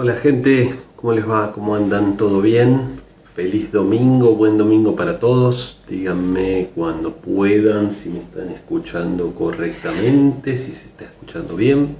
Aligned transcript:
Hola 0.00 0.14
gente, 0.14 0.76
¿cómo 0.94 1.12
les 1.12 1.28
va? 1.28 1.50
¿Cómo 1.50 1.74
andan? 1.74 2.16
¿Todo 2.16 2.40
bien? 2.40 3.00
Feliz 3.34 3.72
domingo, 3.72 4.36
buen 4.36 4.56
domingo 4.56 4.94
para 4.94 5.18
todos. 5.18 5.80
Díganme 5.88 6.68
cuando 6.72 7.14
puedan 7.14 7.90
si 7.90 8.10
me 8.10 8.20
están 8.20 8.50
escuchando 8.50 9.34
correctamente, 9.34 10.56
si 10.56 10.70
se 10.70 10.86
está 10.86 11.06
escuchando 11.06 11.56
bien. 11.56 11.96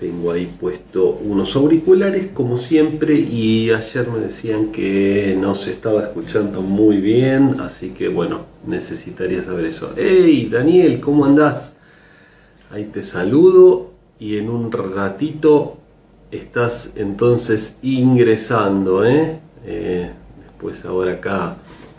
Tengo 0.00 0.32
ahí 0.32 0.52
puesto 0.60 1.10
unos 1.24 1.54
auriculares 1.54 2.26
como 2.34 2.58
siempre 2.58 3.14
y 3.14 3.70
ayer 3.70 4.08
me 4.10 4.18
decían 4.18 4.72
que 4.72 5.38
no 5.40 5.54
se 5.54 5.70
estaba 5.70 6.02
escuchando 6.02 6.60
muy 6.60 6.96
bien, 6.96 7.60
así 7.60 7.90
que 7.90 8.08
bueno, 8.08 8.40
necesitaría 8.66 9.42
saber 9.42 9.66
eso. 9.66 9.92
¡Hey 9.96 10.48
Daniel, 10.50 10.98
¿cómo 10.98 11.24
andás? 11.24 11.76
Ahí 12.68 12.86
te 12.86 13.04
saludo 13.04 13.87
y 14.20 14.36
en 14.36 14.50
un 14.50 14.72
ratito 14.72 15.76
estás 16.30 16.92
entonces 16.96 17.76
ingresando. 17.82 19.04
¿eh? 19.04 19.40
¿eh? 19.64 20.10
después 20.44 20.84
ahora 20.84 21.12
acá 21.12 21.56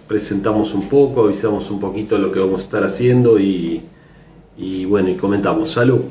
presentamos 0.08 0.74
un 0.74 0.90
poco, 0.90 1.26
avisamos 1.26 1.70
un 1.72 1.80
poquito 1.80 2.18
lo 2.18 2.32
que 2.32 2.40
vamos 2.40 2.62
a 2.62 2.64
estar 2.66 2.84
haciendo 2.84 3.40
y, 3.40 3.86
bueno, 4.86 5.10
y 5.10 5.16
comentamos. 5.16 5.72
Salud. 5.72 6.02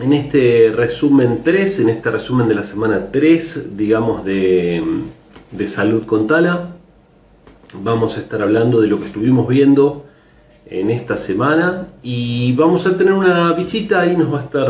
En 0.00 0.12
este 0.12 0.72
resumen 0.74 1.42
3, 1.44 1.80
en 1.80 1.88
este 1.90 2.10
resumen 2.10 2.48
de 2.48 2.54
la 2.54 2.62
semana 2.62 3.10
3, 3.12 3.76
digamos 3.76 4.24
de, 4.24 4.82
de 5.50 5.68
salud 5.68 6.06
con 6.06 6.26
Tala, 6.26 6.70
vamos 7.82 8.16
a 8.16 8.20
estar 8.20 8.40
hablando 8.40 8.80
de 8.80 8.88
lo 8.88 8.98
que 9.00 9.06
estuvimos 9.06 9.46
viendo 9.46 10.07
en 10.70 10.90
esta 10.90 11.16
semana 11.16 11.88
y 12.02 12.52
vamos 12.52 12.86
a 12.86 12.96
tener 12.96 13.12
una 13.12 13.52
visita 13.52 14.06
y 14.06 14.16
nos 14.16 14.32
va 14.32 14.40
a 14.40 14.44
estar 14.44 14.68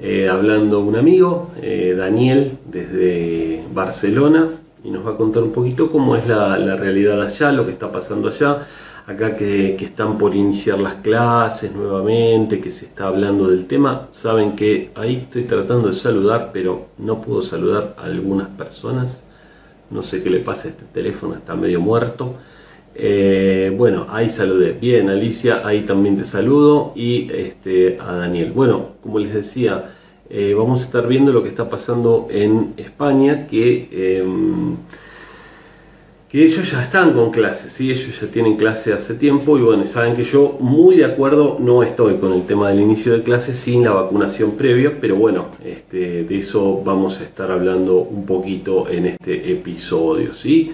eh, 0.00 0.28
hablando 0.28 0.80
un 0.80 0.96
amigo, 0.96 1.52
eh, 1.62 1.94
Daniel, 1.96 2.58
desde 2.66 3.64
Barcelona 3.72 4.50
y 4.84 4.90
nos 4.90 5.06
va 5.06 5.12
a 5.12 5.16
contar 5.16 5.42
un 5.42 5.52
poquito 5.52 5.90
cómo 5.90 6.16
es 6.16 6.26
la, 6.28 6.76
realidad 6.76 7.22
allá, 7.22 7.50
lo 7.52 7.64
que 7.64 7.72
está 7.72 7.90
pasando 7.90 8.28
allá, 8.28 8.66
acá 9.06 9.36
que, 9.36 9.74
están 9.76 10.18
por 10.18 10.34
iniciar 10.34 10.78
las 10.78 10.96
clases 10.96 11.72
nuevamente, 11.72 12.60
que 12.60 12.70
se 12.70 12.86
está 12.86 13.06
hablando 13.06 13.48
del 13.48 13.66
tema, 13.66 14.08
saben 14.12 14.54
que 14.54 14.90
ahí 14.94 15.16
estoy 15.16 15.44
tratando 15.44 15.88
de 15.88 15.94
saludar, 15.94 16.50
pero 16.52 16.86
no 16.98 17.20
puedo 17.20 17.42
saludar 17.42 17.94
a 17.96 18.04
algunas 18.04 18.48
personas, 18.48 19.22
no 19.90 20.02
sé 20.02 20.22
qué 20.22 20.30
le 20.30 20.40
pasa 20.40 20.68
a 20.68 20.70
este 20.72 20.84
teléfono, 20.92 21.36
está 21.36 21.54
medio 21.54 21.80
muerto. 21.80 22.34
Eh, 22.98 23.72
bueno, 23.76 24.06
ahí 24.08 24.30
saludé. 24.30 24.72
Bien, 24.72 25.08
Alicia, 25.10 25.66
ahí 25.66 25.82
también 25.82 26.16
te 26.16 26.24
saludo. 26.24 26.92
Y 26.94 27.30
este, 27.32 27.98
a 28.00 28.12
Daniel. 28.12 28.52
Bueno, 28.52 28.92
como 29.02 29.18
les 29.18 29.34
decía, 29.34 29.90
eh, 30.28 30.54
vamos 30.54 30.82
a 30.82 30.84
estar 30.86 31.06
viendo 31.06 31.32
lo 31.32 31.42
que 31.42 31.50
está 31.50 31.68
pasando 31.68 32.26
en 32.30 32.74
España, 32.76 33.46
que, 33.46 33.88
em, 34.20 34.76
que 36.28 36.44
ellos 36.44 36.70
ya 36.70 36.82
están 36.82 37.12
con 37.12 37.30
clases, 37.30 37.70
¿sí? 37.72 37.90
ellos 37.90 38.20
ya 38.20 38.26
tienen 38.26 38.56
clase 38.56 38.92
hace 38.92 39.14
tiempo 39.14 39.56
y 39.56 39.62
bueno, 39.62 39.86
saben 39.86 40.16
que 40.16 40.24
yo 40.24 40.56
muy 40.58 40.96
de 40.96 41.04
acuerdo 41.04 41.58
no 41.60 41.84
estoy 41.84 42.16
con 42.16 42.32
el 42.32 42.44
tema 42.44 42.70
del 42.70 42.80
inicio 42.80 43.12
de 43.12 43.22
clases 43.22 43.56
sin 43.56 43.84
la 43.84 43.92
vacunación 43.92 44.56
previa, 44.56 44.98
pero 45.00 45.14
bueno, 45.14 45.46
este, 45.64 46.24
de 46.24 46.38
eso 46.38 46.82
vamos 46.84 47.20
a 47.20 47.24
estar 47.24 47.50
hablando 47.52 47.98
un 47.98 48.26
poquito 48.26 48.88
en 48.88 49.06
este 49.06 49.52
episodio. 49.52 50.34
¿sí? 50.34 50.72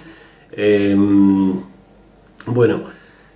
Em, 0.52 1.71
bueno, 2.46 2.82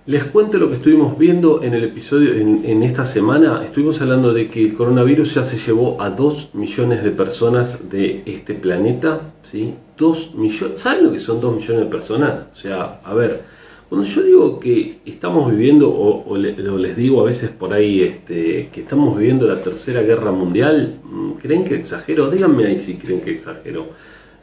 les 0.05 0.23
cuento 0.23 0.57
lo 0.57 0.69
que 0.69 0.75
estuvimos 0.75 1.17
viendo 1.17 1.61
en 1.63 1.73
el 1.73 1.83
episodio 1.83 2.33
en, 2.33 2.81
esta 2.83 3.03
semana. 3.03 3.61
Estuvimos 3.65 3.99
hablando 4.01 4.33
de 4.33 4.49
que 4.49 4.61
el 4.61 4.73
coronavirus 4.73 5.35
ya 5.35 5.43
se 5.43 5.57
llevó 5.57 6.01
a 6.01 6.09
2 6.09 6.51
millones 6.53 7.03
de 7.03 7.11
personas 7.11 7.89
de 7.89 8.23
este 8.25 8.53
planeta. 8.53 9.33
¿sí? 9.43 9.73
2 9.97 10.35
millones. 10.35 10.79
¿Saben 10.79 11.05
lo 11.05 11.11
que 11.11 11.19
son 11.19 11.41
2 11.41 11.55
millones 11.57 11.83
de 11.83 11.91
personas? 11.91 12.45
O 12.53 12.55
sea, 12.55 13.01
a 13.03 13.13
ver, 13.13 13.41
cuando 13.89 14.07
yo 14.07 14.23
digo 14.23 14.59
que 14.61 14.99
estamos 15.05 15.51
viviendo, 15.51 15.89
o, 15.89 16.37
les 16.37 16.95
digo 16.95 17.19
a 17.21 17.25
veces 17.25 17.49
por 17.49 17.73
ahí 17.73 18.01
este, 18.01 18.69
que 18.71 18.81
estamos 18.81 19.17
viviendo 19.17 19.45
la 19.45 19.61
tercera 19.61 20.01
guerra 20.03 20.31
mundial, 20.31 20.99
mm, 21.03 21.31
¿creen 21.33 21.65
que 21.65 21.75
exagero? 21.75 22.29
Díganme 22.29 22.65
ahí 22.65 22.79
si 22.79 22.95
creen 22.95 23.19
que 23.19 23.31
exagero. 23.31 23.87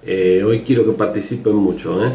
Eh, 0.05 0.43
hoy 0.47 0.61
quiero 0.61 0.85
que 0.85 0.93
participen 0.93 1.55
mucho. 1.55 2.05
¿eh? 2.05 2.11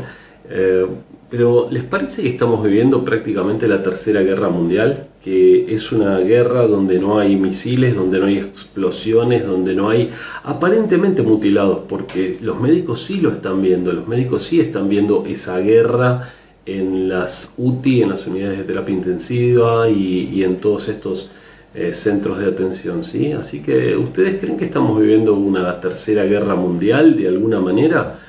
Eh, 0.49 0.85
pero 1.29 1.67
¿les 1.69 1.83
parece 1.83 2.23
que 2.23 2.29
estamos 2.29 2.63
viviendo 2.63 3.05
prácticamente 3.05 3.67
la 3.67 3.83
tercera 3.83 4.21
guerra 4.21 4.49
mundial? 4.49 5.07
Que 5.23 5.73
es 5.73 5.91
una 5.91 6.17
guerra 6.19 6.65
donde 6.65 6.99
no 6.99 7.19
hay 7.19 7.35
misiles, 7.35 7.95
donde 7.95 8.19
no 8.19 8.25
hay 8.25 8.39
explosiones, 8.39 9.45
donde 9.45 9.75
no 9.75 9.89
hay 9.89 10.09
aparentemente 10.43 11.21
mutilados, 11.21 11.81
porque 11.87 12.37
los 12.41 12.59
médicos 12.59 13.03
sí 13.03 13.21
lo 13.21 13.29
están 13.29 13.61
viendo, 13.61 13.93
los 13.93 14.07
médicos 14.07 14.43
sí 14.43 14.59
están 14.59 14.89
viendo 14.89 15.25
esa 15.27 15.59
guerra 15.59 16.33
en 16.65 17.09
las 17.09 17.53
UTI, 17.57 18.03
en 18.03 18.09
las 18.09 18.25
unidades 18.25 18.57
de 18.59 18.63
terapia 18.63 18.95
intensiva 18.95 19.89
y, 19.89 20.43
en 20.43 20.57
todos 20.57 20.89
estos 20.89 21.29
eh, 21.75 21.93
centros 21.93 22.39
de 22.39 22.47
atención, 22.47 23.03
¿sí? 23.03 23.33
Así 23.33 23.61
que, 23.61 23.95
¿ustedes 23.95 24.39
creen 24.39 24.57
que 24.57 24.65
estamos 24.65 24.99
viviendo 24.99 25.35
una 25.35 25.79
tercera 25.79 26.23
guerra 26.25 26.55
mundial 26.55 27.15
de 27.15 27.27
alguna 27.27 27.59
manera? 27.59 28.19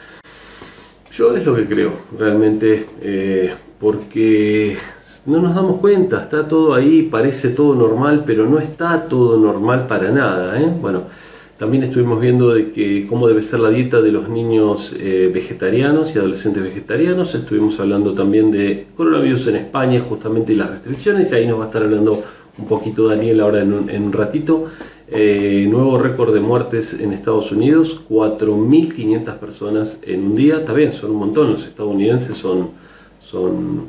Yo 1.13 1.37
es 1.37 1.45
lo 1.45 1.57
que 1.57 1.67
creo, 1.67 1.93
realmente, 2.17 2.87
eh, 3.03 3.53
porque 3.81 4.77
no 5.27 5.43
nos 5.43 5.57
damos 5.57 5.81
cuenta, 5.81 6.23
está 6.23 6.47
todo 6.47 6.73
ahí, 6.73 7.03
parece 7.11 7.49
todo 7.49 7.75
normal, 7.75 8.23
pero 8.25 8.47
no 8.47 8.61
está 8.61 9.09
todo 9.09 9.37
normal 9.37 9.89
para 9.89 10.13
nada. 10.13 10.61
¿eh? 10.61 10.73
Bueno, 10.81 11.03
también 11.59 11.83
estuvimos 11.83 12.21
viendo 12.21 12.55
de 12.55 12.71
que 12.71 13.09
cómo 13.09 13.27
debe 13.27 13.43
ser 13.43 13.59
la 13.59 13.71
dieta 13.71 14.01
de 14.01 14.13
los 14.13 14.29
niños 14.29 14.95
eh, 14.97 15.29
vegetarianos 15.35 16.15
y 16.15 16.19
adolescentes 16.19 16.63
vegetarianos. 16.63 17.35
Estuvimos 17.35 17.81
hablando 17.81 18.15
también 18.15 18.53
de 18.53 18.87
coronavirus 18.97 19.49
en 19.49 19.57
España, 19.57 20.01
justamente 20.01 20.53
y 20.53 20.57
las 20.57 20.71
restricciones, 20.71 21.33
y 21.33 21.35
ahí 21.35 21.47
nos 21.49 21.59
va 21.59 21.65
a 21.65 21.67
estar 21.67 21.83
hablando 21.83 22.23
un 22.57 22.67
poquito 22.67 23.09
Daniel 23.09 23.41
ahora 23.41 23.63
en 23.63 23.73
un 23.73 24.13
ratito. 24.13 24.69
Eh, 25.13 25.67
nuevo 25.69 25.99
récord 25.99 26.33
de 26.33 26.39
muertes 26.39 26.95
en 27.01 27.13
Estados 27.13 27.51
Unidos, 27.51 28.01
4.500 28.09 29.39
personas 29.39 30.01
en 30.05 30.23
un 30.25 30.37
día. 30.37 30.59
Está 30.59 30.73
bien, 30.73 30.93
son 30.93 31.11
un 31.11 31.17
montón, 31.17 31.51
los 31.51 31.67
estadounidenses 31.67 32.37
son, 32.37 32.71
son 33.19 33.89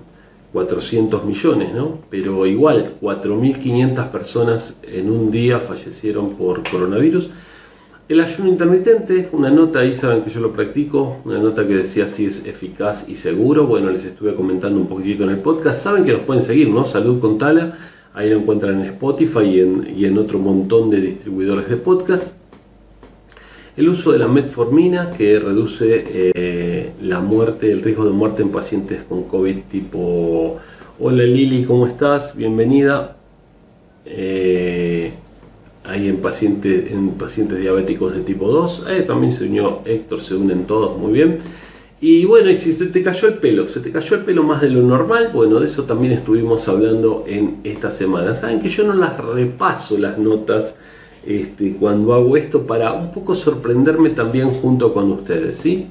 400 0.52 1.24
millones, 1.24 1.76
¿no? 1.76 2.00
Pero 2.09 2.48
igual, 2.48 2.96
4.500 3.00 4.09
personas 4.09 4.80
en 4.82 5.12
un 5.12 5.30
día 5.30 5.59
fallecieron 5.59 6.32
por 6.32 6.68
coronavirus. 6.68 7.30
El 8.09 8.20
ayuno 8.20 8.50
intermitente, 8.50 9.30
una 9.32 9.52
nota 9.52 9.82
ahí 9.82 9.94
saben 9.94 10.24
que 10.24 10.32
yo 10.32 10.40
lo 10.40 10.52
practico, 10.52 11.18
una 11.24 11.38
nota 11.38 11.68
que 11.68 11.76
decía 11.76 12.08
si 12.08 12.26
es 12.26 12.48
eficaz 12.48 13.08
y 13.08 13.16
seguro. 13.16 13.68
Bueno, 13.68 13.92
les 13.92 14.03
estuve 14.03 14.34
comentando 14.34 14.80
un 14.80 14.88
poquitito 14.88 15.24
en 15.26 15.30
el 15.30 15.38
podcast. 15.38 15.84
Saben 15.84 16.03
que 16.03 16.14
nos 16.14 16.22
pueden 16.22 16.42
seguir, 16.42 16.68
¿no? 16.68 16.84
Salud 16.84 17.20
con 17.20 17.38
Tala 17.38 17.78
Ahí 18.13 18.29
lo 18.29 18.39
encuentran 18.39 18.81
en 18.81 18.88
Spotify 18.88 19.39
y 19.95 20.05
en, 20.05 20.17
otro 20.17 20.38
montón 20.38 20.89
de 20.89 20.99
distribuidores 20.99 21.69
de 21.69 21.77
podcast. 21.77 22.33
El 23.77 23.88
uso 23.88 24.11
de 24.11 24.19
la 24.19 24.27
metformina 24.27 25.11
que 25.11 25.39
reduce 25.39 26.03
eh, 26.35 26.91
la 27.01 27.22
muerte, 27.22 27.72
el 27.72 27.81
riesgo 27.81 28.03
de 28.03 28.11
muerte 28.11 28.41
en 28.41 28.49
pacientes 28.49 29.03
con 29.03 29.23
COVID 29.23 29.59
tipo... 29.69 30.59
Hola 30.99 31.23
Lili, 31.23 31.63
¿cómo 31.63 31.88
estás? 31.88 32.35
Bienvenida. 32.35 33.16
Eh, 34.05 35.13
ahí 35.85 36.09
en 36.09 36.17
pacientes, 36.17 36.91
en 36.91 37.11
pacientes 37.11 37.59
diabéticos 37.59 38.13
de 38.13 38.22
tipo 38.22 38.49
2. 38.49 38.88
Eh, 38.89 39.01
también 39.03 39.31
se 39.31 39.45
unió 39.45 39.79
Héctor, 39.85 40.22
se 40.22 40.35
unen 40.35 40.66
todos, 40.66 40.97
muy 40.97 41.13
bien. 41.13 41.39
Y 42.03 42.25
bueno, 42.25 42.50
y 42.50 42.56
si 42.56 42.72
se 42.72 42.88
te 42.88 43.03
cayó 43.03 43.28
el 43.28 43.35
pelo, 43.35 43.67
se 43.67 43.79
te 43.79 43.91
cayó 43.91 44.16
el 44.16 44.23
pelo 44.23 44.41
más 44.41 44.59
de 44.59 44.72
lo 44.72 44.81
normal, 44.81 45.29
bueno, 45.31 45.59
de 45.59 45.67
eso 45.67 45.84
también 45.84 46.13
estuvimos 46.13 46.67
hablando 46.67 47.25
en 47.28 47.57
esta 47.63 47.91
semana. 47.91 48.34
Saben 48.34 48.59
que 48.59 48.69
yo 48.69 48.84
no 48.84 48.95
las 48.95 49.17
repaso 49.17 50.00
las 50.00 50.17
notas 50.17 50.75
este, 51.23 51.73
cuando 51.73 52.16
hago 52.16 52.35
esto 52.37 52.66
para 52.66 52.93
un 52.93 53.11
poco 53.11 53.35
sorprenderme 53.35 54.09
también 54.09 54.49
junto 54.49 54.91
con 54.96 55.11
ustedes, 55.11 55.58
¿sí? 55.58 55.90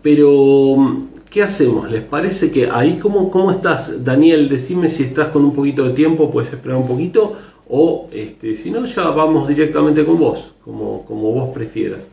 Pero, 0.00 1.04
¿qué 1.28 1.42
hacemos? 1.42 1.90
¿Les 1.90 2.02
parece 2.02 2.50
que 2.50 2.70
ahí, 2.70 2.98
cómo, 2.98 3.30
cómo 3.30 3.50
estás? 3.50 4.02
Daniel, 4.02 4.48
decime 4.48 4.88
si 4.88 5.02
estás 5.02 5.28
con 5.28 5.44
un 5.44 5.52
poquito 5.52 5.84
de 5.84 5.90
tiempo, 5.90 6.30
puedes 6.30 6.50
esperar 6.50 6.78
un 6.78 6.88
poquito, 6.88 7.36
o 7.68 8.08
este, 8.10 8.54
si 8.54 8.70
no, 8.70 8.86
ya 8.86 9.10
vamos 9.10 9.48
directamente 9.48 10.02
con 10.06 10.18
vos, 10.18 10.54
como, 10.64 11.04
como 11.04 11.32
vos 11.32 11.50
prefieras. 11.52 12.10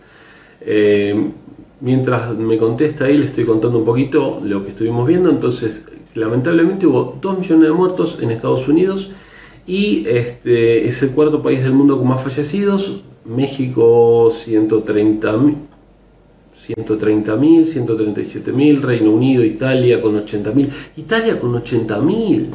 Eh, 0.60 1.32
mientras 1.82 2.38
me 2.38 2.58
contesta 2.58 3.06
ahí, 3.06 3.18
le 3.18 3.26
estoy 3.26 3.46
contando 3.46 3.80
un 3.80 3.86
poquito 3.86 4.42
lo 4.44 4.64
que 4.64 4.70
estuvimos 4.72 5.08
viendo. 5.08 5.30
Entonces, 5.30 5.88
lamentablemente 6.16 6.86
hubo 6.88 7.18
2 7.22 7.40
millones 7.40 7.68
de 7.68 7.74
muertos 7.74 8.18
en 8.22 8.32
Estados 8.32 8.68
Unidos 8.68 9.12
y 9.66 10.06
este, 10.08 10.88
es 10.88 11.02
el 11.04 11.12
cuarto 11.12 11.42
país 11.42 11.64
del 11.64 11.74
mundo 11.74 11.98
con 11.98 12.08
más 12.08 12.22
fallecidos. 12.22 13.02
México 13.26 14.30
130 14.32 15.34
130.000, 16.68 17.66
137.000, 17.66 18.82
Reino 18.82 19.12
Unido, 19.12 19.44
Italia 19.44 20.02
con 20.02 20.16
80.000, 20.16 20.70
Italia 20.98 21.40
con 21.40 21.54
80.000, 21.54 22.48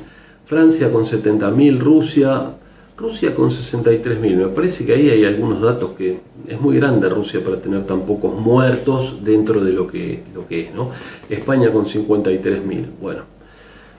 Francia 0.46 0.90
con 0.90 1.04
70.000, 1.04 1.78
Rusia 1.78 2.57
Rusia 2.98 3.32
con 3.32 3.48
63.000. 3.48 4.36
Me 4.36 4.48
parece 4.48 4.84
que 4.84 4.92
ahí 4.92 5.08
hay 5.08 5.24
algunos 5.24 5.60
datos 5.60 5.92
que 5.92 6.18
es 6.48 6.60
muy 6.60 6.76
grande 6.76 7.08
Rusia 7.08 7.40
para 7.42 7.60
tener 7.60 7.86
tan 7.86 8.00
pocos 8.00 8.34
muertos 8.34 9.24
dentro 9.24 9.62
de 9.64 9.72
lo 9.72 9.86
que, 9.86 10.24
lo 10.34 10.48
que 10.48 10.62
es. 10.62 10.74
¿no? 10.74 10.90
España 11.28 11.70
con 11.72 11.86
53.000. 11.86 12.86
Bueno, 13.00 13.22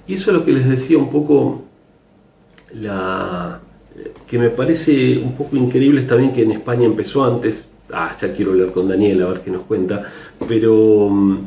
y 0.06 0.16
eso 0.16 0.31
es 0.31 0.38
lo 0.38 0.44
que 0.44 0.51
les 0.51 0.68
decía 0.68 0.98
un 0.98 1.10
poco 1.10 1.62
la 2.74 3.62
que 4.28 4.38
me 4.38 4.50
parece 4.50 5.18
un 5.18 5.34
poco 5.34 5.56
increíble 5.56 6.04
también 6.04 6.34
que 6.34 6.44
en 6.44 6.52
España 6.52 6.86
empezó 6.86 7.24
antes. 7.24 7.72
Ah, 7.92 8.16
ya 8.19 8.34
quiero 8.34 8.52
hablar 8.52 8.72
con 8.72 8.88
Daniel 8.88 9.24
a 9.24 9.30
ver 9.30 9.42
qué 9.42 9.50
nos 9.50 9.63
cuenta. 9.63 10.04
Pero 10.48 11.10
mm, 11.10 11.38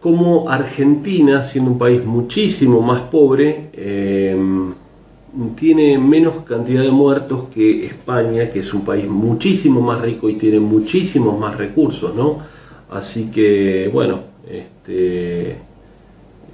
como 0.00 0.50
Argentina, 0.50 1.44
siendo 1.44 1.70
un 1.70 1.78
país 1.78 2.04
muchísimo 2.04 2.80
más 2.82 3.02
pobre, 3.02 3.70
eh, 3.72 4.36
tiene 5.56 5.98
menos 5.98 6.44
cantidad 6.44 6.82
de 6.82 6.90
muertos 6.90 7.48
que 7.52 7.86
España, 7.86 8.50
que 8.50 8.60
es 8.60 8.72
un 8.72 8.84
país 8.84 9.08
muchísimo 9.08 9.80
más 9.80 10.00
rico 10.00 10.28
y 10.28 10.34
tiene 10.34 10.60
muchísimos 10.60 11.38
más 11.38 11.56
recursos, 11.56 12.14
¿no? 12.14 12.38
Así 12.90 13.30
que, 13.30 13.90
bueno, 13.92 14.20
este, 14.48 15.56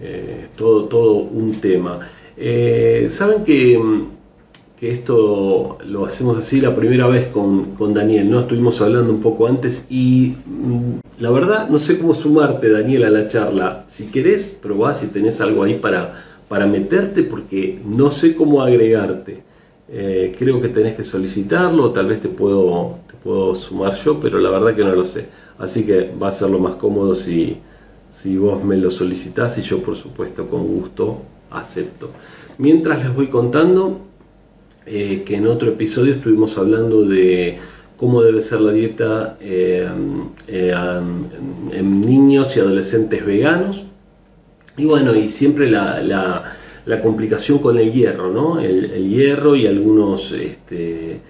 eh, 0.00 0.46
todo, 0.56 0.84
todo 0.84 1.14
un 1.14 1.60
tema. 1.60 2.00
Eh, 2.36 3.06
Saben 3.10 3.44
que, 3.44 3.78
que, 4.78 4.92
esto 4.92 5.76
lo 5.86 6.06
hacemos 6.06 6.38
así 6.38 6.60
la 6.60 6.74
primera 6.74 7.06
vez 7.06 7.26
con, 7.28 7.74
con, 7.74 7.92
Daniel, 7.92 8.30
¿no? 8.30 8.40
Estuvimos 8.40 8.80
hablando 8.80 9.12
un 9.12 9.20
poco 9.20 9.46
antes 9.46 9.86
y 9.90 10.36
mm, 10.46 11.00
la 11.18 11.30
verdad 11.30 11.68
no 11.68 11.78
sé 11.78 11.98
cómo 11.98 12.14
sumarte, 12.14 12.70
Daniel, 12.70 13.04
a 13.04 13.10
la 13.10 13.28
charla. 13.28 13.84
Si 13.88 14.06
querés, 14.06 14.58
probá 14.62 14.94
si 14.94 15.08
tenés 15.08 15.40
algo 15.42 15.64
ahí 15.64 15.74
para 15.74 16.29
para 16.50 16.66
meterte 16.66 17.22
porque 17.22 17.80
no 17.84 18.10
sé 18.10 18.34
cómo 18.34 18.60
agregarte. 18.60 19.40
Eh, 19.88 20.34
creo 20.36 20.60
que 20.60 20.68
tenés 20.68 20.96
que 20.96 21.04
solicitarlo, 21.04 21.92
tal 21.92 22.06
vez 22.06 22.20
te 22.20 22.28
puedo, 22.28 22.96
te 23.06 23.14
puedo 23.22 23.54
sumar 23.54 23.94
yo, 23.94 24.18
pero 24.18 24.40
la 24.40 24.50
verdad 24.50 24.74
que 24.74 24.82
no 24.82 24.92
lo 24.92 25.04
sé. 25.04 25.28
Así 25.58 25.84
que 25.84 26.10
va 26.20 26.26
a 26.26 26.32
ser 26.32 26.50
lo 26.50 26.58
más 26.58 26.74
cómodo 26.74 27.14
si, 27.14 27.58
si 28.12 28.36
vos 28.36 28.64
me 28.64 28.76
lo 28.76 28.90
solicitas 28.90 29.58
y 29.58 29.62
yo 29.62 29.80
por 29.80 29.94
supuesto 29.94 30.48
con 30.48 30.66
gusto 30.66 31.22
acepto. 31.52 32.10
Mientras 32.58 33.04
les 33.04 33.14
voy 33.14 33.28
contando 33.28 34.00
eh, 34.86 35.22
que 35.24 35.36
en 35.36 35.46
otro 35.46 35.68
episodio 35.68 36.14
estuvimos 36.14 36.58
hablando 36.58 37.04
de 37.04 37.58
cómo 37.96 38.22
debe 38.22 38.42
ser 38.42 38.60
la 38.60 38.72
dieta 38.72 39.38
eh, 39.40 39.88
en 40.48 42.00
niños 42.00 42.56
y 42.56 42.60
adolescentes 42.60 43.24
veganos. 43.24 43.84
Y 44.80 44.86
bueno, 44.86 45.14
y 45.14 45.28
siempre 45.28 45.70
la, 45.70 46.00
la, 46.86 47.02
complicación 47.02 47.58
con 47.58 47.78
el 47.78 47.92
hierro, 47.92 48.32
¿no? 48.32 48.58
El, 48.58 49.10
hierro 49.10 49.54
y 49.54 49.66
algunos, 49.66 50.32
este, 50.32 51.20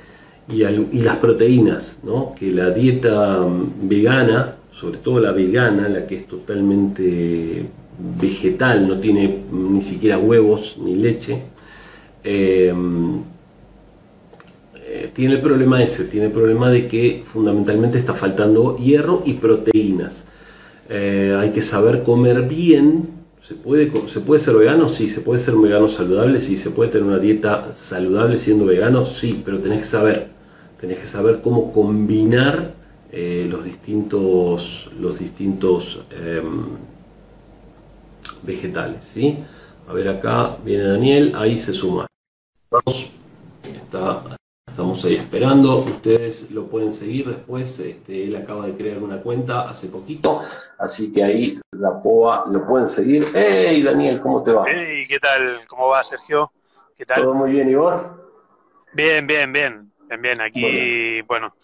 y, 0.48 0.62
y, 0.62 1.00
las 1.00 1.16
proteínas, 1.16 1.98
¿no? 2.04 2.32
Que 2.38 2.52
la 2.52 2.70
dieta 2.70 3.44
vegana, 3.82 4.54
sobre 4.72 4.98
todo 4.98 5.18
la 5.18 5.32
vegana, 5.32 5.88
la 5.88 6.06
que 6.06 6.18
es 6.18 6.28
totalmente 6.28 7.66
vegetal, 8.20 8.86
no 8.86 9.00
tiene 9.00 9.38
ni 9.50 9.80
siquiera 9.80 10.16
huevos 10.16 10.78
ni 10.80 10.94
leche, 10.94 11.42
eh, 12.22 12.72
eh, 14.76 15.10
tiene 15.12 15.34
el 15.34 15.40
problema 15.40 15.82
ese, 15.82 16.04
tiene 16.04 16.26
el 16.26 16.32
problema 16.32 16.70
de 16.70 16.86
que 16.86 17.22
fundamentalmente 17.24 17.98
está 17.98 18.14
faltando 18.14 18.76
hierro 18.76 19.22
y 19.26 19.34
proteínas. 19.34 20.28
Eh, 20.88 21.36
hay 21.38 21.50
que 21.50 21.62
saber 21.62 22.04
comer 22.04 22.42
bien 22.42 23.19
¿Se 23.42 23.54
puede, 23.54 24.08
¿Se 24.08 24.20
puede 24.20 24.40
ser 24.40 24.54
vegano? 24.54 24.88
Sí. 24.88 25.08
¿Se 25.08 25.20
puede 25.20 25.40
ser 25.40 25.54
vegano 25.54 25.88
saludable? 25.88 26.40
Sí. 26.40 26.56
¿Se 26.56 26.70
puede 26.70 26.90
tener 26.90 27.06
una 27.06 27.18
dieta 27.18 27.72
saludable 27.72 28.38
siendo 28.38 28.66
vegano? 28.66 29.04
Sí, 29.06 29.42
pero 29.44 29.58
tenés 29.60 29.80
que 29.80 29.84
saber. 29.84 30.28
Tenés 30.80 30.98
que 30.98 31.06
saber 31.06 31.40
cómo 31.42 31.72
combinar 31.72 32.74
eh, 33.12 33.46
los 33.50 33.64
distintos, 33.64 34.90
los 34.98 35.18
distintos 35.18 36.00
em, 36.10 36.66
vegetales. 38.42 39.04
¿sí? 39.04 39.38
A 39.88 39.92
ver 39.92 40.08
acá 40.08 40.56
viene 40.64 40.84
Daniel, 40.84 41.32
ahí 41.34 41.58
se 41.58 41.72
suma. 41.72 42.06
Está 43.64 44.39
Estamos 44.70 45.04
ahí 45.04 45.16
esperando, 45.16 45.78
ustedes 45.78 46.50
lo 46.52 46.66
pueden 46.66 46.92
seguir 46.92 47.28
después, 47.28 47.78
este, 47.80 48.24
él 48.24 48.36
acaba 48.36 48.66
de 48.66 48.74
crear 48.74 49.02
una 49.02 49.20
cuenta 49.20 49.68
hace 49.68 49.88
poquito, 49.88 50.42
así 50.78 51.12
que 51.12 51.24
ahí 51.24 51.60
la 51.72 52.00
POA 52.00 52.46
lo 52.50 52.66
pueden 52.66 52.88
seguir. 52.88 53.26
¡Hey 53.34 53.82
Daniel, 53.82 54.20
¿cómo 54.20 54.42
te 54.42 54.52
va? 54.52 54.64
Hey, 54.66 55.04
¿qué 55.08 55.18
tal? 55.18 55.66
¿Cómo 55.66 55.88
va 55.88 56.02
Sergio? 56.04 56.52
¿Qué 56.96 57.04
tal? 57.04 57.22
Todo 57.22 57.34
muy 57.34 57.50
bien, 57.50 57.68
¿y 57.68 57.74
vos? 57.74 58.14
Bien, 58.94 59.26
bien, 59.26 59.52
bien, 59.52 59.92
bien, 60.08 60.22
bien. 60.22 60.40
Aquí, 60.40 61.20
bueno, 61.22 61.56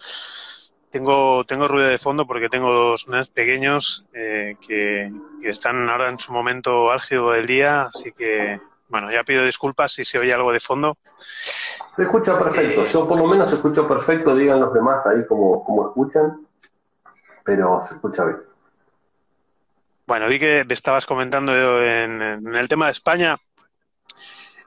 tengo, 0.90 1.44
tengo 1.44 1.68
ruido 1.68 1.88
de 1.88 1.98
fondo 1.98 2.26
porque 2.26 2.48
tengo 2.48 2.72
dos 2.72 3.08
nenes 3.08 3.28
pequeños 3.28 4.04
eh, 4.12 4.56
que, 4.66 5.12
que 5.40 5.50
están 5.50 5.88
ahora 5.88 6.10
en 6.10 6.18
su 6.18 6.32
momento 6.32 6.90
álgido 6.90 7.30
del 7.30 7.46
día, 7.46 7.82
así 7.82 8.12
que 8.12 8.60
bueno, 8.88 9.10
ya 9.10 9.24
pido 9.24 9.44
disculpas 9.44 9.92
si 9.92 10.04
se 10.04 10.18
oye 10.18 10.32
algo 10.32 10.52
de 10.52 10.60
fondo. 10.60 10.96
Se 11.96 12.02
escucha 12.02 12.38
perfecto, 12.38 12.86
yo 12.86 13.08
por 13.08 13.18
lo 13.18 13.26
menos 13.26 13.52
escucho 13.52 13.86
perfecto, 13.88 14.34
digan 14.34 14.60
los 14.60 14.72
demás 14.72 15.04
ahí 15.06 15.26
como, 15.26 15.64
como 15.64 15.88
escuchan, 15.88 16.46
pero 17.44 17.82
se 17.86 17.94
escucha 17.94 18.24
bien. 18.24 18.38
Bueno, 20.06 20.28
vi 20.28 20.38
que 20.38 20.64
me 20.64 20.74
estabas 20.74 21.04
comentando 21.04 21.52
en, 21.82 22.22
el 22.54 22.68
tema 22.68 22.86
de 22.86 22.92
España. 22.92 23.36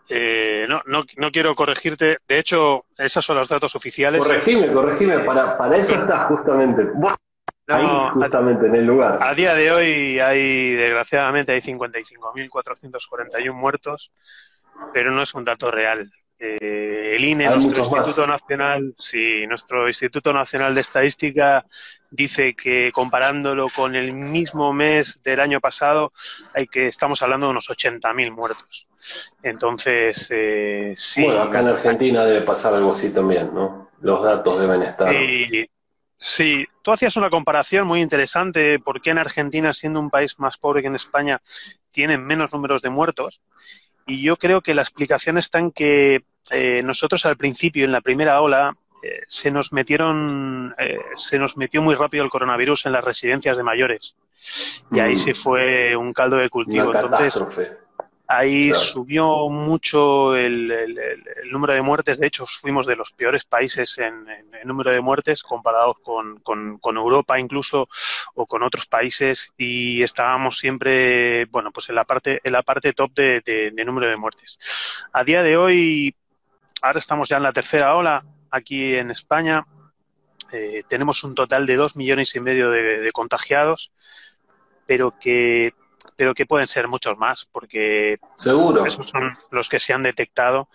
Eh, 0.09 0.65
no, 0.67 0.81
no, 0.85 1.05
no, 1.17 1.31
quiero 1.31 1.55
corregirte. 1.55 2.17
De 2.27 2.39
hecho, 2.39 2.85
esos 2.97 3.23
son 3.23 3.37
los 3.37 3.47
datos 3.47 3.73
oficiales. 3.75 4.21
Corregime, 4.21 4.73
corregime. 4.73 5.19
Para, 5.19 5.57
para 5.57 5.77
eso 5.77 5.95
está 5.95 6.25
justamente. 6.25 6.91
Vos 7.69 7.77
ahí, 7.77 8.09
justamente 8.13 8.67
en 8.67 8.75
el 8.75 8.85
lugar. 8.85 9.19
A 9.21 9.33
día 9.33 9.53
de 9.53 9.71
hoy 9.71 10.19
hay, 10.19 10.73
desgraciadamente, 10.73 11.51
hay 11.51 11.61
55.441 11.61 13.53
muertos, 13.53 14.11
pero 14.93 15.11
no 15.11 15.21
es 15.21 15.33
un 15.33 15.45
dato 15.45 15.69
real. 15.69 16.09
Eh, 16.41 17.15
el 17.17 17.25
INE, 17.25 17.49
nuestro 17.49 17.79
Instituto 17.79 18.25
Nacional, 18.25 18.95
sí, 18.97 19.45
nuestro 19.45 19.89
Instituto 19.89 20.31
Nacional 20.31 20.73
de 20.73 20.81
Estadística 20.81 21.65
dice 22.09 22.55
que 22.55 22.91
comparándolo 22.93 23.67
con 23.75 23.93
el 23.93 24.13
mismo 24.13 24.71
mes 24.71 25.21
del 25.21 25.41
año 25.41 25.59
pasado, 25.59 26.13
hay 26.53 26.67
que 26.67 26.87
estamos 26.87 27.21
hablando 27.21 27.47
de 27.47 27.51
unos 27.51 27.69
80.000 27.69 28.31
muertos. 28.31 28.87
Entonces, 29.43 30.27
eh, 30.31 30.93
sí. 30.95 31.25
Bueno, 31.25 31.43
acá 31.43 31.59
en 31.59 31.67
Argentina 31.67 32.23
debe 32.23 32.45
pasar 32.45 32.73
algo 32.73 32.93
así 32.93 33.13
también, 33.13 33.53
¿no? 33.53 33.89
Los 33.99 34.23
datos 34.23 34.61
deben 34.61 34.81
estar. 34.83 35.11
Sí, 35.11 35.69
sí. 36.19 36.67
tú 36.81 36.91
hacías 36.91 37.15
una 37.17 37.29
comparación 37.29 37.87
muy 37.87 38.01
interesante. 38.01 38.79
¿Por 38.79 39.01
qué 39.01 39.11
en 39.11 39.17
Argentina, 39.17 39.73
siendo 39.73 39.99
un 39.99 40.09
país 40.09 40.39
más 40.39 40.57
pobre 40.57 40.81
que 40.81 40.87
en 40.87 40.95
España, 40.95 41.41
tienen 41.91 42.25
menos 42.25 42.53
números 42.53 42.81
de 42.81 42.89
muertos? 42.89 43.41
Y 44.05 44.21
yo 44.21 44.37
creo 44.37 44.61
que 44.61 44.73
la 44.73 44.81
explicación 44.81 45.37
está 45.37 45.59
en 45.59 45.71
que 45.71 46.23
eh, 46.51 46.81
nosotros 46.83 47.25
al 47.25 47.37
principio, 47.37 47.85
en 47.85 47.91
la 47.91 48.01
primera 48.01 48.41
ola, 48.41 48.75
eh, 49.01 49.21
se 49.27 49.51
nos 49.51 49.71
metieron, 49.71 50.73
eh, 50.77 50.97
se 51.15 51.37
nos 51.37 51.55
metió 51.57 51.81
muy 51.81 51.95
rápido 51.95 52.23
el 52.23 52.29
coronavirus 52.29 52.85
en 52.85 52.91
las 52.91 53.03
residencias 53.03 53.55
de 53.55 53.63
mayores. 53.63 54.15
Y 54.91 54.99
ahí 54.99 55.15
mm. 55.15 55.19
se 55.19 55.33
fue 55.33 55.95
un 55.95 56.11
caldo 56.11 56.37
de 56.37 56.49
cultivo. 56.49 56.93
Entonces, 56.93 57.43
Ahí 58.31 58.71
subió 58.75 59.49
mucho 59.49 60.35
el, 60.35 60.71
número 61.51 61.73
de 61.73 61.81
muertes. 61.81 62.19
De 62.19 62.27
hecho, 62.27 62.45
fuimos 62.45 62.85
de 62.85 62.95
los 62.95 63.11
peores 63.11 63.43
países 63.43 63.97
en, 63.97 64.23
número 64.65 64.91
de 64.91 65.01
muertes 65.01 65.41
comparados 65.41 65.95
con, 66.03 66.79
Europa 66.95 67.39
incluso 67.39 67.89
o 68.35 68.45
con 68.45 68.61
otros 68.61 68.85
países 68.85 69.51
y 69.57 70.03
estábamos 70.03 70.59
siempre, 70.59 71.45
bueno, 71.45 71.71
pues 71.71 71.89
en 71.89 71.95
la 71.95 72.03
parte, 72.03 72.39
en 72.43 72.53
la 72.53 72.61
parte 72.61 72.93
top 72.93 73.11
de, 73.15 73.73
número 73.83 74.07
de 74.07 74.15
muertes. 74.15 74.59
A 75.11 75.23
día 75.23 75.41
de 75.41 75.57
hoy, 75.57 76.15
ahora 76.83 76.99
estamos 76.99 77.29
ya 77.29 77.37
en 77.37 77.43
la 77.43 77.51
tercera 77.51 77.95
ola 77.95 78.23
aquí 78.51 78.93
en 78.93 79.09
España. 79.09 79.65
Eh, 80.51 80.83
tenemos 80.87 81.23
un 81.23 81.33
total 81.33 81.65
de 81.65 81.77
dos 81.77 81.95
millones 81.95 82.35
y 82.35 82.39
medio 82.39 82.69
de 82.69 83.09
contagiados, 83.11 83.91
pero 84.85 85.15
que 85.19 85.73
pero 86.19 86.33
que 86.33 86.45
pueden 86.45 86.67
ser 86.67 86.89
muchos 86.89 87.17
más, 87.17 87.47
porque 87.49 88.19
Seguro. 88.35 88.85
esos 88.85 89.07
son 89.07 89.37
los 89.51 89.69
que 89.69 89.79
se 89.79 89.93
han 89.93 90.03
detectado. 90.03 90.67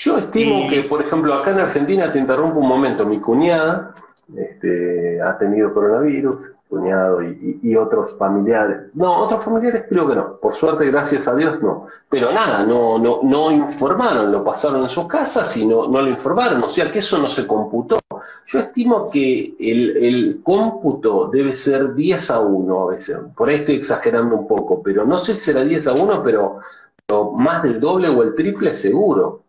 Yo 0.00 0.16
estimo 0.16 0.70
que, 0.70 0.84
por 0.84 1.02
ejemplo, 1.02 1.34
acá 1.34 1.50
en 1.50 1.58
Argentina, 1.58 2.12
te 2.12 2.20
interrumpo 2.20 2.60
un 2.60 2.68
momento, 2.68 3.04
mi 3.04 3.18
cuñada 3.18 3.96
este, 4.36 5.20
ha 5.20 5.36
tenido 5.36 5.74
coronavirus, 5.74 6.52
cuñado 6.72 7.22
y, 7.22 7.76
otros 7.76 8.16
familiares. 8.16 8.94
No, 8.94 9.24
otros 9.24 9.44
familiares 9.44 9.84
creo 9.86 10.08
que 10.08 10.14
no. 10.14 10.38
Por 10.38 10.56
suerte, 10.56 10.86
gracias 10.86 11.28
a 11.28 11.34
Dios, 11.34 11.60
no. 11.60 11.86
Pero 12.08 12.32
nada, 12.32 12.64
no, 12.64 12.98
no, 12.98 13.20
no 13.22 13.52
informaron, 13.52 14.32
lo 14.32 14.42
pasaron 14.42 14.82
en 14.82 14.88
sus 14.88 15.06
casas 15.06 15.54
y 15.58 15.66
no, 15.66 15.86
no 15.86 16.00
lo 16.00 16.08
informaron. 16.08 16.62
O 16.64 16.70
sea 16.70 16.90
que 16.90 17.00
eso 17.00 17.18
no 17.18 17.28
se 17.28 17.46
computó. 17.46 17.98
Yo 18.46 18.60
estimo 18.60 19.10
que 19.10 19.54
el, 19.60 19.96
el 19.98 20.40
cómputo 20.42 21.28
debe 21.28 21.54
ser 21.54 21.94
10 21.94 22.30
a 22.30 22.40
1 22.40 22.82
a 22.82 22.90
veces. 22.92 23.18
Por 23.36 23.50
ahí 23.50 23.56
estoy 23.56 23.74
exagerando 23.74 24.34
un 24.34 24.48
poco, 24.48 24.82
pero 24.82 25.04
no 25.04 25.18
sé 25.18 25.34
si 25.34 25.40
será 25.40 25.62
10 25.64 25.86
a 25.88 25.92
1, 25.92 26.22
pero, 26.22 26.60
pero 27.04 27.32
más 27.32 27.62
del 27.62 27.80
doble 27.80 28.08
o 28.08 28.22
el 28.22 28.34
triple 28.34 28.72
seguro. 28.72 29.42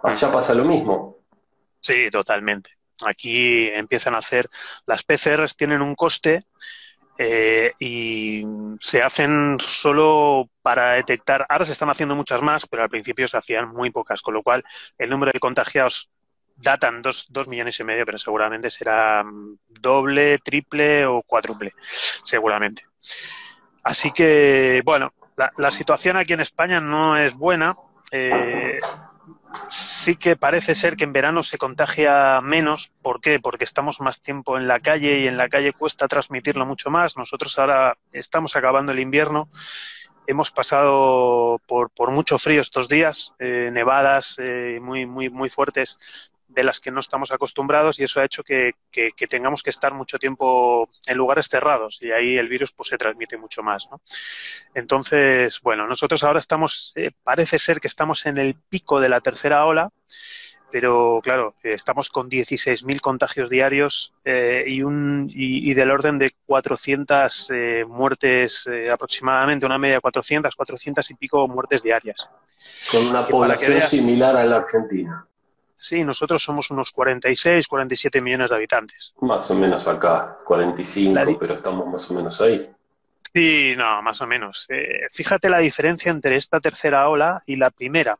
Allá 0.00 0.30
pasa 0.30 0.54
lo 0.54 0.64
mismo. 0.64 1.16
Sí, 1.80 2.08
totalmente. 2.12 2.70
Aquí 3.06 3.68
empiezan 3.68 4.14
a 4.14 4.18
hacer, 4.18 4.48
las 4.86 5.02
PCRs 5.02 5.56
tienen 5.56 5.82
un 5.82 5.94
coste 5.94 6.40
eh, 7.18 7.72
y 7.78 8.42
se 8.80 9.02
hacen 9.02 9.58
solo 9.60 10.48
para 10.62 10.92
detectar, 10.92 11.46
ahora 11.48 11.64
se 11.64 11.72
están 11.72 11.90
haciendo 11.90 12.14
muchas 12.14 12.42
más, 12.42 12.66
pero 12.66 12.82
al 12.82 12.88
principio 12.88 13.28
se 13.28 13.36
hacían 13.36 13.68
muy 13.68 13.90
pocas, 13.90 14.22
con 14.22 14.34
lo 14.34 14.42
cual 14.42 14.64
el 14.98 15.10
número 15.10 15.30
de 15.32 15.40
contagiados 15.40 16.10
datan 16.56 17.02
dos, 17.02 17.26
dos 17.30 17.48
millones 17.48 17.78
y 17.80 17.84
medio, 17.84 18.06
pero 18.06 18.18
seguramente 18.18 18.70
será 18.70 19.22
mm, 19.24 19.58
doble, 19.68 20.38
triple 20.38 21.06
o 21.06 21.22
cuádruple, 21.22 21.74
seguramente. 22.24 22.86
Así 23.84 24.10
que, 24.12 24.80
bueno, 24.84 25.12
la, 25.56 25.70
situación 25.70 26.16
aquí 26.16 26.32
en 26.32 26.40
España 26.40 26.80
no 26.80 27.16
es 27.16 27.34
buena. 27.34 27.74
Eh, 28.12 28.61
sí 29.68 30.16
que 30.16 30.36
parece 30.36 30.74
ser 30.74 30.96
que 30.96 31.04
en 31.04 31.12
verano 31.12 31.42
se 31.42 31.58
contagia 31.58 32.40
menos. 32.40 32.92
¿Por 33.02 33.20
qué? 33.20 33.40
Porque 33.40 33.64
estamos 33.64 34.00
más 34.00 34.20
tiempo 34.20 34.56
en 34.56 34.68
la 34.68 34.80
calle 34.80 35.20
y 35.20 35.26
en 35.26 35.36
la 35.36 35.48
calle 35.48 35.72
cuesta 35.72 36.08
transmitirlo 36.08 36.66
mucho 36.66 36.90
más. 36.90 37.16
Nosotros 37.16 37.58
ahora 37.58 37.96
estamos 38.12 38.56
acabando 38.56 38.92
el 38.92 39.00
invierno. 39.00 39.48
Hemos 40.26 40.52
pasado 40.52 41.60
por, 41.66 41.90
por 41.90 42.10
mucho 42.12 42.38
frío 42.38 42.60
estos 42.60 42.88
días, 42.88 43.32
eh, 43.40 43.70
nevadas 43.72 44.36
eh, 44.38 44.78
muy, 44.80 45.04
muy, 45.04 45.30
muy 45.30 45.50
fuertes 45.50 46.30
de 46.54 46.64
las 46.64 46.80
que 46.80 46.90
no 46.90 47.00
estamos 47.00 47.32
acostumbrados 47.32 47.98
y 47.98 48.04
eso 48.04 48.20
ha 48.20 48.24
hecho 48.24 48.42
que, 48.42 48.74
tengamos 49.28 49.62
que 49.62 49.70
estar 49.70 49.94
mucho 49.94 50.18
tiempo 50.18 50.88
en 51.06 51.16
lugares 51.16 51.48
cerrados 51.48 51.98
y 52.02 52.12
ahí 52.12 52.36
el 52.36 52.48
virus 52.48 52.72
pues 52.72 52.90
se 52.90 52.98
transmite 52.98 53.36
mucho 53.36 53.62
más. 53.62 53.88
¿no? 53.90 54.00
Entonces, 54.74 55.60
bueno, 55.62 55.86
nosotros 55.86 56.22
ahora 56.24 56.38
estamos, 56.38 56.92
eh, 56.96 57.10
parece 57.22 57.58
ser 57.58 57.80
que 57.80 57.88
estamos 57.88 58.26
en 58.26 58.38
el 58.38 58.54
pico 58.54 59.00
de 59.00 59.08
la 59.08 59.20
tercera 59.20 59.64
ola, 59.64 59.90
pero 60.70 61.20
claro, 61.22 61.54
estamos 61.62 62.08
con 62.08 62.30
16.000 62.30 63.00
contagios 63.00 63.50
diarios 63.50 64.14
eh, 64.24 64.64
y, 64.66 64.82
un, 64.82 65.30
y, 65.30 65.74
del 65.74 65.90
orden 65.90 66.18
de 66.18 66.32
400 66.46 67.50
eh, 67.50 67.84
muertes 67.86 68.66
aproximadamente, 68.90 69.66
una 69.66 69.76
media 69.76 69.96
de 69.96 70.00
400, 70.00 70.56
400 70.56 71.10
y 71.10 71.14
pico 71.14 71.46
muertes 71.46 71.82
diarias. 71.82 72.30
Con 72.90 73.06
una 73.06 73.22
población 73.22 73.82
similar 73.82 74.34
a 74.34 74.44
la 74.44 74.56
Argentina. 74.56 75.26
Sí, 75.82 76.04
nosotros 76.04 76.40
somos 76.40 76.70
unos 76.70 76.92
46, 76.92 77.66
47 77.66 78.20
millones 78.20 78.50
de 78.50 78.56
habitantes. 78.56 79.12
Más 79.20 79.50
o 79.50 79.54
menos 79.56 79.84
acá, 79.88 80.38
45, 80.44 81.36
pero 81.40 81.54
estamos 81.54 81.88
más 81.88 82.08
o 82.08 82.14
menos 82.14 82.40
ahí. 82.40 82.70
Sí, 83.34 83.74
no, 83.76 84.00
más 84.00 84.20
o 84.20 84.28
menos. 84.28 84.66
Eh, 84.68 85.08
fíjate 85.10 85.50
la 85.50 85.58
diferencia 85.58 86.12
entre 86.12 86.36
esta 86.36 86.60
tercera 86.60 87.08
ola 87.08 87.42
y 87.46 87.56
la 87.56 87.70
primera. 87.70 88.16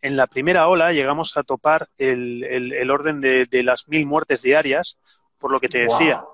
En 0.00 0.16
la 0.16 0.26
primera 0.26 0.68
ola 0.68 0.90
llegamos 0.92 1.36
a 1.36 1.42
topar 1.42 1.86
el, 1.98 2.90
orden 2.90 3.20
de, 3.20 3.62
las 3.62 3.88
mil 3.88 4.06
muertes 4.06 4.40
diarias, 4.40 4.96
por 5.38 5.52
lo 5.52 5.60
que 5.60 5.68
te 5.68 5.80
decía. 5.80 6.24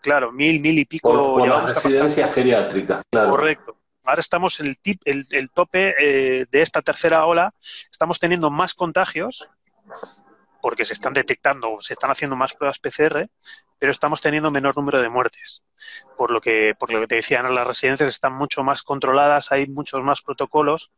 Claro, 0.00 0.32
mil, 0.32 0.58
mil 0.58 0.76
y 0.76 0.86
pico. 0.86 1.12
Por, 1.12 1.46
las 1.46 1.72
residencias 1.72 2.34
geriátricas, 2.34 3.04
claro. 3.08 3.30
Correcto. 3.30 3.76
Ahora 4.04 4.20
estamos 4.20 4.58
en 4.58 4.66
el, 4.66 4.76
tip, 4.76 5.00
el, 5.04 5.50
tope 5.50 5.94
eh, 6.00 6.46
de 6.50 6.62
esta 6.62 6.82
tercera 6.82 7.24
ola. 7.26 7.54
Estamos 7.88 8.18
teniendo 8.18 8.50
más 8.50 8.74
contagios 8.74 9.48
porque 10.64 10.86
se 10.86 10.94
están 10.94 11.12
detectando, 11.12 11.76
se 11.80 11.92
están 11.92 12.10
haciendo 12.10 12.36
más 12.36 12.54
pruebas 12.54 12.78
PCR, 12.78 13.28
pero 13.78 13.92
estamos 13.92 14.22
teniendo 14.22 14.50
menor 14.50 14.74
número 14.74 15.02
de 15.02 15.10
muertes. 15.10 15.62
Por 16.16 16.30
lo 16.30 16.40
que, 16.40 16.74
por 16.78 16.90
lo 16.90 17.00
que 17.00 17.06
te 17.06 17.16
decían, 17.16 17.54
las 17.54 17.66
residencias 17.66 18.08
están 18.08 18.32
mucho 18.32 18.62
más 18.62 18.82
controladas, 18.82 19.52
hay 19.52 19.66
muchos 19.66 20.02
más 20.02 20.22
protocolos 20.22 20.90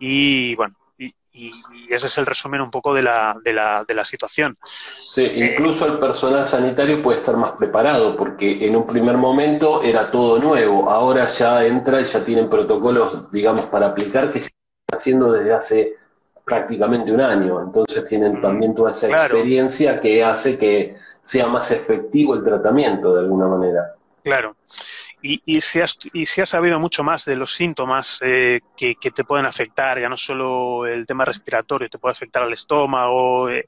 y 0.00 0.56
bueno, 0.56 0.74
y, 0.98 1.52
ese 1.88 2.06
es 2.08 2.18
el 2.18 2.26
resumen 2.26 2.62
un 2.62 2.70
poco 2.72 2.94
de 2.94 3.02
la, 3.02 3.36
de 3.44 3.52
la, 3.52 3.84
de 3.86 3.94
la 3.94 4.04
situación. 4.04 4.56
Sí, 4.60 5.22
incluso 5.22 5.86
el 5.86 5.98
personal 5.98 6.44
sanitario 6.46 7.02
puede 7.02 7.20
estar 7.20 7.36
más 7.36 7.52
preparado, 7.52 8.16
porque 8.16 8.66
en 8.66 8.74
un 8.74 8.88
primer 8.88 9.18
momento 9.18 9.82
era 9.82 10.10
todo 10.10 10.40
nuevo, 10.40 10.90
ahora 10.90 11.28
ya 11.28 11.64
entra 11.64 12.00
y 12.00 12.06
ya 12.06 12.24
tienen 12.24 12.48
protocolos, 12.48 13.30
digamos, 13.30 13.66
para 13.66 13.86
aplicar 13.86 14.32
que 14.32 14.40
se 14.40 14.46
están 14.46 14.98
haciendo 14.98 15.30
desde 15.30 15.52
hace 15.52 15.96
prácticamente 16.46 17.10
un 17.10 17.20
año, 17.20 17.60
entonces 17.60 18.06
tienen 18.06 18.40
también 18.40 18.72
toda 18.72 18.92
esa 18.92 19.08
experiencia 19.08 20.00
que 20.00 20.22
hace 20.22 20.56
que 20.56 20.96
sea 21.24 21.48
más 21.48 21.72
efectivo 21.72 22.34
el 22.34 22.44
tratamiento 22.44 23.14
de 23.14 23.20
alguna 23.20 23.48
manera. 23.48 23.94
Claro. 24.22 24.54
Y, 25.28 25.42
y, 25.44 25.60
se 25.60 25.82
ha, 25.82 25.86
y 26.12 26.24
se 26.24 26.42
ha 26.42 26.46
sabido 26.46 26.78
mucho 26.78 27.02
más 27.02 27.24
de 27.24 27.34
los 27.34 27.52
síntomas 27.52 28.20
eh, 28.22 28.60
que, 28.76 28.94
te 28.94 29.24
pueden 29.24 29.44
afectar, 29.44 29.98
ya 29.98 30.08
no 30.08 30.16
solo 30.16 30.86
el 30.86 31.04
tema 31.04 31.24
respiratorio, 31.24 31.90
te 31.90 31.98
puede 31.98 32.12
afectar 32.12 32.44
al 32.44 32.52
estómago. 32.52 33.50
Eh, 33.50 33.66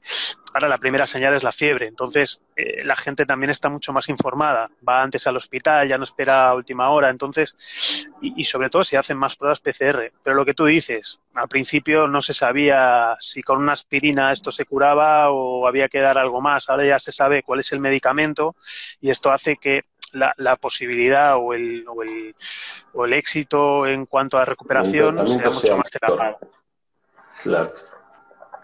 ahora 0.53 0.69
la 0.69 0.77
primera 0.77 1.05
señal 1.05 1.33
es 1.33 1.43
la 1.43 1.51
fiebre, 1.51 1.87
entonces 1.87 2.41
eh, 2.55 2.85
la 2.85 2.95
gente 2.95 3.25
también 3.25 3.49
está 3.49 3.67
mucho 3.67 3.91
más 3.91 4.07
informada, 4.07 4.69
va 4.87 5.03
antes 5.03 5.27
al 5.27 5.35
hospital, 5.35 5.89
ya 5.89 5.97
no 5.97 6.05
espera 6.05 6.47
a 6.47 6.55
última 6.55 6.91
hora, 6.91 7.09
entonces, 7.09 8.09
y, 8.21 8.41
y 8.41 8.45
sobre 8.45 8.69
todo 8.69 8.85
se 8.85 8.97
hacen 8.97 9.17
más 9.17 9.35
pruebas 9.35 9.59
PCR. 9.59 10.13
Pero 10.23 10.37
lo 10.37 10.45
que 10.45 10.53
tú 10.53 10.65
dices, 10.65 11.19
al 11.33 11.49
principio 11.49 12.07
no 12.07 12.21
se 12.21 12.33
sabía 12.33 13.17
si 13.19 13.41
con 13.41 13.61
una 13.61 13.73
aspirina 13.73 14.31
esto 14.31 14.49
se 14.49 14.63
curaba 14.63 15.29
o 15.29 15.67
había 15.67 15.89
que 15.89 15.99
dar 15.99 16.17
algo 16.17 16.39
más, 16.39 16.69
ahora 16.69 16.85
ya 16.85 16.99
se 16.99 17.11
sabe 17.11 17.43
cuál 17.43 17.59
es 17.59 17.73
el 17.73 17.81
medicamento 17.81 18.55
y 19.01 19.09
esto 19.09 19.31
hace 19.31 19.57
que 19.57 19.83
la, 20.13 20.55
posibilidad 20.55 21.37
o 21.37 21.53
el, 21.53 21.85
o 21.87 22.03
el, 22.03 22.35
o, 22.93 23.05
el, 23.05 23.13
éxito 23.13 23.87
en 23.87 24.05
cuanto 24.05 24.37
a 24.37 24.45
recuperación 24.45 25.27
sea 25.27 25.49
mucho 25.49 25.77
más 25.77 25.89
elevado. 26.01 26.37
Claro. 27.43 27.71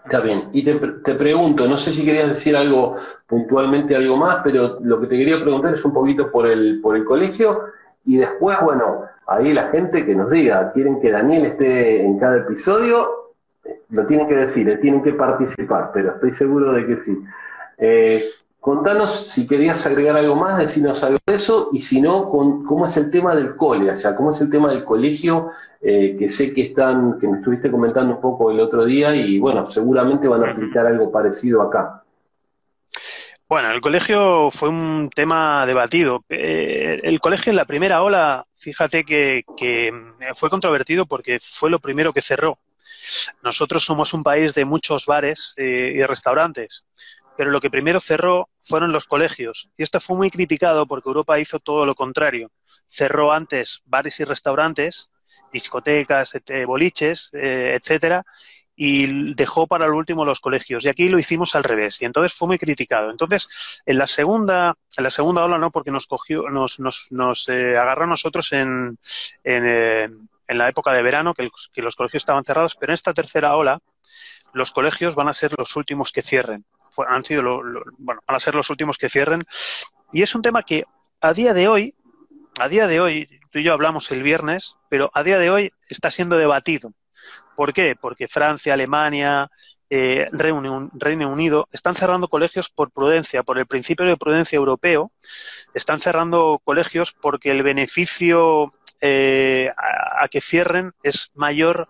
Está 0.04 0.20
bien. 0.20 0.50
Y 0.52 0.64
te, 0.64 0.74
te, 0.74 1.14
pregunto, 1.14 1.66
no 1.66 1.76
sé 1.76 1.92
si 1.92 2.04
querías 2.04 2.28
decir 2.28 2.56
algo 2.56 2.96
puntualmente, 3.26 3.96
algo 3.96 4.16
más, 4.16 4.40
pero 4.44 4.78
lo 4.80 5.00
que 5.00 5.08
te 5.08 5.16
quería 5.16 5.40
preguntar 5.40 5.74
es 5.74 5.84
un 5.84 5.92
poquito 5.92 6.30
por 6.30 6.46
el, 6.46 6.80
por 6.80 6.94
el 6.96 7.04
colegio 7.04 7.64
y 8.04 8.18
después, 8.18 8.56
bueno, 8.62 9.02
ahí 9.26 9.52
la 9.52 9.68
gente 9.70 10.06
que 10.06 10.14
nos 10.14 10.30
diga, 10.30 10.70
quieren 10.72 11.00
que 11.00 11.10
Daniel 11.10 11.46
esté 11.46 12.04
en 12.04 12.18
cada 12.18 12.36
episodio, 12.36 13.32
lo 13.90 14.06
tienen 14.06 14.28
que 14.28 14.36
decir, 14.36 14.80
tienen 14.80 15.02
que 15.02 15.12
participar, 15.12 15.90
pero 15.92 16.12
estoy 16.12 16.32
seguro 16.34 16.72
de 16.72 16.86
que 16.86 16.96
sí. 16.98 17.18
Eh, 17.78 18.22
Contanos 18.66 19.28
si 19.28 19.46
querías 19.46 19.86
agregar 19.86 20.16
algo 20.16 20.34
más, 20.34 20.58
decirnos 20.58 21.00
algo 21.04 21.18
de 21.24 21.34
eso, 21.34 21.68
y 21.72 21.82
si 21.82 22.00
no, 22.00 22.28
con, 22.28 22.64
cómo 22.64 22.84
es 22.84 22.96
el 22.96 23.12
tema 23.12 23.32
del 23.32 23.54
cole 23.54 23.88
allá, 23.92 24.16
cómo 24.16 24.32
es 24.32 24.40
el 24.40 24.50
tema 24.50 24.70
del 24.70 24.82
colegio, 24.82 25.52
eh, 25.80 26.16
que 26.18 26.28
sé 26.28 26.52
que 26.52 26.62
están, 26.62 27.16
que 27.20 27.28
me 27.28 27.36
estuviste 27.36 27.70
comentando 27.70 28.16
un 28.16 28.20
poco 28.20 28.50
el 28.50 28.58
otro 28.58 28.84
día, 28.84 29.14
y 29.14 29.38
bueno, 29.38 29.70
seguramente 29.70 30.26
van 30.26 30.42
a 30.42 30.50
aplicar 30.50 30.84
algo 30.84 31.12
parecido 31.12 31.62
acá. 31.62 32.02
Bueno, 33.48 33.70
el 33.70 33.80
colegio 33.80 34.50
fue 34.50 34.68
un 34.68 35.10
tema 35.14 35.64
debatido. 35.64 36.24
Eh, 36.28 36.98
el 37.04 37.20
colegio 37.20 37.50
en 37.50 37.56
la 37.58 37.66
primera 37.66 38.02
ola, 38.02 38.44
fíjate 38.56 39.04
que, 39.04 39.44
fue 40.34 40.50
controvertido 40.50 41.06
porque 41.06 41.38
fue 41.40 41.70
lo 41.70 41.78
primero 41.78 42.12
que 42.12 42.20
cerró. 42.20 42.58
Nosotros 43.44 43.84
somos 43.84 44.12
un 44.12 44.24
país 44.24 44.54
de 44.54 44.64
muchos 44.64 45.06
bares 45.06 45.54
eh, 45.56 45.92
y 45.94 46.02
restaurantes 46.02 46.84
pero 47.36 47.50
lo 47.50 47.60
que 47.60 47.70
primero 47.70 48.00
cerró 48.00 48.48
fueron 48.62 48.92
los 48.92 49.06
colegios. 49.06 49.68
Y 49.76 49.82
esto 49.82 50.00
fue 50.00 50.16
muy 50.16 50.30
criticado 50.30 50.86
porque 50.86 51.08
Europa 51.08 51.38
hizo 51.38 51.60
todo 51.60 51.84
lo 51.84 51.94
contrario. 51.94 52.50
Cerró 52.88 53.32
antes 53.32 53.82
bares 53.84 54.18
y 54.20 54.24
restaurantes, 54.24 55.10
discotecas, 55.52 56.32
boliches, 56.66 57.30
eh, 57.34 57.78
etcétera, 57.80 58.24
y 58.74 59.34
dejó 59.34 59.66
para 59.66 59.86
el 59.86 59.92
último 59.92 60.24
los 60.24 60.40
colegios. 60.40 60.84
Y 60.84 60.88
aquí 60.88 61.08
lo 61.08 61.18
hicimos 61.18 61.54
al 61.54 61.64
revés. 61.64 62.00
Y 62.02 62.04
entonces 62.04 62.32
fue 62.32 62.48
muy 62.48 62.58
criticado. 62.58 63.10
Entonces, 63.10 63.82
en 63.86 63.98
la 63.98 64.06
segunda, 64.06 64.74
en 64.96 65.04
la 65.04 65.10
segunda 65.10 65.44
ola 65.44 65.58
no, 65.58 65.70
porque 65.70 65.90
nos 65.90 66.06
cogió, 66.06 66.48
nos, 66.50 66.78
nos, 66.80 67.08
nos 67.10 67.48
eh, 67.48 67.76
agarró 67.76 68.04
a 68.04 68.08
nosotros 68.08 68.52
en, 68.52 68.98
en, 69.44 69.66
eh, 69.66 70.04
en, 70.48 70.58
la 70.58 70.68
época 70.68 70.92
de 70.92 71.02
verano, 71.02 71.34
que 71.34 71.48
los 71.82 71.96
colegios 71.96 72.22
estaban 72.22 72.44
cerrados, 72.44 72.76
pero 72.76 72.92
en 72.92 72.94
esta 72.94 73.14
tercera 73.14 73.56
ola, 73.56 73.80
los 74.52 74.72
colegios 74.72 75.14
van 75.14 75.28
a 75.28 75.34
ser 75.34 75.52
los 75.58 75.74
últimos 75.76 76.12
que 76.12 76.22
cierren 76.22 76.64
han 77.08 77.24
sido 77.24 77.42
bueno, 77.98 78.20
van 78.26 78.36
a 78.36 78.40
ser 78.40 78.54
los 78.54 78.70
últimos 78.70 78.98
que 78.98 79.08
cierren. 79.08 79.42
Y 80.12 80.22
es 80.22 80.34
un 80.34 80.42
tema 80.42 80.62
que 80.62 80.84
a 81.20 81.32
día 81.32 81.54
de 81.54 81.68
hoy, 81.68 81.94
a 82.58 82.68
día 82.68 82.86
de 82.86 83.00
hoy, 83.00 83.28
tú 83.50 83.58
y 83.58 83.64
yo 83.64 83.72
hablamos 83.72 84.10
el 84.10 84.22
viernes, 84.22 84.76
pero 84.88 85.10
a 85.14 85.22
día 85.22 85.38
de 85.38 85.50
hoy 85.50 85.72
está 85.88 86.10
siendo 86.10 86.36
debatido. 86.36 86.92
¿Por 87.56 87.72
qué? 87.72 87.96
Porque 87.98 88.28
Francia, 88.28 88.74
Alemania, 88.74 89.50
eh, 89.88 90.28
Reino, 90.32 91.30
Unido 91.30 91.68
están 91.72 91.94
cerrando 91.94 92.28
colegios 92.28 92.70
por 92.70 92.90
prudencia, 92.90 93.42
por 93.42 93.58
el 93.58 93.66
principio 93.66 94.04
de 94.06 94.16
prudencia 94.16 94.56
europeo, 94.56 95.12
están 95.74 96.00
cerrando 96.00 96.60
colegios 96.64 97.12
porque 97.12 97.50
el 97.50 97.62
beneficio 97.62 98.72
eh, 99.00 99.70
a, 99.76 100.26
que 100.28 100.40
cierren 100.40 100.92
es 101.02 101.30
mayor 101.34 101.88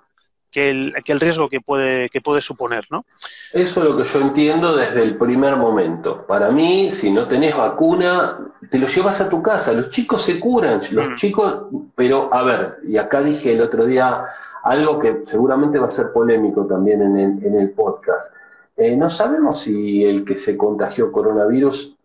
que 0.50 0.70
el, 0.70 0.94
que 1.04 1.12
el 1.12 1.20
riesgo 1.20 1.48
que 1.48 1.60
puede, 1.60 2.08
que 2.08 2.20
puede 2.20 2.40
suponer, 2.40 2.86
¿no? 2.90 3.04
Eso 3.52 3.82
es 3.82 3.88
lo 3.88 3.96
que 3.96 4.04
yo 4.04 4.20
entiendo 4.20 4.76
desde 4.76 5.02
el 5.02 5.16
primer 5.16 5.56
momento. 5.56 6.26
Para 6.26 6.50
mí, 6.50 6.90
si 6.92 7.10
no 7.10 7.26
tenés 7.26 7.56
vacuna, 7.56 8.38
te 8.70 8.78
lo 8.78 8.86
llevas 8.86 9.20
a 9.20 9.28
tu 9.28 9.42
casa. 9.42 9.72
Los 9.72 9.90
chicos 9.90 10.22
se 10.22 10.40
curan, 10.40 10.80
los 10.90 11.10
mm. 11.10 11.16
chicos, 11.16 11.66
pero 11.94 12.32
a 12.32 12.42
ver, 12.42 12.78
y 12.86 12.96
acá 12.96 13.20
dije 13.20 13.52
el 13.52 13.60
otro 13.60 13.86
día 13.86 14.26
algo 14.62 14.98
que 14.98 15.22
seguramente 15.24 15.78
va 15.78 15.86
a 15.86 15.90
ser 15.90 16.12
polémico 16.12 16.66
también 16.66 17.00
en 17.02 17.18
el, 17.18 17.44
en 17.44 17.58
el 17.58 17.70
podcast. 17.70 18.32
Eh, 18.76 18.96
no 18.96 19.08
sabemos 19.10 19.60
si 19.60 20.04
el 20.04 20.24
que 20.24 20.38
se 20.38 20.56
contagió 20.56 21.12
coronavirus, 21.12 21.96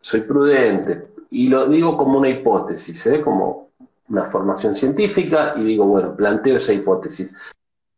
soy 0.00 0.20
prudente, 0.20 1.08
y 1.30 1.48
lo 1.48 1.66
digo 1.66 1.96
como 1.96 2.18
una 2.18 2.28
hipótesis, 2.28 3.06
¿eh? 3.06 3.20
como 3.20 3.70
una 4.08 4.24
formación 4.26 4.76
científica, 4.76 5.54
y 5.56 5.64
digo, 5.64 5.86
bueno, 5.86 6.14
planteo 6.14 6.56
esa 6.56 6.72
hipótesis. 6.72 7.30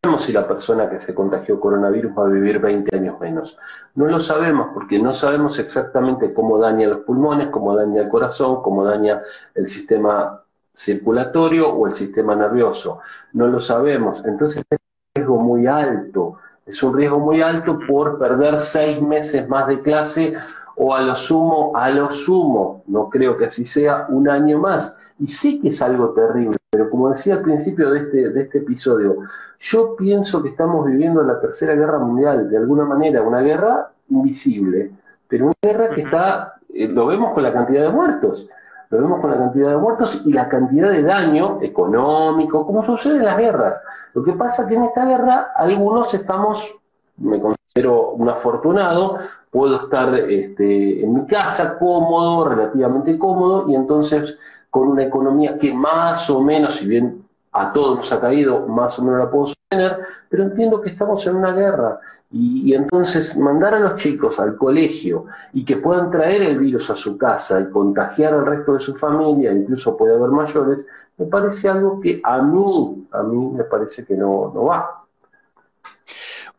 Sabemos 0.02 0.24
si 0.24 0.32
la 0.32 0.48
persona 0.48 0.88
que 0.88 0.98
se 0.98 1.14
contagió 1.14 1.60
coronavirus 1.60 2.16
va 2.18 2.24
a 2.24 2.28
vivir 2.28 2.58
20 2.58 2.96
años 2.96 3.20
menos. 3.20 3.58
No 3.96 4.06
lo 4.06 4.18
sabemos 4.18 4.68
porque 4.72 4.98
no 4.98 5.12
sabemos 5.12 5.58
exactamente 5.58 6.32
cómo 6.32 6.56
daña 6.56 6.88
los 6.88 7.00
pulmones, 7.00 7.48
cómo 7.48 7.76
daña 7.76 8.00
el 8.00 8.08
corazón, 8.08 8.62
cómo 8.62 8.82
daña 8.82 9.20
el 9.54 9.68
sistema 9.68 10.42
circulatorio 10.74 11.68
o 11.68 11.86
el 11.86 11.96
sistema 11.96 12.34
nervioso. 12.34 13.00
No 13.34 13.46
lo 13.46 13.60
sabemos. 13.60 14.24
Entonces 14.24 14.64
es 14.70 14.78
un 14.78 15.14
riesgo 15.14 15.36
muy 15.36 15.66
alto. 15.66 16.38
Es 16.64 16.82
un 16.82 16.96
riesgo 16.96 17.18
muy 17.18 17.42
alto 17.42 17.78
por 17.86 18.18
perder 18.18 18.58
seis 18.60 19.02
meses 19.02 19.46
más 19.50 19.68
de 19.68 19.82
clase 19.82 20.34
o 20.76 20.94
a 20.94 21.02
lo 21.02 21.14
sumo, 21.14 21.72
a 21.76 21.90
lo 21.90 22.10
sumo, 22.12 22.84
no 22.86 23.10
creo 23.10 23.36
que 23.36 23.44
así 23.46 23.66
sea, 23.66 24.06
un 24.08 24.30
año 24.30 24.58
más. 24.58 24.96
Y 25.20 25.28
sí 25.28 25.60
que 25.60 25.68
es 25.68 25.82
algo 25.82 26.10
terrible, 26.10 26.56
pero 26.70 26.88
como 26.88 27.10
decía 27.10 27.34
al 27.34 27.42
principio 27.42 27.90
de 27.90 28.00
este, 28.00 28.30
de 28.30 28.40
este 28.40 28.58
episodio, 28.58 29.18
yo 29.60 29.94
pienso 29.94 30.42
que 30.42 30.48
estamos 30.48 30.86
viviendo 30.86 31.22
la 31.22 31.38
Tercera 31.38 31.74
Guerra 31.74 31.98
Mundial, 31.98 32.48
de 32.48 32.56
alguna 32.56 32.86
manera, 32.86 33.22
una 33.22 33.42
guerra 33.42 33.90
invisible, 34.08 34.90
pero 35.28 35.46
una 35.46 35.54
guerra 35.62 35.90
que 35.90 36.02
está, 36.02 36.54
eh, 36.72 36.88
lo 36.88 37.06
vemos 37.06 37.34
con 37.34 37.42
la 37.42 37.52
cantidad 37.52 37.82
de 37.82 37.90
muertos, 37.90 38.48
lo 38.88 38.98
vemos 38.98 39.20
con 39.20 39.30
la 39.30 39.36
cantidad 39.36 39.70
de 39.70 39.76
muertos 39.76 40.22
y 40.24 40.32
la 40.32 40.48
cantidad 40.48 40.90
de 40.90 41.02
daño 41.02 41.58
económico, 41.60 42.66
como 42.66 42.84
sucede 42.86 43.18
en 43.18 43.26
las 43.26 43.36
guerras. 43.36 43.80
Lo 44.14 44.24
que 44.24 44.32
pasa 44.32 44.62
es 44.62 44.68
que 44.68 44.74
en 44.74 44.84
esta 44.84 45.04
guerra 45.04 45.52
algunos 45.54 46.12
estamos, 46.14 46.76
me 47.18 47.38
considero 47.40 48.12
un 48.12 48.28
afortunado, 48.30 49.18
puedo 49.50 49.82
estar 49.82 50.14
este, 50.14 51.04
en 51.04 51.14
mi 51.14 51.26
casa 51.26 51.78
cómodo, 51.78 52.48
relativamente 52.48 53.18
cómodo, 53.18 53.68
y 53.68 53.74
entonces 53.74 54.36
con 54.70 54.88
una 54.88 55.04
economía 55.04 55.58
que 55.58 55.74
más 55.74 56.30
o 56.30 56.40
menos, 56.40 56.76
si 56.76 56.86
bien 56.86 57.24
a 57.52 57.72
todos 57.72 57.98
nos 57.98 58.12
ha 58.12 58.20
caído, 58.20 58.66
más 58.66 58.98
o 58.98 59.02
menos 59.02 59.18
la 59.18 59.30
puedo 59.30 59.48
sostener, 59.48 59.98
pero 60.28 60.44
entiendo 60.44 60.80
que 60.80 60.90
estamos 60.90 61.26
en 61.26 61.36
una 61.36 61.52
guerra. 61.52 62.00
Y, 62.32 62.74
entonces 62.74 63.36
mandar 63.36 63.74
a 63.74 63.80
los 63.80 64.00
chicos 64.00 64.38
al 64.38 64.56
colegio 64.56 65.26
y 65.52 65.64
que 65.64 65.78
puedan 65.78 66.12
traer 66.12 66.42
el 66.42 66.60
virus 66.60 66.88
a 66.90 66.96
su 66.96 67.18
casa 67.18 67.60
y 67.60 67.70
contagiar 67.70 68.32
al 68.32 68.46
resto 68.46 68.74
de 68.74 68.80
su 68.80 68.94
familia, 68.94 69.50
incluso 69.52 69.96
puede 69.96 70.14
haber 70.14 70.30
mayores, 70.30 70.86
me 71.16 71.26
parece 71.26 71.68
algo 71.68 72.00
que 72.00 72.20
a 72.22 72.40
mí, 72.40 73.08
a 73.10 73.22
mí 73.24 73.50
me 73.56 73.64
parece 73.64 74.04
que 74.04 74.14
no, 74.14 74.52
no 74.54 74.64
va. 74.64 75.04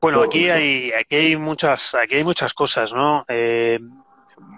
Bueno, 0.01 0.23
aquí 0.23 0.49
hay, 0.49 0.91
aquí 0.91 1.15
hay 1.15 1.35
muchas, 1.37 1.95
aquí 1.95 2.15
hay 2.15 2.23
muchas 2.23 2.53
cosas, 2.53 2.91
¿no? 2.91 3.23
Eh, 3.29 3.79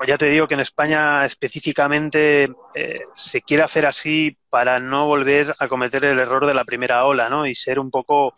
ya 0.07 0.17
te 0.17 0.25
digo 0.25 0.47
que 0.47 0.55
en 0.55 0.59
España 0.59 1.25
específicamente 1.25 2.51
eh, 2.73 3.01
se 3.15 3.41
quiere 3.41 3.63
hacer 3.63 3.85
así 3.85 4.37
para 4.49 4.79
no 4.79 5.07
volver 5.07 5.53
a 5.57 5.67
cometer 5.67 6.05
el 6.05 6.19
error 6.19 6.45
de 6.45 6.53
la 6.53 6.63
primera 6.63 7.05
ola, 7.05 7.29
¿no? 7.29 7.47
Y 7.47 7.55
ser 7.55 7.79
un 7.79 7.89
poco 7.89 8.35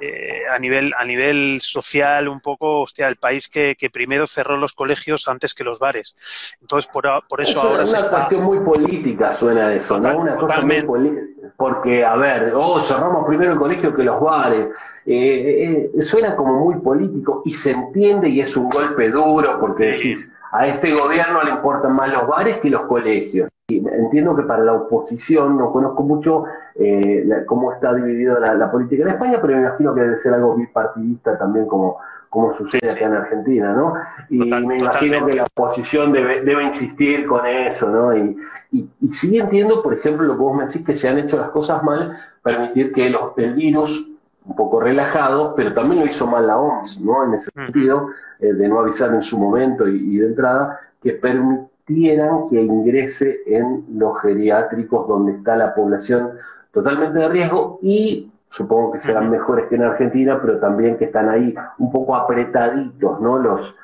eh, 0.00 0.42
a 0.50 0.58
nivel 0.58 0.92
a 0.96 1.04
nivel 1.04 1.60
social 1.60 2.28
un 2.28 2.40
poco, 2.40 2.80
hostia, 2.80 3.08
el 3.08 3.16
país 3.16 3.48
que, 3.48 3.76
primero 3.92 4.26
cerró 4.26 4.56
los 4.56 4.72
colegios 4.72 5.28
antes 5.28 5.54
que 5.54 5.64
los 5.64 5.78
bares. 5.78 6.14
Entonces 6.60 6.90
por, 6.90 7.04
por 7.28 7.40
eso, 7.40 7.60
ahora 7.60 7.84
es 7.84 7.90
una 7.90 8.08
cuestión 8.08 8.42
muy 8.44 8.60
política 8.60 9.34
suena 9.34 9.74
eso, 9.74 9.98
¿no? 9.98 10.18
Una 10.18 10.36
cosa 10.36 10.60
muy 10.62 10.82
política. 10.82 11.52
Porque 11.56 12.04
a 12.04 12.16
ver, 12.16 12.52
oh, 12.54 12.80
cerramos 12.80 13.26
primero 13.26 13.52
el 13.52 13.58
colegio 13.58 13.94
que 13.94 14.04
los 14.04 14.20
bares. 14.20 14.68
Eh, 15.04 15.90
suena 16.00 16.36
como 16.36 16.64
muy 16.64 16.76
político 16.76 17.42
y 17.44 17.54
se 17.54 17.72
entiende 17.72 18.28
y 18.28 18.40
es 18.40 18.56
un 18.56 18.68
golpe 18.68 19.10
duro 19.10 19.58
porque 19.58 19.84
decís 19.84 20.30
a 20.52 20.66
este 20.66 20.92
gobierno 20.92 21.42
le 21.42 21.50
importan 21.50 21.94
más 21.94 22.12
los 22.12 22.26
bares 22.26 22.58
que 22.60 22.70
los 22.70 22.82
colegios. 22.82 23.48
entiendo 23.68 24.34
que 24.34 24.42
para 24.42 24.64
la 24.64 24.72
oposición, 24.72 25.56
no 25.56 25.70
conozco 25.70 26.02
mucho 26.02 26.44
eh, 26.74 27.24
cómo 27.46 27.72
está 27.72 27.94
dividida 27.94 28.40
la, 28.40 28.70
política 28.70 29.04
en 29.04 29.10
España, 29.10 29.38
pero 29.40 29.54
me 29.54 29.60
imagino 29.60 29.94
que 29.94 30.00
debe 30.00 30.18
ser 30.18 30.34
algo 30.34 30.56
bipartidista 30.56 31.38
también 31.38 31.66
como, 31.66 31.98
como 32.28 32.54
sucede 32.56 32.90
acá 32.90 33.06
en 33.06 33.14
Argentina, 33.14 33.72
¿no? 33.72 33.94
Y 34.28 34.38
me 34.38 34.78
imagino 34.78 35.24
que 35.24 35.34
la 35.34 35.44
oposición 35.44 36.12
debe, 36.12 36.42
debe 36.42 36.64
insistir 36.64 37.26
con 37.26 37.46
eso, 37.46 37.88
¿no? 37.88 38.16
Y, 38.16 38.36
y, 38.72 38.88
sí 39.12 39.38
entiendo, 39.38 39.82
por 39.82 39.94
ejemplo, 39.94 40.26
lo 40.26 40.34
que 40.34 40.40
vos 40.40 40.56
me 40.56 40.66
decís, 40.66 40.84
que 40.84 40.94
se 40.94 41.08
han 41.08 41.18
hecho 41.18 41.36
las 41.36 41.50
cosas 41.50 41.82
mal, 41.84 42.16
permitir 42.42 42.92
que 42.92 43.08
los, 43.08 43.36
el 43.36 43.54
virus 43.54 44.10
un 44.44 44.56
poco 44.56 44.80
relajado, 44.80 45.54
pero 45.54 45.72
también 45.74 46.00
lo 46.00 46.06
hizo 46.06 46.26
mal 46.26 46.46
la 46.46 46.58
OMS, 46.58 47.00
¿no? 47.00 47.24
En 47.24 47.34
ese 47.34 47.50
sentido, 47.50 48.08
eh, 48.38 48.52
de 48.52 48.68
no 48.68 48.80
avisar 48.80 49.14
en 49.14 49.22
su 49.22 49.38
momento 49.38 49.86
y, 49.86 50.16
de 50.16 50.26
entrada, 50.26 50.80
que 51.02 51.12
permitieran 51.12 52.48
que 52.48 52.60
ingrese 52.60 53.40
en 53.46 53.84
los 53.94 54.20
geriátricos 54.20 55.06
donde 55.08 55.32
está 55.32 55.56
la 55.56 55.74
población 55.74 56.32
totalmente 56.72 57.18
de 57.18 57.28
riesgo 57.28 57.78
y 57.82 58.30
supongo 58.50 58.92
que 58.92 59.00
serán 59.00 59.30
mejores 59.30 59.66
que 59.66 59.76
en 59.76 59.84
Argentina, 59.84 60.40
pero 60.40 60.58
también 60.58 60.96
que 60.96 61.06
están 61.06 61.28
ahí 61.28 61.54
un 61.78 61.92
poco 61.92 62.16
apretaditos, 62.16 63.20
¿no? 63.20 63.38
Los, 63.38 63.76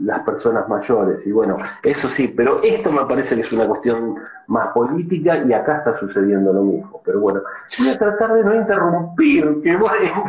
las 0.00 0.20
personas 0.20 0.68
mayores. 0.68 1.26
Y 1.26 1.32
bueno, 1.32 1.56
eso 1.82 2.08
sí, 2.08 2.32
pero 2.36 2.62
esto 2.62 2.90
me 2.90 3.04
parece 3.04 3.34
que 3.34 3.42
es 3.42 3.52
una 3.52 3.66
cuestión 3.66 4.16
más 4.46 4.68
política 4.68 5.44
y 5.44 5.52
acá 5.52 5.78
está 5.78 5.98
sucediendo 5.98 6.52
lo 6.52 6.62
mismo. 6.62 7.02
Pero 7.04 7.20
bueno, 7.20 7.42
voy 7.78 7.88
a 7.88 7.98
tratar 7.98 8.34
de 8.34 8.44
no 8.44 8.54
interrumpir, 8.54 9.62
que 9.62 9.70
es 9.72 9.78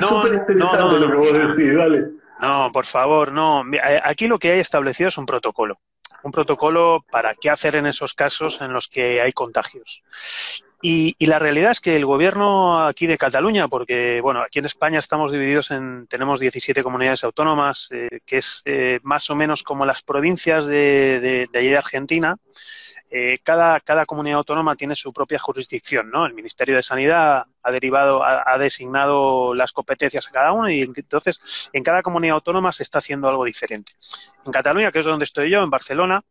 súper 0.07 0.33
interesante 0.33 0.99
lo 0.99 1.11
que 1.11 1.17
vos 1.17 1.33
decís, 1.33 1.75
dale. 1.75 2.11
No, 2.41 2.69
por 2.71 2.85
favor, 2.85 3.31
no. 3.31 3.63
Eh, 3.73 4.01
aquí 4.03 4.27
lo 4.27 4.39
que 4.39 4.51
hay 4.51 4.59
establecido 4.59 5.09
es 5.09 5.17
un 5.17 5.25
protocolo. 5.25 5.77
Un 6.23 6.31
protocolo 6.31 7.05
para 7.09 7.33
qué 7.33 7.49
hacer 7.49 7.75
en 7.75 7.85
esos 7.85 8.13
casos 8.13 8.61
en 8.61 8.73
los 8.73 8.87
que 8.87 9.21
hay 9.21 9.31
contagios. 9.31 10.03
Y, 10.81 11.15
la 11.25 11.39
realidad 11.39 11.71
es 11.71 11.81
que 11.81 11.95
el 11.95 12.05
gobierno 12.05 12.85
aquí 12.85 13.05
de 13.05 13.17
Cataluña, 13.17 13.67
porque 13.67 14.21
bueno, 14.21 14.41
aquí 14.41 14.59
en 14.59 14.65
España 14.65 14.99
estamos 14.99 15.31
divididos 15.31 15.71
en, 15.71 16.07
tenemos 16.07 16.39
17 16.39 16.83
comunidades 16.83 17.23
autónomas, 17.23 17.89
eh, 17.91 18.21
que 18.25 18.37
es 18.37 18.61
eh, 18.65 18.99
más 19.03 19.29
o 19.29 19.35
menos 19.35 19.63
como 19.63 19.85
las 19.85 20.01
provincias 20.01 20.67
de, 20.67 21.47
de 21.51 21.59
allí 21.59 21.69
de 21.69 21.77
Argentina, 21.77 22.37
eh, 23.11 23.39
cada, 23.41 23.79
cada 23.79 24.05
comunidad 24.05 24.37
autónoma 24.37 24.75
tiene 24.75 24.93
su 24.93 25.11
propia 25.11 25.39
jurisdicción, 25.39 26.11
¿no? 26.11 26.27
El 26.27 26.35
Ministerio 26.35 26.75
de 26.75 26.83
Sanidad 26.83 27.43
ha 27.63 27.71
derivado, 27.71 28.23
ha, 28.23 28.55
designado 28.59 29.55
las 29.55 29.71
competencias 29.71 30.27
a 30.27 30.31
cada 30.31 30.51
uno 30.51 30.69
y 30.69 30.81
entonces 30.81 31.69
en 31.73 31.83
cada 31.83 32.03
comunidad 32.03 32.35
autónoma 32.35 32.71
se 32.71 32.83
está 32.83 32.99
haciendo 32.99 33.27
algo 33.27 33.45
diferente. 33.45 33.93
En 34.45 34.51
Cataluña, 34.51 34.91
que 34.91 34.99
es 34.99 35.05
donde 35.05 35.25
estoy 35.25 35.49
yo, 35.49 35.63
en 35.63 35.71
Barcelona, 35.71 36.23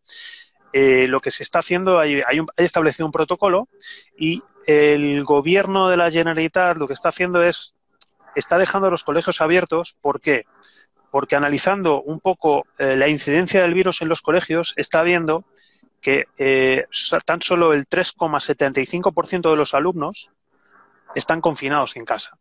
eh, 0.73 1.07
lo 1.09 1.21
que 1.21 1.31
se 1.31 1.43
está 1.43 1.61
haciendo, 1.61 1.99
hay, 1.99 2.21
hay, 2.27 2.41
establecido 2.57 3.07
un 3.07 3.13
protocolo 3.13 3.69
y 4.17 4.43
el 4.67 5.25
gobierno 5.25 5.89
de 5.89 5.97
la 5.97 6.11
Generalitat 6.11 6.77
lo 6.77 6.87
que 6.87 6.93
está 6.93 7.09
haciendo 7.09 7.43
es, 7.43 7.75
está 8.35 8.59
dejando 8.59 8.91
los 8.91 9.03
colegios 9.03 9.41
abiertos. 9.41 9.97
¿Por 10.01 10.21
qué? 10.21 10.45
Porque 11.11 11.37
analizando 11.37 12.03
un 12.03 12.21
poco 12.21 12.67
eh, 12.77 12.97
la 12.97 13.09
incidencia 13.09 13.63
del 13.63 13.73
virus 13.73 14.03
en 14.03 14.09
los 14.09 14.21
colegios, 14.21 14.75
está 14.77 15.03
viendo 15.03 15.45
que 16.01 16.27
eh, 16.37 16.87
tan 17.25 17.41
solo 17.41 17.73
el 17.73 17.89
3,75% 17.89 19.51
de 19.51 19.57
los 19.57 19.75
alumnos 19.75 20.31
están 21.15 21.41
confinados 21.41 21.97
en 21.97 22.05
casa. 22.05 22.39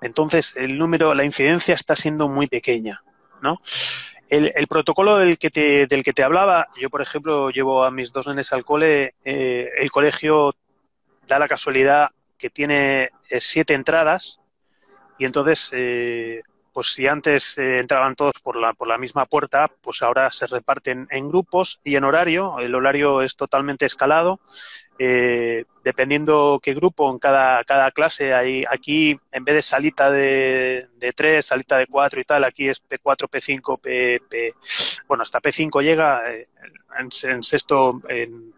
Entonces, 0.00 0.56
el 0.56 0.76
número, 0.76 1.14
la 1.14 1.24
incidencia 1.24 1.74
está 1.74 1.94
siendo 1.94 2.28
muy 2.28 2.48
pequeña, 2.48 3.02
¿no? 3.40 3.60
El, 4.32 4.66
protocolo 4.66 5.18
del 5.18 5.38
que, 5.38 5.50
te, 5.50 5.86
del 5.86 6.02
que 6.02 6.14
te 6.14 6.22
hablaba, 6.22 6.68
yo, 6.80 6.88
por 6.88 7.02
ejemplo, 7.02 7.50
llevo 7.50 7.84
a 7.84 7.90
mis 7.90 8.14
dos 8.14 8.26
nenes 8.26 8.50
al 8.54 8.64
cole, 8.64 9.14
eh, 9.24 9.68
el 9.76 9.90
colegio 9.90 10.54
da 11.26 11.38
la 11.38 11.46
casualidad 11.46 12.08
que 12.38 12.48
tiene 12.48 13.10
eh, 13.28 13.40
siete 13.40 13.74
entradas 13.74 14.40
y 15.18 15.26
entonces 15.26 15.70
pues 16.72 16.92
si 16.92 17.06
antes 17.06 17.58
eh, 17.58 17.78
entraban 17.78 18.14
todos 18.14 18.34
por 18.42 18.56
la, 18.56 18.72
por 18.72 18.88
la 18.88 18.98
misma 18.98 19.26
puerta, 19.26 19.70
pues 19.80 20.02
ahora 20.02 20.30
se 20.30 20.46
reparten 20.46 21.06
en 21.10 21.28
grupos 21.28 21.80
y 21.84 21.96
en 21.96 22.04
horario. 22.04 22.58
El 22.58 22.74
horario 22.74 23.22
es 23.22 23.36
totalmente 23.36 23.86
escalado. 23.86 24.40
Eh, 24.98 25.64
dependiendo 25.82 26.60
qué 26.62 26.74
grupo 26.74 27.10
en 27.10 27.18
cada, 27.18 27.64
cada 27.64 27.90
clase 27.90 28.34
hay 28.34 28.64
aquí 28.70 29.18
en 29.32 29.44
vez 29.44 29.56
de 29.56 29.62
salita 29.62 30.10
de, 30.10 30.88
de 30.96 31.12
3, 31.12 31.44
salita 31.44 31.78
de 31.78 31.86
4 31.86 32.20
y 32.20 32.24
tal, 32.24 32.44
aquí 32.44 32.68
es 32.68 32.82
P4, 32.82 33.28
P5, 33.28 33.80
P, 33.80 34.54
bueno, 35.08 35.22
hasta 35.22 35.40
P5 35.40 35.82
llega, 35.82 36.30
eh, 36.30 36.48
en, 36.98 37.42
sexto, 37.42 38.00
en, 38.08 38.52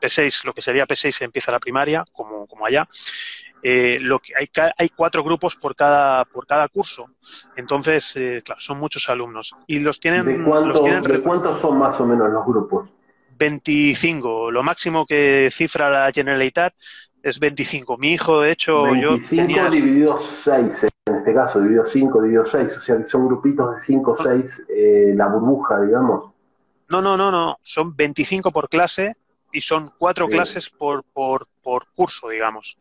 P6, 0.00 0.44
lo 0.44 0.52
que 0.52 0.62
sería 0.62 0.86
P6 0.86 1.22
empieza 1.22 1.50
la 1.50 1.58
primaria, 1.58 2.04
como, 2.12 2.46
como 2.46 2.66
allá, 2.66 2.88
eh, 3.62 3.98
lo 4.00 4.18
que 4.20 4.32
hay, 4.36 4.48
hay 4.78 4.88
cuatro 4.90 5.22
grupos 5.22 5.56
por 5.56 5.76
cada 5.76 6.24
por 6.24 6.46
cada 6.46 6.68
curso. 6.68 7.10
Entonces 7.56 8.16
eh, 8.16 8.42
claro 8.42 8.60
son 8.60 8.78
muchos 8.78 9.08
alumnos. 9.10 9.54
Y 9.66 9.80
los 9.80 10.00
tienen 10.00 10.24
¿De, 10.24 11.20
cuántos 11.20 11.60
son 11.60 11.78
más 11.78 12.00
o 12.00 12.06
menos 12.06 12.30
los 12.30 12.46
grupos 12.46 12.88
25. 13.40 14.50
Lo 14.50 14.62
máximo 14.62 15.06
que 15.06 15.48
cifra 15.50 15.88
la 15.88 16.12
Generalitat 16.12 16.74
es 17.22 17.40
25. 17.40 17.96
Mi 17.96 18.12
hijo, 18.12 18.42
de 18.42 18.52
hecho, 18.52 18.82
25 18.82 19.48
yo 19.48 19.70
dividido 19.70 20.18
6, 20.18 20.86
en 21.06 21.16
este 21.16 21.34
caso, 21.34 21.58
dividido 21.58 21.86
5, 21.86 22.22
dividido 22.22 22.46
6. 22.46 22.76
O 22.76 22.82
sea, 22.82 22.98
que 22.98 23.08
son 23.08 23.26
grupitos 23.26 23.76
de 23.76 23.82
5 23.82 24.12
o 24.12 24.22
6, 24.22 24.62
eh, 24.68 25.12
la 25.16 25.28
burbuja, 25.28 25.80
digamos. 25.80 26.32
No, 26.88 27.00
no, 27.00 27.16
no, 27.16 27.30
no. 27.30 27.56
Son 27.62 27.96
25 27.96 28.52
por 28.52 28.68
clase 28.68 29.16
y 29.52 29.62
son 29.62 29.90
4 29.96 30.28
clases 30.28 30.68
por, 30.68 31.02
por, 31.04 31.46
por 31.62 31.86
curso, 31.94 32.28
digamos. 32.28 32.78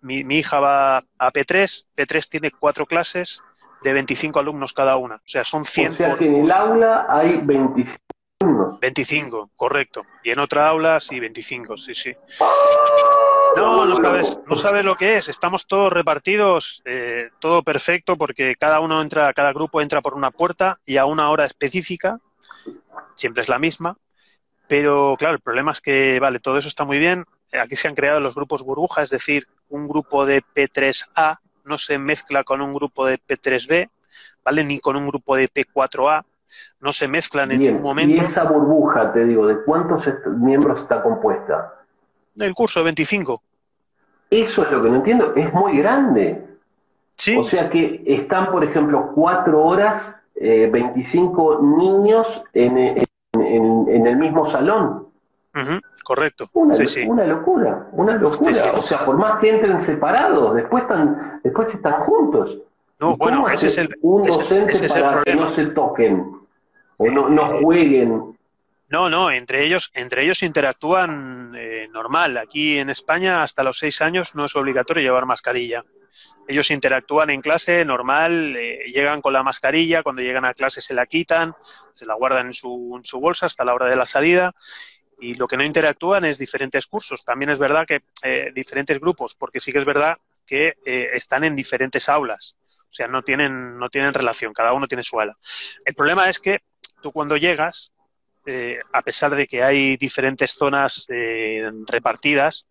mi, 0.00 0.24
mi, 0.24 0.38
hija 0.38 0.58
va 0.58 0.98
a 0.98 1.32
P3, 1.32 1.84
P3 1.94 2.28
tiene 2.28 2.50
4 2.50 2.86
clases 2.86 3.42
de 3.82 3.92
25 3.92 4.40
alumnos 4.40 4.72
cada 4.72 4.96
una. 4.96 5.16
O 5.16 5.26
sea, 5.26 5.44
son 5.44 5.66
100. 5.66 5.88
O 5.90 5.92
sea, 5.92 6.16
que 6.16 6.26
en 6.26 6.36
el 6.36 6.50
aula 6.50 7.06
hay 7.10 7.42
25 7.42 8.03
25, 8.80 9.50
correcto. 9.56 10.04
Y 10.22 10.30
en 10.30 10.38
otra 10.38 10.68
aula 10.68 11.00
sí, 11.00 11.20
25, 11.20 11.76
sí, 11.76 11.94
sí. 11.94 12.14
No, 13.56 13.84
no 13.84 13.96
sabes, 13.96 14.38
no 14.46 14.56
sabes 14.56 14.84
lo 14.84 14.96
que 14.96 15.16
es. 15.16 15.28
Estamos 15.28 15.66
todos 15.66 15.92
repartidos, 15.92 16.82
eh, 16.84 17.30
todo 17.40 17.62
perfecto, 17.62 18.16
porque 18.16 18.56
cada 18.56 18.80
uno 18.80 19.00
entra, 19.00 19.32
cada 19.32 19.52
grupo 19.52 19.80
entra 19.80 20.02
por 20.02 20.14
una 20.14 20.30
puerta 20.30 20.80
y 20.84 20.96
a 20.96 21.06
una 21.06 21.30
hora 21.30 21.46
específica. 21.46 22.18
Siempre 23.14 23.42
es 23.42 23.48
la 23.48 23.58
misma. 23.58 23.96
Pero 24.66 25.14
claro, 25.18 25.34
el 25.34 25.40
problema 25.40 25.72
es 25.72 25.80
que, 25.80 26.18
vale, 26.20 26.40
todo 26.40 26.58
eso 26.58 26.68
está 26.68 26.84
muy 26.84 26.98
bien. 26.98 27.24
Aquí 27.52 27.76
se 27.76 27.86
han 27.86 27.94
creado 27.94 28.20
los 28.20 28.34
grupos 28.34 28.62
burbuja, 28.62 29.02
es 29.02 29.10
decir, 29.10 29.46
un 29.68 29.86
grupo 29.86 30.26
de 30.26 30.42
P3A 30.42 31.38
no 31.64 31.78
se 31.78 31.98
mezcla 31.98 32.44
con 32.44 32.60
un 32.60 32.74
grupo 32.74 33.06
de 33.06 33.18
P3B, 33.18 33.90
¿vale? 34.44 34.64
Ni 34.64 34.80
con 34.80 34.96
un 34.96 35.08
grupo 35.08 35.36
de 35.36 35.50
P4A 35.50 36.24
no 36.80 36.92
se 36.92 37.08
mezclan 37.08 37.50
en 37.50 37.60
ningún 37.60 37.82
momento. 37.82 38.14
Y 38.14 38.24
esa 38.24 38.44
burbuja, 38.44 39.12
te 39.12 39.24
digo, 39.24 39.46
¿de 39.46 39.62
cuántos 39.64 40.04
miembros 40.26 40.80
está 40.82 41.02
compuesta? 41.02 41.74
Del 42.34 42.54
curso 42.54 42.80
de 42.80 42.84
25. 42.84 43.42
Eso 44.30 44.64
es 44.64 44.70
lo 44.70 44.82
que 44.82 44.88
no 44.88 44.96
entiendo, 44.96 45.32
es 45.34 45.52
muy 45.52 45.78
grande. 45.78 46.44
Sí. 47.16 47.36
O 47.36 47.48
sea 47.48 47.70
que 47.70 48.02
están, 48.06 48.50
por 48.50 48.64
ejemplo, 48.64 49.12
cuatro 49.14 49.64
horas, 49.64 50.16
eh, 50.34 50.68
25 50.72 51.60
niños 51.62 52.42
en, 52.52 52.76
en, 52.76 54.06
el 54.06 54.16
mismo 54.16 54.50
salón. 54.50 55.08
correcto. 56.02 56.50
Una, 56.52 56.74
una 57.06 57.24
locura, 57.24 57.86
una 57.92 58.16
locura. 58.16 58.72
O 58.74 58.82
sea, 58.82 59.04
por 59.04 59.16
más 59.16 59.38
que 59.38 59.50
entren 59.50 59.80
separados, 59.80 60.54
después 60.56 60.82
están, 60.82 61.40
después 61.44 61.72
están 61.72 62.00
juntos. 62.00 62.58
No, 62.98 63.16
bueno, 63.16 63.48
ese 63.48 63.68
es 63.68 63.78
el, 63.78 63.88
un 64.02 64.26
docente 64.26 64.88
para 64.88 65.22
que 65.22 65.34
no 65.34 65.50
se 65.50 65.66
toquen 65.66 66.43
o 66.96 67.10
no, 67.10 67.28
no 67.28 67.60
jueguen. 67.60 68.34
No, 68.88 69.08
no, 69.08 69.30
entre 69.30 69.64
ellos, 69.64 69.90
entre 69.94 70.22
ellos 70.22 70.42
interactúan 70.42 71.54
eh, 71.56 71.88
normal. 71.90 72.36
Aquí 72.36 72.78
en 72.78 72.90
España 72.90 73.42
hasta 73.42 73.64
los 73.64 73.78
seis 73.78 74.00
años 74.00 74.34
no 74.34 74.44
es 74.44 74.54
obligatorio 74.54 75.02
llevar 75.02 75.26
mascarilla. 75.26 75.84
Ellos 76.46 76.70
interactúan 76.70 77.30
en 77.30 77.40
clase 77.40 77.84
normal, 77.84 78.54
eh, 78.56 78.84
llegan 78.94 79.20
con 79.20 79.32
la 79.32 79.42
mascarilla, 79.42 80.02
cuando 80.02 80.22
llegan 80.22 80.44
a 80.44 80.54
clase 80.54 80.80
se 80.80 80.94
la 80.94 81.06
quitan, 81.06 81.54
se 81.94 82.06
la 82.06 82.14
guardan 82.14 82.48
en 82.48 82.54
su, 82.54 83.02
bolsa 83.14 83.46
hasta 83.46 83.64
la 83.64 83.74
hora 83.74 83.88
de 83.88 83.96
la 83.96 84.06
salida 84.06 84.54
y 85.18 85.34
lo 85.34 85.48
que 85.48 85.56
no 85.56 85.64
interactúan 85.64 86.24
es 86.26 86.38
diferentes 86.38 86.86
cursos. 86.86 87.24
También 87.24 87.50
es 87.50 87.58
verdad 87.58 87.86
que 87.86 88.02
eh, 88.22 88.52
diferentes 88.54 89.00
grupos, 89.00 89.34
porque 89.34 89.58
sí 89.58 89.72
que 89.72 89.78
es 89.78 89.84
verdad 89.84 90.18
que 90.46 90.74
están 90.84 91.42
en 91.42 91.56
diferentes 91.56 92.08
aulas. 92.08 92.54
O 92.78 92.94
sea, 92.94 93.08
no 93.08 93.22
tienen, 93.22 93.76
no 93.76 93.88
tienen 93.88 94.14
relación, 94.14 94.52
cada 94.52 94.72
uno 94.72 94.86
tiene 94.86 95.02
su 95.02 95.18
ala. 95.18 95.32
El 95.84 95.94
problema 95.94 96.28
es 96.28 96.38
que 96.38 96.60
tú 97.04 97.12
cuando 97.12 97.36
llegas, 97.36 97.92
eh, 98.46 98.80
a 98.94 99.02
pesar 99.02 99.36
de 99.36 99.46
que 99.46 99.62
hay 99.62 99.98
diferentes 99.98 100.52
zonas 100.52 101.04
eh, 101.10 101.70
repartidas, 101.86 102.66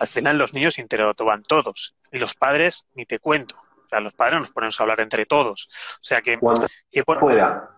al 0.00 0.08
final 0.08 0.38
los 0.38 0.52
niños 0.54 0.80
interactúan 0.80 1.44
todos. 1.44 1.94
Y 2.10 2.18
los 2.18 2.34
padres, 2.34 2.84
ni 2.94 3.06
te 3.06 3.20
cuento. 3.20 3.54
O 3.84 3.86
sea, 3.86 4.00
los 4.00 4.12
padres 4.12 4.40
nos 4.40 4.50
ponemos 4.50 4.78
a 4.80 4.82
hablar 4.82 4.98
entre 5.00 5.24
todos. 5.24 5.68
O 5.94 6.04
sea 6.04 6.20
que... 6.20 6.36
que 6.90 7.04
por... 7.04 7.20
fuera. 7.20 7.70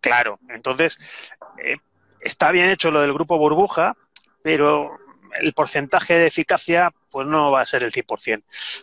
Claro, 0.00 0.38
entonces 0.48 0.98
eh, 1.58 1.76
está 2.22 2.50
bien 2.50 2.70
hecho 2.70 2.90
lo 2.90 3.02
del 3.02 3.12
grupo 3.12 3.36
burbuja, 3.36 3.94
pero 4.42 4.96
el 5.40 5.52
porcentaje 5.52 6.14
de 6.14 6.26
eficacia 6.26 6.92
pues 7.10 7.28
no 7.28 7.52
va 7.52 7.60
a 7.60 7.66
ser 7.66 7.84
el 7.84 7.92
100%. 7.92 8.42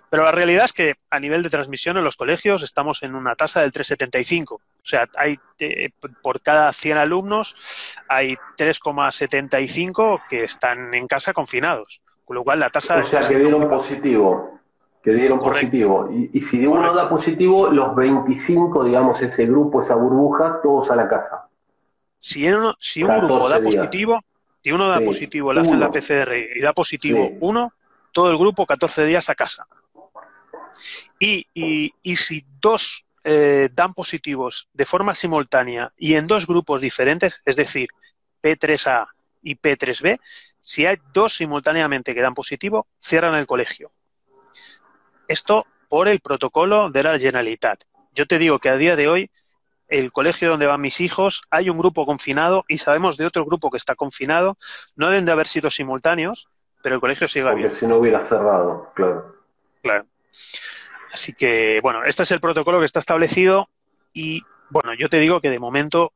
Pero 0.10 0.24
la 0.24 0.32
realidad 0.32 0.66
es 0.66 0.74
que 0.74 0.96
a 1.10 1.20
nivel 1.20 1.44
de 1.44 1.50
transmisión 1.50 1.98
en 1.98 2.04
los 2.04 2.16
colegios 2.16 2.64
estamos 2.64 3.04
en 3.04 3.16
una 3.16 3.36
tasa 3.36 3.62
del 3.62 3.72
3,75. 3.72 4.54
O 4.54 4.62
sea, 4.84 5.08
hay 5.18 5.38
eh, 5.60 5.90
por 6.22 6.42
cada 6.42 6.72
100 6.72 6.98
alumnos 6.98 7.56
hay 8.08 8.36
3,75 8.58 10.22
que 10.30 10.46
están 10.46 10.94
en 10.94 11.08
casa 11.08 11.34
confinados. 11.34 12.02
Con 12.26 12.36
lo 12.36 12.44
cual 12.44 12.60
la 12.60 12.70
tasa... 12.70 12.98
O 12.98 13.06
sea, 13.06 13.20
que 13.22 13.38
dieron 13.38 13.70
positivo. 13.70 14.60
Que 15.04 15.12
dieron 15.12 15.40
positivo. 15.40 16.10
Y, 16.12 16.30
y 16.38 16.42
si 16.42 16.66
uno 16.66 16.94
da 16.94 17.10
positivo, 17.10 17.68
los 17.70 17.96
25, 17.96 18.86
digamos, 18.86 19.22
ese 19.22 19.46
grupo, 19.46 19.82
esa 19.82 19.96
burbuja, 19.96 20.60
todos 20.62 20.90
a 20.92 20.96
la 20.96 21.10
casa. 21.10 21.48
Si, 22.18 22.48
si 22.80 23.04
un 23.04 23.18
grupo 23.18 23.50
da 23.50 23.60
positivo, 23.60 24.22
si 24.64 24.72
uno 24.72 24.88
da 24.88 25.02
positivo, 25.02 25.54
le 25.54 25.62
hacen 25.62 25.80
la 25.80 25.92
PCR 25.92 26.34
y 26.56 26.62
da 26.62 26.74
positivo 26.74 27.32
uno, 27.40 27.74
todo 28.12 28.30
el 28.30 28.38
grupo 28.38 28.66
14 28.66 29.06
días 29.06 29.30
a 29.30 29.36
casa. 29.36 29.66
Y, 31.20 31.48
y, 31.54 32.16
si 32.16 32.46
dos 32.60 33.06
eh, 33.24 33.70
dan 33.74 33.94
positivos 33.94 34.68
de 34.74 34.86
forma 34.86 35.16
simultánea 35.16 35.92
y 35.98 36.16
en 36.16 36.28
dos 36.28 36.46
grupos 36.48 36.82
diferentes, 36.82 37.42
es 37.46 37.56
decir, 37.56 37.90
P3A 38.42 39.08
y 39.42 39.56
P3B, 39.56 40.20
si 40.62 40.86
hay 40.86 40.98
dos 41.14 41.36
simultáneamente 41.36 42.14
que 42.14 42.22
dan 42.22 42.36
positivo, 42.36 42.88
cierran 43.02 43.36
el 43.36 43.48
colegio. 43.48 43.92
Esto 45.28 45.66
por 45.90 46.08
el 46.08 46.20
protocolo 46.20 46.90
de 46.90 47.04
la 47.04 47.18
Generalitat. 47.18 47.84
Yo 48.14 48.28
te 48.28 48.38
digo 48.38 48.60
que 48.60 48.70
a 48.70 48.78
día 48.78 48.96
de 48.96 49.08
hoy 49.08 49.32
el 49.92 50.14
colegio 50.14 50.50
donde 50.50 50.68
van 50.68 50.80
mis 50.80 51.02
hijos, 51.02 51.42
hay 51.52 51.70
un 51.70 51.78
grupo 51.78 52.06
confinado 52.06 52.64
y 52.70 52.78
sabemos 52.78 53.18
de 53.18 53.26
otro 53.26 53.46
grupo 53.46 53.70
que 53.70 53.78
está 53.78 53.94
confinado. 53.94 54.58
No 54.96 55.10
deben 55.10 55.26
de 55.26 55.34
haber 55.34 55.48
sido 55.48 55.70
simultáneos, 55.70 56.48
pero 56.82 56.96
el 56.96 57.02
colegio 57.02 57.28
sigue 57.28 57.46
Porque 57.52 57.72
si 57.72 57.86
no 57.86 57.98
hubiera 57.98 58.24
cerrado, 58.24 58.90
claro. 58.96 59.36
Claro. 59.84 60.06
Así 61.14 61.34
que, 61.34 61.82
bueno, 61.84 62.06
este 62.06 62.24
es 62.24 62.32
el 62.32 62.40
protocolo 62.40 62.80
que 62.80 62.86
está 62.86 63.00
establecido 63.00 63.68
y, 64.14 64.44
bueno, 64.70 64.94
yo 64.94 65.10
te 65.10 65.20
digo 65.20 65.42
que 65.42 65.50
de 65.50 65.60
momento, 65.60 66.14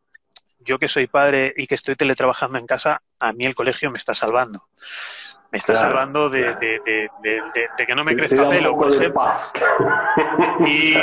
yo 0.60 0.80
que 0.80 0.88
soy 0.88 1.08
padre 1.08 1.54
y 1.58 1.68
que 1.68 1.76
estoy 1.76 1.98
teletrabajando 1.98 2.58
en 2.58 2.66
casa, 2.66 3.02
a 3.20 3.34
mí 3.34 3.44
el 3.44 3.56
colegio 3.56 3.92
me 3.92 3.98
está 3.98 4.16
salvando. 4.16 4.70
Me 5.52 5.58
está 5.58 5.76
salvando 5.76 6.30
de, 6.30 6.56
que 6.62 7.96
no 7.96 8.06
me 8.06 8.16
crezca 8.16 8.48
pelo, 8.48 8.76
por 8.76 8.96
ejemplo. 8.96 9.22
Y 10.66 10.96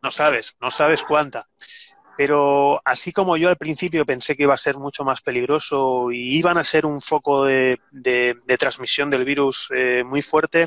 no 0.00 0.10
sabes, 0.12 0.56
no 0.60 0.70
sabes 0.70 1.02
cuánta. 1.02 1.48
Pero 2.18 2.82
así 2.84 3.12
como 3.12 3.36
yo 3.36 3.48
al 3.48 3.56
principio 3.56 4.04
pensé 4.04 4.34
que 4.34 4.42
iba 4.42 4.52
a 4.52 4.56
ser 4.56 4.76
mucho 4.76 5.04
más 5.04 5.20
peligroso 5.22 6.10
y 6.10 6.36
iban 6.36 6.58
a 6.58 6.64
ser 6.64 6.84
un 6.84 7.00
foco 7.00 7.44
de, 7.44 7.78
transmisión 8.58 9.08
del 9.08 9.24
virus 9.24 9.68
eh, 9.72 10.02
muy 10.02 10.20
fuerte, 10.20 10.66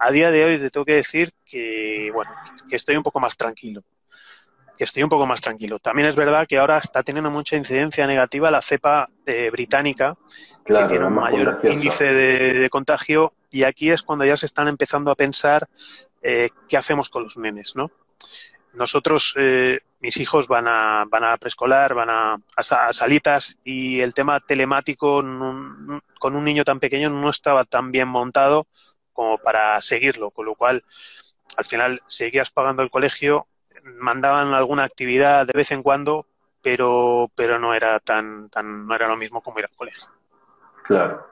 a 0.00 0.10
día 0.10 0.32
de 0.32 0.44
hoy 0.44 0.58
te 0.58 0.70
tengo 0.70 0.84
que 0.84 0.96
decir 0.96 1.34
que, 1.46 2.10
bueno, 2.12 2.32
que 2.68 2.74
estoy 2.74 2.96
un 2.96 3.04
poco 3.04 3.20
más 3.20 3.36
tranquilo. 3.36 3.84
Que 4.76 4.82
estoy 4.82 5.04
un 5.04 5.08
poco 5.08 5.24
más 5.24 5.40
tranquilo. 5.40 5.78
También 5.78 6.08
es 6.08 6.16
verdad 6.16 6.48
que 6.48 6.58
ahora 6.58 6.78
está 6.78 7.04
teniendo 7.04 7.30
mucha 7.30 7.54
incidencia 7.54 8.04
negativa 8.08 8.50
la 8.50 8.60
cepa 8.60 9.08
eh, 9.24 9.50
británica, 9.52 10.16
que 10.64 10.74
tiene 10.88 11.06
un 11.06 11.14
mayor 11.14 11.60
índice 11.62 12.06
de, 12.06 12.68
contagio, 12.70 13.34
y 13.52 13.62
aquí 13.62 13.92
es 13.92 14.02
cuando 14.02 14.24
ya 14.24 14.36
se 14.36 14.46
están 14.46 14.66
empezando 14.66 15.12
a 15.12 15.14
pensar 15.14 15.68
eh, 16.22 16.50
qué 16.68 16.76
hacemos 16.76 17.08
con 17.08 17.22
los 17.22 17.36
nenes, 17.36 17.76
¿no? 17.76 17.92
Nosotros, 18.74 19.34
eh, 19.36 19.80
mis 20.00 20.16
hijos 20.16 20.48
van 20.48 20.66
a, 20.66 21.04
van 21.08 21.24
a 21.24 21.36
preescolar, 21.36 21.94
van 21.94 22.08
a, 22.10 22.38
salitas 22.90 23.58
y 23.64 24.00
el 24.00 24.14
tema 24.14 24.40
telemático 24.40 25.22
con 26.18 26.36
un 26.36 26.44
niño 26.44 26.64
tan 26.64 26.80
pequeño 26.80 27.10
no 27.10 27.30
estaba 27.30 27.64
tan 27.64 27.90
bien 27.92 28.08
montado 28.08 28.66
como 29.12 29.38
para 29.38 29.80
seguirlo, 29.80 30.30
con 30.30 30.46
lo 30.46 30.54
cual 30.54 30.82
al 31.56 31.64
final 31.64 32.02
seguías 32.08 32.50
pagando 32.50 32.82
el 32.82 32.90
colegio, 32.90 33.46
mandaban 33.84 34.54
alguna 34.54 34.84
actividad 34.84 35.46
de 35.46 35.52
vez 35.54 35.70
en 35.70 35.82
cuando, 35.82 36.26
pero, 36.62 37.30
pero 37.34 37.58
no 37.58 37.74
era 37.74 37.98
tan, 38.00 38.48
tan, 38.48 38.86
no 38.86 38.94
era 38.94 39.08
lo 39.08 39.16
mismo 39.16 39.42
como 39.42 39.58
ir 39.58 39.66
al 39.66 39.76
colegio. 39.76 40.08
Claro. 40.84 41.26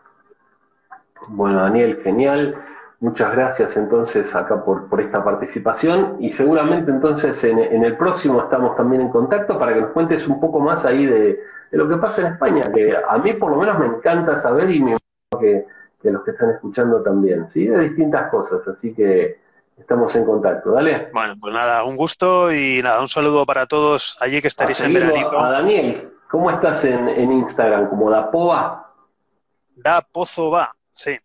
Bueno, 1.28 1.62
Daniel, 1.62 2.00
genial. 2.02 2.62
Muchas 3.00 3.32
gracias 3.32 3.76
entonces 3.76 4.34
acá 4.34 4.62
por, 4.62 4.88
por 4.88 5.00
esta 5.00 5.24
participación 5.24 6.16
y 6.20 6.32
seguramente 6.32 6.90
entonces 6.90 7.42
en, 7.44 7.58
el 7.58 7.96
próximo 7.96 8.42
estamos 8.42 8.76
también 8.76 9.00
en 9.00 9.08
contacto 9.08 9.58
para 9.58 9.72
que 9.72 9.80
nos 9.80 9.90
cuentes 9.90 10.28
un 10.28 10.38
poco 10.38 10.60
más 10.60 10.84
ahí 10.84 11.06
de, 11.06 11.40
lo 11.70 11.88
que 11.88 11.96
pasa 11.96 12.20
en 12.20 12.32
España, 12.34 12.70
que 12.72 12.94
a 12.96 13.16
mí 13.18 13.32
por 13.32 13.52
lo 13.52 13.56
menos 13.56 13.78
me 13.78 13.86
encanta 13.86 14.42
saber 14.42 14.70
y 14.70 14.82
me 14.82 14.96
que, 15.40 15.66
que 16.02 16.10
los 16.10 16.22
que 16.24 16.32
están 16.32 16.50
escuchando 16.50 17.02
también, 17.02 17.48
¿sí? 17.52 17.66
De 17.66 17.88
distintas 17.88 18.30
cosas, 18.30 18.60
así 18.68 18.92
que 18.92 19.38
estamos 19.78 20.14
en 20.14 20.26
contacto, 20.26 20.72
¿dale? 20.72 21.08
Bueno, 21.14 21.34
pues 21.40 21.54
nada, 21.54 21.84
un 21.84 21.96
gusto 21.96 22.52
y 22.52 22.82
nada, 22.82 23.00
un 23.00 23.08
saludo 23.08 23.46
para 23.46 23.66
todos 23.66 24.16
allí 24.20 24.42
que 24.42 24.48
estaréis 24.48 24.80
en 24.82 24.92
veranito. 24.92 25.40
A 25.40 25.50
Daniel, 25.50 26.10
¿Cómo 26.30 26.48
estás 26.48 26.84
en, 26.84 27.08
en 27.08 27.32
Instagram? 27.32 27.88
¿Como 27.88 28.08
da 28.08 28.30
poa? 28.30 28.94
Da 29.74 30.00
pozo 30.00 30.48
va, 30.48 30.72
sí. 30.94 31.18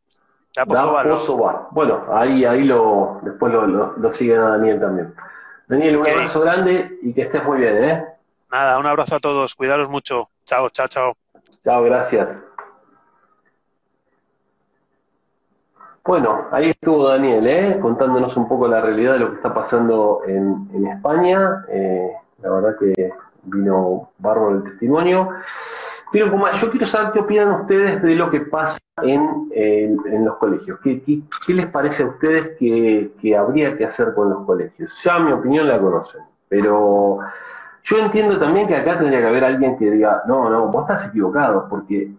Da 0.56 1.04
pozo, 1.04 1.38
va, 1.38 1.68
Bueno, 1.72 2.06
ahí, 2.12 2.46
ahí 2.46 2.64
lo, 2.64 3.20
después 3.24 3.52
lo, 3.52 3.68
lo, 3.68 4.14
siguen 4.14 4.40
a 4.40 4.50
Daniel 4.52 4.80
también. 4.80 5.14
Daniel, 5.68 5.98
un 5.98 6.08
abrazo 6.08 6.40
grande 6.40 6.98
y 7.02 7.14
que 7.14 7.24
estés 7.24 7.44
muy 7.44 7.58
bien, 7.60 7.84
¿eh? 7.84 8.06
Nada, 8.52 8.80
un 8.80 8.86
abrazo 8.86 9.18
a 9.18 9.20
todos, 9.20 9.54
cuidaros 9.54 9.90
mucho. 9.90 10.30
Chao, 10.46 10.70
chao, 10.70 10.88
chao. 10.88 11.14
Chao, 11.64 11.84
gracias. 11.84 12.38
Bueno, 16.06 16.48
ahí 16.52 16.70
estuvo 16.70 17.10
Daniel, 17.10 17.48
¿eh? 17.48 17.80
contándonos 17.82 18.38
un 18.38 18.48
poco 18.48 18.68
la 18.68 18.80
realidad 18.80 19.14
de 19.14 19.20
lo 19.20 19.30
que 19.32 19.36
está 19.38 19.54
pasando 19.54 20.22
en, 20.26 20.70
en 20.74 20.88
España. 20.88 21.66
Eh, 21.68 22.12
la 22.44 22.50
verdad 22.52 22.76
que 22.80 23.12
vino 23.44 24.12
bárbaro 24.20 24.58
el 24.58 24.64
testimonio. 24.64 25.32
Pero 26.16 26.32
como 26.32 26.50
yo 26.50 26.72
quiero 26.72 26.86
saber 26.86 27.12
qué 27.12 27.20
opinan 27.20 27.52
ustedes 27.60 28.02
de 28.02 28.16
lo 28.16 28.32
que 28.32 28.40
pasa 28.40 28.78
en, 29.02 29.50
en, 29.52 30.24
los 30.24 30.38
colegios. 30.38 30.80
¿Qué, 30.82 31.04
¿Qué, 31.04 31.54
les 31.54 31.68
parece 31.68 32.04
a 32.04 32.06
ustedes 32.06 32.56
que, 32.58 33.12
que, 33.20 33.36
habría 33.36 33.76
que 33.76 33.84
hacer 33.84 34.14
con 34.14 34.30
los 34.30 34.46
colegios? 34.46 34.90
Ya 35.04 35.20
mi 35.20 35.34
opinión 35.34 35.68
la 35.68 35.78
conocen, 35.78 36.22
pero 36.48 37.20
yo 37.84 37.98
entiendo 37.98 38.40
también 38.40 38.66
que 38.66 38.78
acá 38.78 38.98
tendría 38.98 39.20
que 39.20 39.28
haber 39.28 39.44
alguien 39.44 39.78
que 39.78 39.92
diga, 39.92 40.24
no, 40.26 40.50
no, 40.50 40.68
vos 40.68 40.90
estás 40.90 41.10
equivocado, 41.10 41.68
porque 41.70 42.10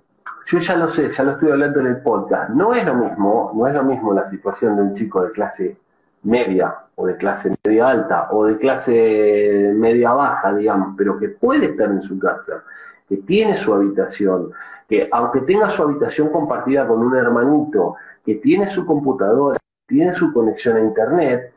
yo 0.49 0.59
ya 0.59 0.77
lo 0.77 0.91
sé, 0.91 1.11
ya 1.17 1.25
lo 1.25 1.31
estoy 1.31 1.53
hablando 1.53 1.81
en 1.81 1.87
el 1.87 1.97
podcast. 2.03 2.51
No 2.51 2.75
es 2.75 2.85
lo 2.85 2.97
mismo, 2.97 3.51
no 3.55 3.67
es 3.67 3.73
lo 3.73 3.83
mismo 3.83 4.13
la 4.13 4.29
situación 4.29 4.77
de 4.77 4.83
un 4.83 4.95
chico 4.95 5.23
de 5.23 5.31
clase 5.31 5.79
media 6.23 6.75
o 6.97 7.07
de 7.07 7.17
clase 7.17 7.51
media 7.65 7.89
alta 7.89 8.29
o 8.31 8.45
de 8.45 8.59
clase 8.59 9.73
media 9.75 10.13
baja, 10.13 10.53
digamos, 10.53 10.95
pero 10.99 11.19
que 11.19 11.31
puede 11.31 11.71
estar 11.71 11.89
en 11.89 12.03
su 12.03 12.19
casa, 12.19 12.63
que 13.09 13.19
tiene 13.19 13.57
su 13.59 13.73
habitación, 13.73 14.51
que 14.89 15.09
aunque 15.13 15.41
tenga 15.41 15.71
su 15.71 15.83
habitación 15.83 16.29
compartida 16.31 16.87
con 16.87 17.01
un 17.01 17.17
hermanito, 17.17 17.97
que 18.25 18.37
tiene 18.37 18.71
su 18.71 18.85
computadora, 18.85 19.59
tiene 19.87 20.15
su 20.15 20.33
conexión 20.33 20.77
a 20.77 20.81
internet, 20.81 21.53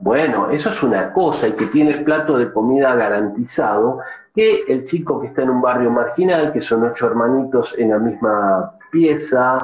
bueno, 0.00 0.50
eso 0.50 0.70
es 0.70 0.82
una 0.82 1.12
cosa 1.12 1.48
y 1.48 1.52
que 1.52 1.66
tiene 1.66 1.90
el 1.90 2.04
plato 2.04 2.38
de 2.38 2.52
comida 2.52 2.94
garantizado, 2.94 3.98
que 4.32 4.62
el 4.68 4.86
chico 4.86 5.20
que 5.20 5.28
está 5.28 5.42
en 5.42 5.50
un 5.50 5.60
barrio 5.60 5.90
marginal, 5.90 6.52
que 6.52 6.62
son 6.62 6.84
ocho 6.84 7.06
hermanitos 7.06 7.74
en 7.76 7.90
la 7.90 7.98
misma 7.98 8.78
pieza, 8.92 9.58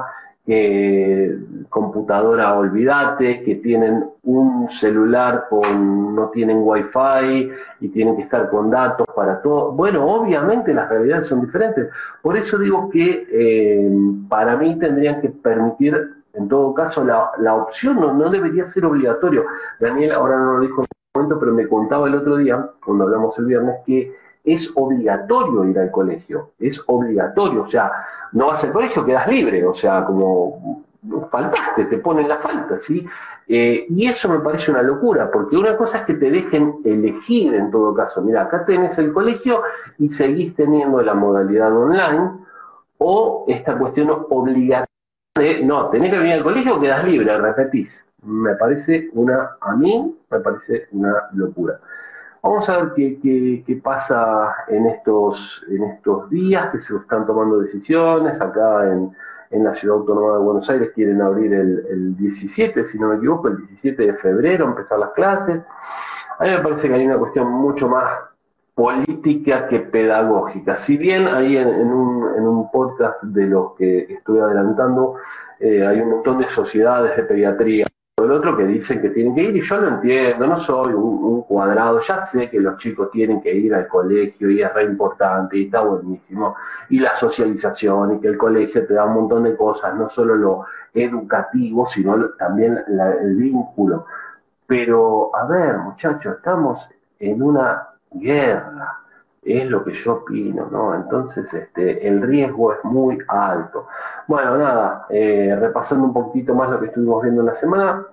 que 0.45 1.37
computadora 1.69 2.53
olvídate, 2.53 3.43
que 3.43 3.55
tienen 3.55 4.05
un 4.23 4.69
celular 4.69 5.47
con, 5.49 6.15
no 6.15 6.29
tienen 6.29 6.59
wifi 6.61 7.51
y 7.79 7.89
tienen 7.89 8.15
que 8.15 8.23
estar 8.23 8.49
con 8.49 8.69
datos 8.69 9.07
para 9.15 9.41
todo. 9.41 9.71
Bueno, 9.71 10.05
obviamente 10.05 10.73
las 10.73 10.87
realidades 10.87 11.27
son 11.27 11.41
diferentes. 11.41 11.89
Por 12.21 12.37
eso 12.37 12.57
digo 12.59 12.89
que 12.89 13.27
eh, 13.31 13.89
para 14.29 14.55
mí 14.55 14.77
tendrían 14.77 15.19
que 15.21 15.29
permitir 15.29 16.15
en 16.35 16.49
todo 16.49 16.73
caso, 16.73 17.03
la, 17.03 17.31
la 17.39 17.55
opción 17.55 17.99
no, 17.99 18.13
no, 18.13 18.29
debería 18.29 18.69
ser 18.71 18.85
obligatorio. 18.85 19.45
Daniel 19.79 20.11
ahora 20.11 20.37
no 20.37 20.53
lo 20.55 20.59
dijo 20.59 20.81
en 20.81 20.83
este 20.83 21.19
momento, 21.19 21.39
pero 21.39 21.53
me 21.53 21.67
contaba 21.67 22.07
el 22.07 22.15
otro 22.15 22.37
día, 22.37 22.71
cuando 22.83 23.05
hablamos 23.05 23.37
el 23.39 23.45
viernes, 23.45 23.75
que 23.85 24.13
es 24.45 24.71
obligatorio 24.75 25.65
ir 25.65 25.79
al 25.79 25.91
colegio. 25.91 26.51
Es 26.59 26.81
obligatorio. 26.85 27.63
O 27.63 27.69
sea, 27.69 27.91
no 28.33 28.47
vas 28.47 28.63
al 28.63 28.71
colegio, 28.71 29.05
quedas 29.05 29.27
libre. 29.27 29.65
O 29.65 29.75
sea, 29.75 30.05
como 30.05 30.83
faltaste, 31.29 31.85
te 31.85 31.97
ponen 31.97 32.27
la 32.27 32.37
falta, 32.37 32.79
¿sí? 32.81 33.05
Eh, 33.47 33.85
y 33.89 34.07
eso 34.07 34.27
me 34.27 34.39
parece 34.39 34.71
una 34.71 34.81
locura, 34.81 35.29
porque 35.31 35.55
una 35.55 35.77
cosa 35.77 35.99
es 35.99 36.05
que 36.05 36.15
te 36.15 36.31
dejen 36.31 36.77
elegir 36.83 37.53
en 37.53 37.69
todo 37.69 37.93
caso. 37.93 38.21
Mira, 38.21 38.41
acá 38.43 38.65
tenés 38.65 38.97
el 38.97 39.13
colegio 39.13 39.61
y 39.99 40.09
seguís 40.09 40.55
teniendo 40.55 41.01
la 41.01 41.13
modalidad 41.13 41.75
online 41.75 42.31
o 42.97 43.45
esta 43.47 43.77
cuestión 43.77 44.09
obligatoria 44.29 44.85
no, 45.63 45.89
tenés 45.89 46.11
que 46.11 46.17
venir 46.17 46.33
al 46.35 46.43
colegio 46.43 46.77
o 46.77 46.79
quedas 46.79 47.03
libre, 47.03 47.37
repetís. 47.37 47.89
Me 48.23 48.55
parece 48.55 49.09
una, 49.11 49.57
a 49.59 49.75
mí, 49.75 50.17
me 50.29 50.39
parece 50.39 50.87
una 50.91 51.27
locura. 51.33 51.77
Vamos 52.45 52.69
a 52.69 52.77
ver 52.77 52.93
qué, 52.93 53.81
pasa 53.83 54.53
en 54.67 54.85
estos, 54.85 55.63
en 55.67 55.83
estos 55.83 56.29
días, 56.29 56.69
que 56.71 56.79
se 56.79 56.95
están 56.95 57.25
tomando 57.25 57.59
decisiones. 57.59 58.39
Acá 58.39 58.85
en, 58.85 59.11
en 59.49 59.63
la 59.63 59.73
Ciudad 59.73 59.97
Autónoma 59.97 60.33
de 60.33 60.43
Buenos 60.43 60.69
Aires 60.69 60.91
quieren 60.93 61.23
abrir 61.23 61.51
el, 61.51 61.83
el 61.89 62.15
17, 62.15 62.87
si 62.89 62.99
no 62.99 63.07
me 63.07 63.15
equivoco, 63.15 63.47
el 63.47 63.57
17 63.57 63.99
de 63.99 64.13
febrero, 64.13 64.65
empezar 64.65 64.99
las 64.99 65.09
clases. 65.13 65.63
A 66.37 66.43
mí 66.43 66.51
me 66.51 66.59
parece 66.59 66.87
que 66.87 66.93
hay 66.93 67.07
una 67.07 67.17
cuestión 67.17 67.51
mucho 67.51 67.89
más 67.89 68.13
política 68.75 69.67
que 69.67 69.79
pedagógica. 69.79 70.77
Si 70.77 70.97
bien 70.97 71.27
ahí 71.27 71.57
en, 71.57 71.67
un, 71.67 72.35
en 72.37 72.47
un, 72.47 72.69
podcast 72.69 73.23
de 73.23 73.47
los 73.47 73.73
que 73.73 74.01
estoy 74.01 74.37
adelantando 74.37 75.15
eh, 75.59 75.83
hay 75.83 75.99
un 75.99 76.11
montón 76.11 76.37
de 76.37 76.49
sociedades 76.49 77.17
de 77.17 77.23
pediatría, 77.23 77.87
el 78.25 78.31
otro 78.31 78.57
que 78.57 78.65
dicen 78.65 79.01
que 79.01 79.09
tienen 79.09 79.33
que 79.33 79.43
ir 79.43 79.55
y 79.55 79.61
yo 79.61 79.77
lo 79.79 79.87
entiendo, 79.87 80.47
no 80.47 80.59
soy 80.59 80.93
un, 80.93 81.43
cuadrado, 81.43 82.01
ya 82.01 82.25
sé 82.25 82.49
que 82.49 82.59
los 82.59 82.77
chicos 82.77 83.11
tienen 83.11 83.41
que 83.41 83.53
ir 83.53 83.73
al 83.73 83.87
colegio 83.87 84.49
y 84.49 84.61
es 84.61 84.73
re 84.73 84.83
importante 84.83 85.57
y 85.57 85.65
está 85.65 85.81
buenísimo, 85.81 86.55
y 86.89 86.99
la 86.99 87.15
socialización 87.17 88.15
y 88.15 88.19
que 88.19 88.27
el 88.29 88.37
colegio 88.37 88.85
te 88.85 88.93
da 88.93 89.05
un 89.05 89.13
montón 89.13 89.43
de 89.43 89.55
cosas, 89.55 89.95
no 89.95 90.09
solo 90.09 90.35
lo 90.35 90.65
educativo, 90.93 91.87
sino 91.87 92.29
también 92.31 92.79
el 92.87 93.35
vínculo. 93.35 94.05
Pero, 94.67 95.35
a 95.35 95.45
ver, 95.45 95.77
muchachos, 95.77 96.37
estamos 96.37 96.87
en 97.19 97.41
una 97.43 97.89
guerra, 98.11 98.99
es 99.43 99.69
lo 99.69 99.83
que 99.83 99.93
yo 99.93 100.13
opino, 100.13 100.67
¿no? 100.71 100.95
Entonces, 100.95 101.45
este, 101.53 102.07
el 102.07 102.21
riesgo 102.21 102.73
es 102.73 102.83
muy 102.83 103.19
alto. 103.27 103.87
Bueno, 104.27 104.57
nada, 104.57 105.05
eh, 105.09 105.55
repasando 105.59 106.05
un 106.05 106.13
poquito 106.13 106.55
más 106.55 106.69
lo 106.71 106.79
que 106.79 106.87
estuvimos 106.87 107.21
viendo 107.21 107.41
en 107.41 107.47
la 107.47 107.59
semana, 107.59 108.07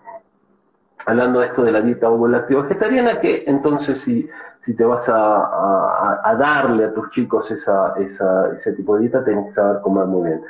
hablando 1.06 1.40
de 1.40 1.46
esto 1.46 1.62
de 1.62 1.72
la 1.72 1.80
dieta 1.80 2.10
ovo 2.10 2.28
vegetariana, 2.28 3.20
que 3.20 3.44
entonces 3.46 4.00
si, 4.00 4.28
si 4.64 4.74
te 4.74 4.84
vas 4.84 5.04
a, 5.08 6.34
darle 6.38 6.86
a 6.86 6.94
tus 6.94 7.10
chicos 7.10 7.50
esa, 7.50 7.94
ese 7.96 8.72
tipo 8.72 8.94
de 8.94 9.02
dieta, 9.02 9.24
tenés 9.24 9.46
que 9.48 9.54
saber 9.54 9.80
comer 9.82 10.06
muy 10.06 10.28
bien. 10.28 10.42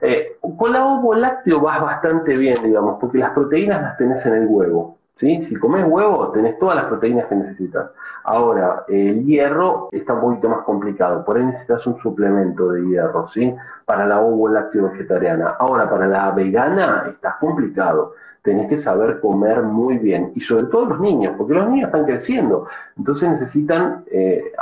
Eh, 0.00 0.38
con 0.56 0.72
la 0.72 0.84
ovo 0.84 1.14
lácteo 1.14 1.60
vas 1.60 1.80
bastante 1.80 2.36
bien, 2.36 2.56
digamos, 2.62 2.98
porque 2.98 3.18
las 3.18 3.30
proteínas 3.30 3.82
las 3.82 3.96
tenés 3.98 4.24
en 4.24 4.34
el 4.34 4.46
huevo. 4.46 4.98
¿sí? 5.20 5.44
Si 5.44 5.56
comes 5.56 5.84
huevo, 5.86 6.30
tenés 6.30 6.58
todas 6.58 6.76
las 6.76 6.86
proteínas 6.86 7.26
que 7.26 7.34
necesitas. 7.34 7.90
Ahora, 8.24 8.84
el 8.88 9.24
hierro 9.24 9.88
está 9.92 10.14
un 10.14 10.20
poquito 10.20 10.48
más 10.48 10.64
complicado, 10.64 11.24
por 11.24 11.36
ahí 11.36 11.44
necesitas 11.44 11.86
un 11.86 12.00
suplemento 12.00 12.70
de 12.70 12.86
hierro, 12.86 13.28
¿sí? 13.28 13.54
Para 13.84 14.06
la 14.06 14.20
ovo 14.20 14.48
lácteo 14.48 14.90
vegetariana. 14.90 15.56
Ahora, 15.58 15.88
para 15.88 16.06
la 16.06 16.30
vegana 16.30 17.04
está 17.08 17.36
complicado. 17.38 18.14
Tenés 18.42 18.68
que 18.68 18.80
saber 18.80 19.20
comer 19.20 19.62
muy 19.62 19.98
bien, 19.98 20.32
y 20.34 20.40
sobre 20.40 20.64
todo 20.64 20.86
los 20.86 21.00
niños, 21.00 21.34
porque 21.36 21.54
los 21.54 21.68
niños 21.68 21.88
están 21.88 22.06
creciendo, 22.06 22.66
entonces 22.96 23.28
necesitan 23.28 24.04
eh, 24.10 24.52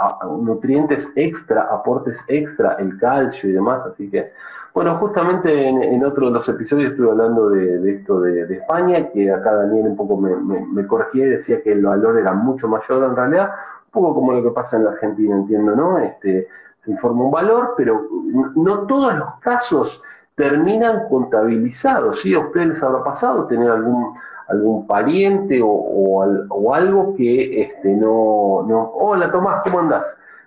nutrientes 0.41 1.09
extra, 1.15 1.63
aportes 1.63 2.17
extra, 2.27 2.73
el 2.81 2.99
calcio 2.99 3.49
y 3.49 3.53
demás, 3.53 3.83
así 3.87 4.11
que 4.11 4.33
bueno, 4.75 4.97
justamente 4.99 5.69
en, 5.69 6.05
otro 6.05 6.27
de 6.27 6.35
los 6.35 6.49
episodios 6.49 6.93
estuve 6.93 7.11
hablando 7.11 7.51
de, 7.51 7.95
esto 7.95 8.21
de, 8.21 8.55
España, 8.55 9.09
que 9.11 9.29
acá 9.29 9.53
Daniel 9.53 9.89
un 9.89 9.97
poco 9.97 10.17
me, 10.17 10.37
me, 10.37 10.87
corregía 10.87 11.27
y 11.27 11.31
decía 11.31 11.63
que 11.63 11.73
el 11.73 11.85
valor 11.85 12.17
era 12.17 12.33
mucho 12.33 12.69
mayor 12.69 13.03
en 13.03 13.17
realidad, 13.17 13.51
un 13.87 13.91
poco 13.91 14.15
como 14.15 14.33
lo 14.33 14.43
que 14.43 14.51
pasa 14.51 14.77
en 14.77 14.85
la 14.85 14.91
Argentina, 14.91 15.35
entiendo, 15.35 15.75
¿no? 15.75 15.99
Este, 15.99 16.47
se 16.85 16.91
informa 16.93 17.25
un 17.25 17.31
valor, 17.33 17.75
pero 17.77 18.09
no 18.55 18.87
todos 18.87 19.15
los 19.17 19.35
casos 19.41 20.01
terminan 20.39 21.09
contabilizados, 21.11 22.21
¿sí? 22.21 22.33
A 22.33 22.39
ustedes 22.39 22.69
les 22.69 22.83
habrá 22.83 23.05
pasado 23.05 23.47
tener 23.47 23.71
algún 23.71 24.15
algún 24.49 24.87
pariente 24.87 25.61
o, 25.63 25.69
o, 25.69 26.75
algo 26.75 27.15
que 27.15 27.63
este, 27.65 27.91
no, 27.91 28.65
no... 28.67 28.93
Hola 28.95 29.31
Tomás, 29.31 29.63
¿cómo 29.63 29.81
andás? 29.81 30.05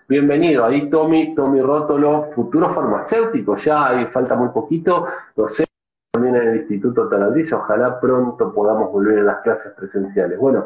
Bienvenido, 0.08 0.66
ahí 0.66 0.90
Tommy, 0.90 1.36
Tommy 1.36 1.62
Rótolo, 1.62 2.32
futuro 2.34 2.74
farmacéutico, 2.74 3.58
ya 3.58 3.90
hay, 3.90 4.08
falta 4.08 4.36
muy 4.36 4.50
poquito, 4.50 5.06
sé 5.52 5.66
también 6.12 6.36
en 6.36 6.48
el 6.50 6.56
Instituto 6.58 7.08
Taladriza, 7.08 7.58
ojalá 7.58 8.00
pronto 8.00 8.52
podamos 8.52 8.92
volver 8.92 9.20
a 9.20 9.24
las 9.24 9.38
clases 9.42 9.72
presenciales. 9.74 10.40
Bueno, 10.40 10.66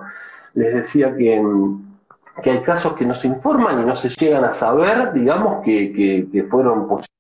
les 0.54 0.74
decía 0.74 1.14
que, 1.14 1.44
que 2.42 2.52
hay 2.52 2.62
casos 2.62 2.94
que 2.94 3.06
nos 3.06 3.24
informan 3.26 3.82
y 3.82 3.86
no 3.86 3.98
se 3.98 4.10
llegan 4.10 4.46
a 4.46 4.54
saber, 4.54 5.12
digamos, 5.12 5.62
que, 5.64 5.92
que, 6.32 6.44
fueron 6.44 6.88
posibles. 6.88 7.15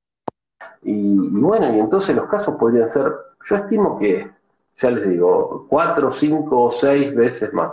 Y, 0.85 1.17
bueno, 1.17 1.75
y 1.75 1.79
entonces 1.79 2.15
los 2.15 2.27
casos 2.27 2.55
podrían 2.57 2.93
ser, 2.93 3.11
yo 3.49 3.55
estimo 3.55 3.97
que, 3.97 4.29
ya 4.77 4.91
les 4.91 5.09
digo, 5.09 5.65
cuatro, 5.67 6.13
cinco 6.13 6.65
o 6.65 6.71
seis 6.71 7.13
veces 7.15 7.51
más. 7.53 7.71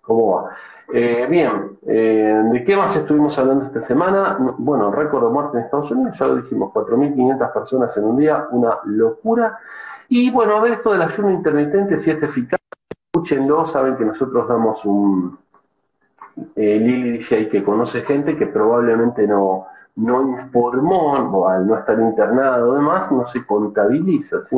¿Cómo 0.00 0.36
va? 0.36 0.56
Eh, 0.92 1.26
bien, 1.28 1.78
eh, 1.86 2.42
¿de 2.52 2.64
qué 2.64 2.74
más 2.74 2.96
estuvimos 2.96 3.36
hablando 3.36 3.66
esta 3.66 3.82
semana? 3.82 4.38
Bueno, 4.56 4.90
récord 4.90 5.24
de 5.24 5.30
muerte 5.30 5.58
en 5.58 5.64
Estados 5.64 5.90
Unidos, 5.90 6.16
ya 6.18 6.26
lo 6.28 6.36
dijimos, 6.36 6.72
4.500 6.72 7.52
personas 7.52 7.96
en 7.96 8.04
un 8.04 8.16
día, 8.16 8.46
una 8.50 8.78
locura. 8.84 9.58
Y 10.08 10.30
bueno, 10.30 10.56
a 10.56 10.60
ver 10.60 10.74
esto 10.74 10.92
del 10.92 11.02
ayuno 11.02 11.32
intermitente, 11.32 12.00
si 12.00 12.10
es 12.10 12.22
eficaz, 12.22 12.60
escúchenlo, 13.12 13.68
saben 13.68 13.96
que 13.96 14.04
nosotros 14.06 14.48
damos 14.48 14.82
un... 14.86 15.38
Eh, 16.54 16.78
Lili 16.78 17.18
dice 17.18 17.36
ahí 17.36 17.48
que 17.48 17.64
conoce 17.64 18.02
gente 18.02 18.36
que 18.36 18.46
probablemente 18.46 19.26
no, 19.26 19.66
no 19.96 20.22
informó, 20.22 21.46
al 21.48 21.66
no 21.66 21.78
estar 21.78 21.98
internado 21.98 22.72
además, 22.72 23.10
no 23.10 23.26
se 23.28 23.44
contabiliza, 23.44 24.38
¿sí? 24.48 24.56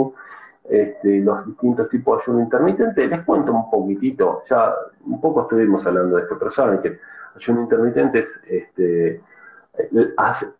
Este, 0.68 1.20
los 1.20 1.46
distintos 1.46 1.88
tipos 1.88 2.18
de 2.18 2.22
ayuno 2.24 2.42
intermitente. 2.42 3.06
Les 3.06 3.22
cuento 3.24 3.52
un 3.52 3.70
poquitito, 3.70 4.42
ya 4.50 4.74
un 5.06 5.20
poco 5.20 5.42
estuvimos 5.42 5.86
hablando 5.86 6.16
de 6.16 6.22
esto, 6.22 6.36
pero 6.38 6.50
saben 6.50 6.80
que 6.80 6.98
ayuno 7.36 7.62
intermitente 7.62 8.18
es 8.18 8.40
este, 8.46 9.22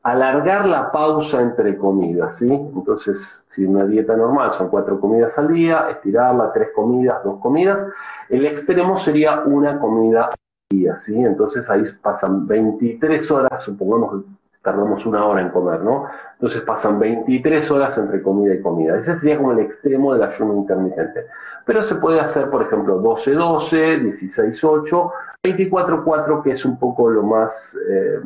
alargar 0.02 0.66
la 0.66 0.90
pausa 0.92 1.42
entre 1.42 1.76
comidas, 1.76 2.36
¿sí? 2.36 2.48
Entonces, 2.50 3.18
si 3.54 3.64
una 3.64 3.84
dieta 3.84 4.16
normal 4.16 4.54
son 4.54 4.68
cuatro 4.68 5.00
comidas 5.00 5.36
al 5.36 5.48
día, 5.48 5.90
estirarla, 5.90 6.52
tres 6.52 6.68
comidas, 6.74 7.22
dos 7.24 7.40
comidas, 7.40 7.78
el 8.28 8.46
extremo 8.46 8.96
sería 8.98 9.40
una 9.40 9.78
comida 9.80 10.26
al 10.26 10.36
día, 10.70 11.00
¿sí? 11.04 11.14
Entonces 11.20 11.68
ahí 11.68 11.84
pasan 12.00 12.46
23 12.46 13.30
horas, 13.30 13.62
supongamos 13.64 14.24
tardamos 14.62 15.04
una 15.06 15.24
hora 15.24 15.40
en 15.40 15.50
comer, 15.50 15.80
¿no? 15.80 16.06
Entonces 16.34 16.62
pasan 16.62 16.98
23 16.98 17.70
horas 17.70 17.96
entre 17.96 18.22
comida 18.22 18.54
y 18.54 18.60
comida. 18.60 18.98
Ese 18.98 19.16
sería 19.18 19.36
como 19.36 19.52
el 19.52 19.60
extremo 19.60 20.14
del 20.14 20.22
ayuno 20.22 20.54
intermitente. 20.54 21.26
Pero 21.64 21.82
se 21.84 21.94
puede 21.96 22.20
hacer, 22.20 22.50
por 22.50 22.62
ejemplo, 22.62 23.00
12-12, 23.02 24.18
16-8, 24.32 25.12
24-4, 25.42 26.42
que 26.42 26.52
es 26.52 26.64
un 26.64 26.78
poco 26.78 27.10
lo 27.10 27.22
más, 27.22 27.52
eh, 27.88 28.20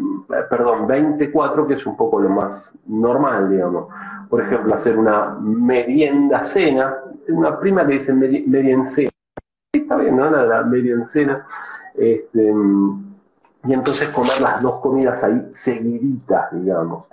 perdón, 0.49 0.87
24, 0.87 1.67
que 1.67 1.75
es 1.75 1.87
un 1.87 1.97
poco 1.97 2.21
lo 2.21 2.31
más 2.31 2.71
normal, 2.87 3.51
digamos. 3.51 3.89
Por 4.29 4.41
ejemplo, 4.43 4.75
hacer 4.75 4.99
una 4.99 5.37
merienda 5.41 6.45
cena, 6.45 6.97
una 7.29 7.59
prima 7.59 7.87
que 7.87 7.95
dice 7.95 8.13
meriencena. 8.13 9.11
Está 9.73 9.97
bien, 9.97 10.17
¿no? 10.17 10.31
La, 10.31 10.45
la 10.45 10.63
meriencena. 10.63 11.47
Este, 11.95 12.53
y 13.65 13.73
entonces 13.73 14.09
comer 14.11 14.41
las 14.41 14.61
dos 14.61 14.81
comidas 14.81 15.23
ahí 15.23 15.51
seguiditas, 15.55 16.53
digamos. 16.53 17.05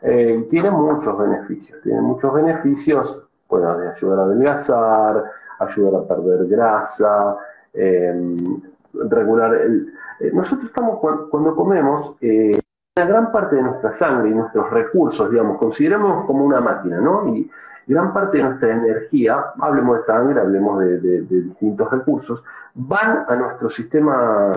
Eh, 0.00 0.46
tiene 0.50 0.70
muchos 0.70 1.18
beneficios, 1.18 1.80
tiene 1.82 2.00
muchos 2.00 2.32
beneficios, 2.32 3.24
bueno, 3.48 3.76
de 3.76 3.90
ayudar 3.90 4.20
a 4.20 4.22
adelgazar, 4.22 5.24
ayudar 5.58 6.02
a 6.02 6.08
perder 6.08 6.46
grasa, 6.46 7.36
em, 7.72 8.60
regular 8.94 9.54
el... 9.54 9.92
Eh, 10.20 10.30
nosotros 10.32 10.68
estamos, 10.68 10.98
cuando, 10.98 11.54
comemos, 11.54 12.16
eh, 12.20 12.58
una 12.96 13.06
gran 13.06 13.32
parte 13.32 13.56
de 13.56 13.62
nuestra 13.62 13.94
sangre 13.94 14.30
y 14.30 14.34
nuestros 14.34 14.70
recursos, 14.70 15.30
digamos, 15.30 15.58
consideramos 15.58 16.26
como 16.26 16.44
una 16.44 16.60
máquina, 16.60 17.00
¿no? 17.00 17.28
Y 17.28 17.50
gran 17.86 18.12
parte 18.12 18.38
de 18.38 18.44
nuestra 18.44 18.70
energía, 18.70 19.52
hablemos 19.60 19.98
de 19.98 20.04
sangre, 20.04 20.40
hablemos 20.40 20.80
de 20.80 21.20
distintos 21.22 21.90
recursos, 21.90 22.42
van 22.74 23.24
a 23.28 23.36
nuestro 23.36 23.70
sistema 23.70 24.52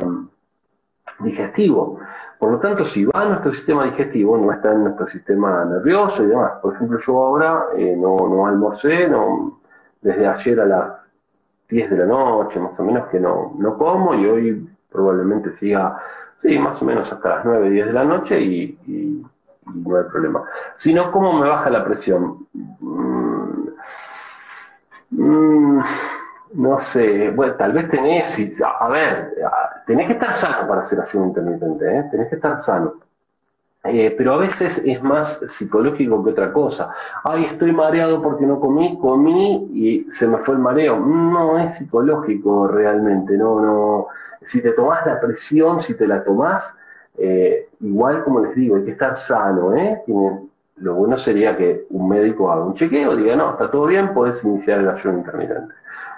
digestivo. 1.19 1.99
Por 2.39 2.51
lo 2.51 2.59
tanto, 2.59 2.85
si 2.85 3.05
va 3.05 3.25
nuestro 3.25 3.53
sistema 3.53 3.85
digestivo, 3.85 4.37
no 4.37 4.51
está 4.51 4.71
en 4.71 4.83
nuestro 4.83 5.07
sistema 5.07 5.63
nervioso 5.65 6.23
y 6.23 6.27
demás. 6.27 6.53
Por 6.61 6.75
ejemplo, 6.75 6.99
yo 7.05 7.21
ahora 7.21 7.65
eh, 7.77 7.95
no, 7.95 8.17
no 8.17 8.47
almorcé, 8.47 9.07
no, 9.07 9.59
desde 10.01 10.27
ayer 10.27 10.59
a 10.59 10.65
las 10.65 10.91
10 11.69 11.91
de 11.91 11.97
la 11.97 12.05
noche, 12.05 12.59
más 12.59 12.77
o 12.79 12.83
menos, 12.83 13.07
que 13.07 13.19
no, 13.19 13.53
no 13.57 13.77
como 13.77 14.13
y 14.15 14.25
hoy 14.25 14.69
probablemente 14.91 15.55
siga, 15.55 15.97
sí, 16.41 16.59
más 16.59 16.81
o 16.81 16.85
menos 16.85 17.11
hasta 17.11 17.29
las 17.29 17.45
9, 17.45 17.69
10 17.69 17.85
de 17.87 17.93
la 17.93 18.03
noche 18.03 18.41
y, 18.41 19.25
no 19.63 19.95
hay 19.95 20.03
problema. 20.05 20.43
Sino, 20.79 21.11
¿cómo 21.11 21.39
me 21.39 21.47
baja 21.47 21.69
la 21.69 21.85
presión? 21.85 22.47
Mm, 22.53 23.67
mm, 25.11 25.83
no 26.53 26.79
sé, 26.81 27.29
bueno, 27.29 27.53
tal 27.55 27.73
vez 27.73 27.89
tenés, 27.89 28.35
a 28.63 28.89
ver, 28.89 29.33
tenés 29.85 30.07
que 30.07 30.13
estar 30.13 30.33
sano 30.33 30.67
para 30.67 30.81
hacer 30.81 30.99
ayuno 31.01 31.27
intermitente, 31.27 31.97
¿eh? 31.97 32.05
tenés 32.11 32.29
que 32.29 32.35
estar 32.35 32.63
sano. 32.63 32.93
Eh, 33.83 34.13
pero 34.15 34.33
a 34.33 34.37
veces 34.37 34.79
es 34.85 35.01
más 35.01 35.39
psicológico 35.49 36.23
que 36.23 36.31
otra 36.31 36.53
cosa. 36.53 36.93
Ay, 37.23 37.45
estoy 37.45 37.71
mareado 37.71 38.21
porque 38.21 38.45
no 38.45 38.59
comí, 38.59 38.97
comí 38.99 39.69
y 39.73 40.07
se 40.13 40.27
me 40.27 40.37
fue 40.39 40.53
el 40.53 40.61
mareo. 40.61 40.99
No 40.99 41.57
es 41.57 41.77
psicológico 41.77 42.67
realmente, 42.67 43.35
no, 43.37 43.59
no. 43.59 44.07
Si 44.45 44.61
te 44.61 44.71
tomás 44.73 45.05
la 45.05 45.19
presión, 45.19 45.81
si 45.81 45.95
te 45.95 46.05
la 46.05 46.23
tomás, 46.23 46.71
eh, 47.17 47.69
igual 47.79 48.23
como 48.23 48.41
les 48.41 48.55
digo, 48.55 48.75
hay 48.75 48.85
que 48.85 48.91
estar 48.91 49.17
sano, 49.17 49.75
¿eh? 49.75 50.03
lo 50.77 50.95
bueno 50.95 51.17
sería 51.17 51.55
que 51.55 51.85
un 51.89 52.09
médico 52.09 52.51
haga 52.51 52.63
un 52.63 52.75
chequeo, 52.75 53.15
diga, 53.15 53.35
no, 53.35 53.51
está 53.51 53.69
todo 53.69 53.85
bien, 53.85 54.13
puedes 54.13 54.43
iniciar 54.43 54.79
el 54.79 54.89
ayuno 54.89 55.19
intermitente. 55.19 55.73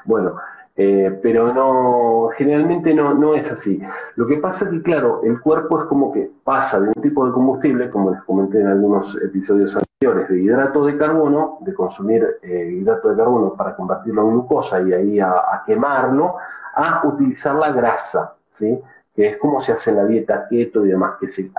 Bueno, 0.05 0.35
eh, 0.75 1.19
pero 1.21 1.53
no, 1.53 2.29
generalmente 2.35 2.93
no, 2.93 3.13
no 3.13 3.35
es 3.35 3.51
así. 3.51 3.79
Lo 4.15 4.25
que 4.25 4.37
pasa 4.37 4.65
es 4.65 4.71
que, 4.71 4.81
claro, 4.81 5.21
el 5.23 5.39
cuerpo 5.39 5.81
es 5.81 5.85
como 5.85 6.11
que 6.11 6.31
pasa 6.43 6.79
de 6.79 6.87
un 6.87 7.01
tipo 7.01 7.25
de 7.25 7.31
combustible, 7.31 7.89
como 7.91 8.11
les 8.11 8.23
comenté 8.23 8.59
en 8.59 8.67
algunos 8.67 9.15
episodios 9.23 9.75
anteriores, 9.75 10.29
de 10.29 10.41
hidrato 10.41 10.85
de 10.85 10.97
carbono, 10.97 11.59
de 11.61 11.73
consumir 11.75 12.37
eh, 12.41 12.77
hidrato 12.79 13.09
de 13.09 13.17
carbono 13.17 13.53
para 13.53 13.75
convertirlo 13.75 14.23
en 14.23 14.31
glucosa 14.31 14.81
y 14.81 14.93
ahí 14.93 15.19
a, 15.19 15.63
quemarlo, 15.65 16.37
a 16.73 17.01
utilizar 17.05 17.55
la 17.55 17.71
grasa, 17.71 18.33
¿sí? 18.57 18.79
que 19.15 19.29
es 19.29 19.37
como 19.37 19.61
se 19.61 19.73
hace 19.73 19.91
en 19.91 19.97
la 19.97 20.05
dieta 20.05 20.47
keto 20.49 20.83
y 20.85 20.89
demás, 20.89 21.17
que 21.19 21.31
se 21.31 21.51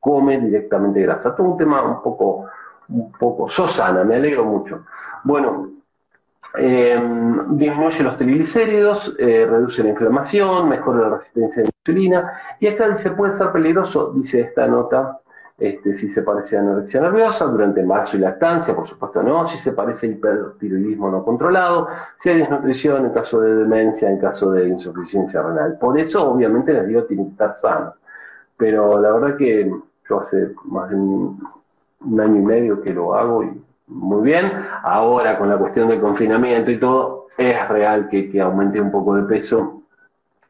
come 0.00 0.40
directamente 0.40 1.00
grasa. 1.00 1.34
Todo 1.34 1.46
un 1.46 1.56
tema 1.56 1.80
un 1.82 2.02
poco, 2.02 2.46
un 2.88 3.12
poco, 3.12 3.48
Sosana, 3.48 4.02
me 4.02 4.16
alegro 4.16 4.44
mucho. 4.44 4.84
Bueno, 5.22 5.77
eh, 6.56 6.98
disminuye 7.50 8.02
los 8.02 8.16
triglicéridos, 8.16 9.14
eh, 9.18 9.46
reduce 9.48 9.82
la 9.82 9.90
inflamación, 9.90 10.68
mejora 10.68 11.08
la 11.08 11.16
resistencia 11.18 11.62
a 11.62 11.64
la 11.64 11.70
insulina. 11.78 12.32
Y 12.60 12.66
acá 12.66 12.88
dice, 12.88 13.10
puede 13.10 13.36
ser 13.36 13.52
peligroso, 13.52 14.12
dice 14.14 14.40
esta 14.40 14.66
nota, 14.66 15.20
este, 15.58 15.98
si 15.98 16.10
se 16.12 16.22
parece 16.22 16.56
a 16.56 16.60
anorexia 16.60 17.00
nerviosa 17.00 17.44
durante 17.46 17.80
embarazo 17.80 18.16
y 18.16 18.20
lactancia, 18.20 18.76
por 18.76 18.88
supuesto 18.88 19.22
no, 19.22 19.48
si 19.48 19.58
se 19.58 19.72
parece 19.72 20.06
a 20.06 20.10
hipertiroidismo 20.10 21.10
no 21.10 21.24
controlado, 21.24 21.88
si 22.22 22.28
hay 22.28 22.38
desnutrición 22.38 23.06
en 23.06 23.12
caso 23.12 23.40
de 23.40 23.56
demencia, 23.56 24.08
en 24.08 24.18
caso 24.18 24.52
de 24.52 24.68
insuficiencia 24.68 25.42
renal. 25.42 25.76
Por 25.78 25.98
eso, 25.98 26.30
obviamente, 26.30 26.72
les 26.72 26.86
digo, 26.86 27.04
tiene 27.04 27.24
que 27.24 27.30
estar 27.30 27.58
sano. 27.60 27.94
Pero 28.56 29.00
la 29.00 29.12
verdad 29.12 29.36
que 29.36 29.70
yo 30.08 30.20
hace 30.20 30.52
más 30.64 30.90
de 30.90 30.96
un 30.96 32.20
año 32.20 32.36
y 32.36 32.44
medio 32.44 32.80
que 32.80 32.92
lo 32.92 33.14
hago 33.14 33.42
y 33.42 33.62
muy 33.88 34.22
bien. 34.22 34.50
Ahora 34.82 35.38
con 35.38 35.48
la 35.48 35.56
cuestión 35.56 35.88
del 35.88 36.00
confinamiento 36.00 36.70
y 36.70 36.78
todo, 36.78 37.28
es 37.36 37.68
real 37.68 38.08
que, 38.08 38.30
que 38.30 38.40
aumente 38.40 38.80
un 38.80 38.90
poco 38.90 39.16
de 39.16 39.22
peso. 39.22 39.82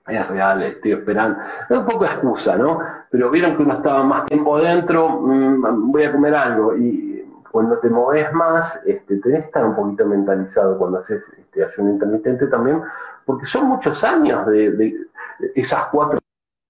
Es 0.06 0.26
real, 0.28 0.62
estoy 0.62 0.92
esperando. 0.92 1.38
Es 1.68 1.76
un 1.76 1.84
poco 1.84 2.04
excusa, 2.06 2.56
¿no? 2.56 2.80
Pero 3.10 3.30
vieron 3.30 3.56
que 3.56 3.62
uno 3.62 3.74
estaba 3.74 4.02
más 4.04 4.26
tiempo 4.26 4.58
dentro, 4.58 5.20
mm, 5.20 5.92
voy 5.92 6.04
a 6.04 6.12
comer 6.12 6.34
algo. 6.34 6.76
Y 6.76 7.24
cuando 7.50 7.78
te 7.78 7.90
moves 7.90 8.32
más, 8.32 8.80
este, 8.86 9.18
tenés 9.18 9.40
que 9.40 9.46
estar 9.46 9.64
un 9.64 9.76
poquito 9.76 10.06
mentalizado 10.06 10.78
cuando 10.78 10.98
haces 10.98 11.22
este 11.38 11.64
ayuno 11.64 11.90
intermitente 11.90 12.46
también, 12.46 12.82
porque 13.24 13.46
son 13.46 13.66
muchos 13.66 14.02
años 14.02 14.46
de, 14.46 14.70
de 14.70 14.96
esas 15.54 15.86
cuatro 15.92 16.18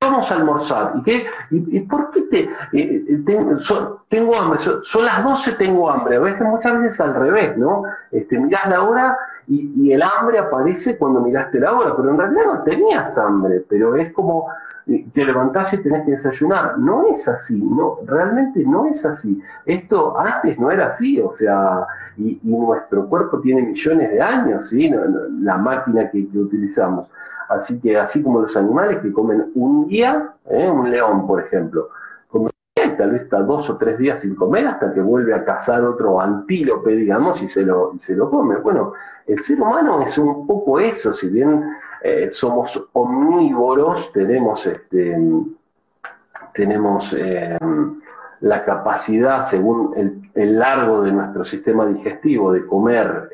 vamos 0.00 0.30
a 0.30 0.34
almorzar. 0.34 0.92
¿Y 0.96 1.02
qué? 1.02 1.26
¿Y, 1.50 1.80
por 1.80 2.11
qué 2.11 2.22
te, 2.22 2.40
eh, 2.40 2.50
eh, 2.72 3.22
tengo, 4.08 4.37
hambre? 4.37 4.61
Son, 4.61 5.04
las 5.04 5.24
12, 5.24 5.52
tengo 5.52 5.90
hambre. 5.90 6.16
A 6.16 6.20
veces, 6.20 6.42
muchas 6.42 6.80
veces 6.80 7.00
al 7.00 7.14
revés, 7.14 7.56
¿no? 7.56 7.82
Este, 8.11 8.38
mirás 8.38 8.68
la 8.68 8.82
hora 8.82 9.18
y, 9.46 9.92
el 9.92 10.02
hambre 10.02 10.38
aparece 10.38 10.96
cuando 10.96 11.20
miraste 11.20 11.58
la 11.58 11.72
hora, 11.72 11.96
pero 11.96 12.11
en 12.11 12.18
realidad 12.18 12.44
no 12.46 12.62
tenías 12.62 13.16
hambre, 13.18 13.64
pero 13.68 13.96
es 13.96 14.12
como 14.12 14.48
eh, 14.87 15.06
te 15.12 15.24
levantás 15.24 15.72
y 15.72 15.78
tenés 15.78 16.04
que 16.04 16.12
desayunar. 16.12 16.78
No 16.78 17.06
es 17.08 17.26
así, 17.26 17.61
no, 17.61 17.98
realmente 18.06 18.62
no 18.64 18.87
es 18.87 19.04
así. 19.04 19.42
Esto 19.66 20.18
antes 20.18 20.58
no 20.58 20.70
era 20.70 20.88
así, 20.88 21.20
o 21.20 21.34
sea, 21.37 21.87
y, 22.16 22.38
nuestro 22.44 23.08
cuerpo 23.08 23.40
tiene 23.40 23.62
millones 23.62 24.11
de 24.12 24.22
años, 24.22 24.68
¿sí? 24.68 24.90
la 25.40 25.56
máquina 25.56 26.08
que 26.11 26.28
utilizamos. 26.34 27.08
Así 27.48 27.80
que 27.80 27.98
así 27.98 28.22
como 28.22 28.40
los 28.40 28.54
animales 28.56 28.98
que 28.98 29.12
comen 29.12 29.50
un 29.54 29.88
día, 29.88 30.34
¿eh? 30.50 30.70
un 30.70 30.90
león 30.90 31.26
por 31.26 31.42
ejemplo, 31.42 31.88
come 32.28 32.50
tal 32.96 33.12
vez 33.12 33.22
está 33.22 33.40
dos 33.40 33.68
o 33.70 33.76
tres 33.76 33.98
días 33.98 34.20
sin 34.20 34.34
comer 34.34 34.66
hasta 34.66 34.92
que 34.92 35.00
vuelve 35.00 35.34
a 35.34 35.44
cazar 35.44 35.82
otro 35.84 36.20
antílope, 36.20 36.94
digamos, 36.94 37.40
y 37.42 37.48
se 37.48 37.62
lo, 37.62 37.94
y 37.94 37.98
se 38.00 38.14
lo 38.14 38.30
come. 38.30 38.56
Bueno, 38.56 38.92
el 39.26 39.42
ser 39.44 39.61
humano 39.61 40.02
es 40.02 40.16
un 40.18 40.46
poco 40.46 40.78
eso, 40.78 41.12
si 41.12 41.28
bien 41.28 41.70
eh, 42.03 42.30
somos 42.32 42.88
omnívoros, 42.92 44.12
tenemos 44.12 44.66
este 44.66 45.16
tenemos 46.55 47.12
eh, 47.16 47.57
la 48.40 48.64
capacidad, 48.64 49.49
según 49.49 49.94
el, 50.34 50.59
largo 50.59 51.03
de 51.03 51.12
nuestro 51.12 51.44
sistema 51.44 51.86
digestivo, 51.86 52.53
de 52.53 52.66
comer 52.66 53.30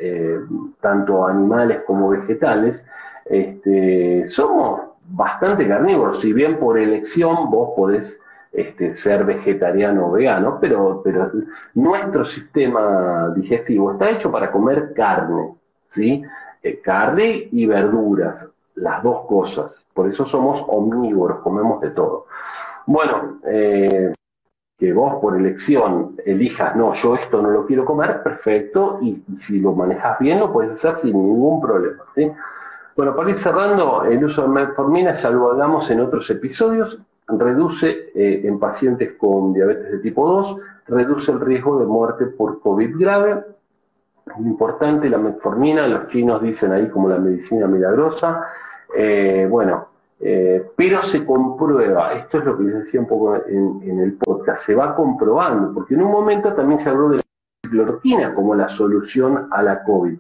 tanto 0.81 1.27
animales 1.27 1.83
como 1.87 2.11
vegetales, 2.11 2.83
este, 3.25 4.29
somos 4.31 4.81
bastante 5.07 5.67
carnívoros, 5.67 6.21
si 6.21 6.33
bien 6.33 6.59
por 6.59 6.79
elección 6.79 7.51
vos 7.51 7.71
podés 7.77 8.19
este, 8.53 8.95
ser 8.95 9.25
vegetariano 9.25 10.07
o 10.07 10.13
vegano, 10.13 10.59
pero, 10.61 11.03
nuestro 11.75 12.25
sistema 12.25 13.33
digestivo 13.35 13.93
está 13.93 14.11
hecho 14.11 14.31
para 14.31 14.51
comer 14.51 14.93
carne, 14.95 15.55
¿sí? 15.91 16.23
Eh, 16.63 16.81
carne 16.81 17.49
y 17.51 17.67
verduras, 17.67 18.47
las 18.77 19.03
dos 19.03 19.27
cosas. 19.27 19.85
Por 19.93 20.09
eso 20.09 20.25
somos 20.25 20.65
omnívoros, 20.69 21.41
comemos 21.41 21.81
de 21.81 21.91
todo. 21.91 22.27
Bueno, 22.87 23.41
eh, 23.45 24.13
que 24.79 24.93
vos 24.93 25.17
por 25.21 25.37
elección 25.37 26.17
elijas, 26.25 26.77
no, 26.77 26.95
yo 26.95 27.17
esto 27.17 27.41
no 27.41 27.51
lo 27.51 27.67
quiero 27.67 27.85
comer, 27.85 28.23
perfecto, 28.23 28.99
y, 29.03 29.23
si 29.43 29.61
lo 29.61 29.73
manejas 29.73 30.19
bien 30.19 30.41
lo 30.41 30.53
puedes 30.53 30.73
hacer 30.73 30.97
sin 30.97 31.13
ningún 31.13 31.61
problema. 31.61 32.05
Bueno, 32.97 33.17
para 33.17 33.31
ir 33.31 33.39
cerrando, 33.39 34.05
el 34.05 34.25
uso 34.25 34.43
de 34.43 34.49
metformina, 34.49 35.17
ya 35.17 35.31
lo 35.31 35.51
hablamos 35.51 35.91
en 35.91 36.01
otros 36.01 36.31
episodios, 36.31 36.99
reduce 37.27 38.11
eh, 38.15 38.43
en 38.45 38.61
pacientes 38.61 39.15
con 39.19 39.53
diabetes 39.53 39.93
de 39.93 39.99
tipo 39.99 40.29
2, 40.29 40.57
reduce 40.87 41.33
el 41.33 41.41
riesgo 41.41 41.81
de 41.81 41.87
muerte 41.87 42.27
por 42.27 42.61
COVID 42.61 42.97
grave. 42.97 43.43
Importante 44.39 45.09
la 45.11 45.19
metformina, 45.19 45.89
los 45.89 46.09
chinos 46.09 46.41
dicen 46.41 46.73
ahí 46.73 46.89
como 46.89 47.09
la 47.09 47.19
medicina 47.19 47.67
milagrosa. 47.67 48.47
Eh, 48.97 49.47
bueno, 49.51 49.89
eh, 50.21 50.71
pero 50.77 51.03
se 51.03 51.25
comprueba, 51.25 52.13
esto 52.13 52.39
es 52.39 52.45
lo 52.45 52.57
que 52.57 52.65
les 52.65 52.75
decía 52.85 53.01
un 53.01 53.09
poco 53.09 53.35
en, 53.35 53.99
el 53.99 54.13
podcast, 54.15 54.65
se 54.65 54.75
va 54.75 54.95
comprobando, 54.95 55.75
porque 55.75 55.95
en 55.95 56.03
un 56.03 56.13
momento 56.13 56.53
también 56.53 56.81
se 56.81 56.91
habló 56.91 57.09
de 57.09 57.17
la 57.17 57.23
cloroquina 57.69 58.35
como 58.35 58.55
la 58.55 58.69
solución 58.69 59.49
a 59.51 59.63
la 59.63 59.83
COVID. 59.83 60.17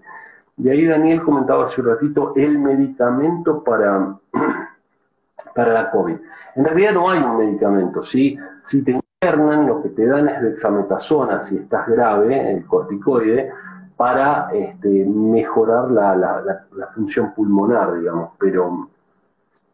De 0.57 0.71
ahí 0.71 0.87
Daniel 0.87 1.23
comentaba 1.23 1.67
hace 1.67 1.81
un 1.81 1.89
ratito 1.89 2.33
el 2.37 2.59
medicamento 2.59 3.63
para, 3.63 4.17
para 5.55 5.73
la 5.73 5.91
COVID. 5.91 6.17
En 6.57 6.65
realidad 6.65 6.93
no 6.95 7.11
hay 7.11 7.21
un 7.21 7.37
medicamento, 7.37 8.05
¿sí? 8.05 8.39
Si 8.69 8.83
te 8.83 8.93
internan, 8.93 9.67
lo 9.67 9.83
que 9.83 9.91
te 9.91 10.07
dan 10.07 10.29
es 10.29 10.43
dexametasona, 10.43 11.49
si 11.49 11.57
estás 11.57 11.89
grave, 11.89 12.53
el 12.53 12.65
corticoide, 12.67 13.51
para 13.97 14.51
este, 14.53 15.05
mejorar 15.07 15.91
la, 15.91 16.17
la 16.17 16.87
función 16.89 17.33
pulmonar, 17.33 17.95
digamos, 17.99 18.31
pero 18.39 18.89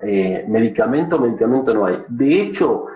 eh, 0.02 0.46
medicamento, 0.48 1.18
medicamento 1.18 1.74
no 1.74 1.84
hay. 1.84 2.02
De 2.08 2.42
hecho, 2.42 2.86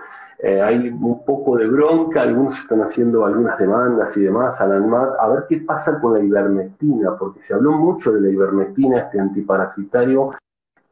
eh, 0.47 0.61
hay 0.61 0.89
un 0.89 1.25
poco 1.25 1.57
de 1.57 1.65
bronca, 1.65 2.21
algunos 2.21 2.59
están 2.59 2.83
haciendo 2.83 3.25
algunas 3.25 3.57
demandas 3.57 4.15
y 4.15 4.19
demás 4.19 4.61
a 4.61 4.67
la 4.67 4.75
ANMAT, 4.75 5.15
a 5.19 5.27
ver 5.29 5.45
qué 5.49 5.57
pasa 5.57 5.99
con 5.99 6.13
la 6.13 6.19
ivermectina, 6.19 7.17
porque 7.17 7.41
se 7.47 7.55
habló 7.55 7.71
mucho 7.71 8.11
de 8.11 8.21
la 8.21 8.29
ivermectina, 8.29 8.99
este 8.99 9.19
antiparasitario, 9.19 10.35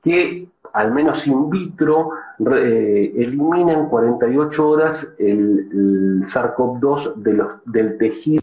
que 0.01 0.47
al 0.73 0.91
menos 0.91 1.27
in 1.27 1.51
vitro 1.51 2.13
eh, 2.39 3.13
elimina 3.15 3.73
en 3.73 3.85
48 3.89 4.67
horas 4.67 5.07
el, 5.19 6.25
SARS-CoV-2 6.29 7.13
de 7.17 7.45
del 7.65 7.97
tejido 7.99 8.41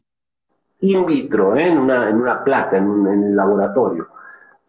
in 0.79 1.07
vitro, 1.07 1.57
en, 1.57 1.77
una, 1.77 2.09
en 2.09 2.19
una 2.19 2.45
placa, 2.45 2.77
en, 2.77 3.09
en 3.09 3.25
el 3.25 3.35
laboratorio. 3.35 4.07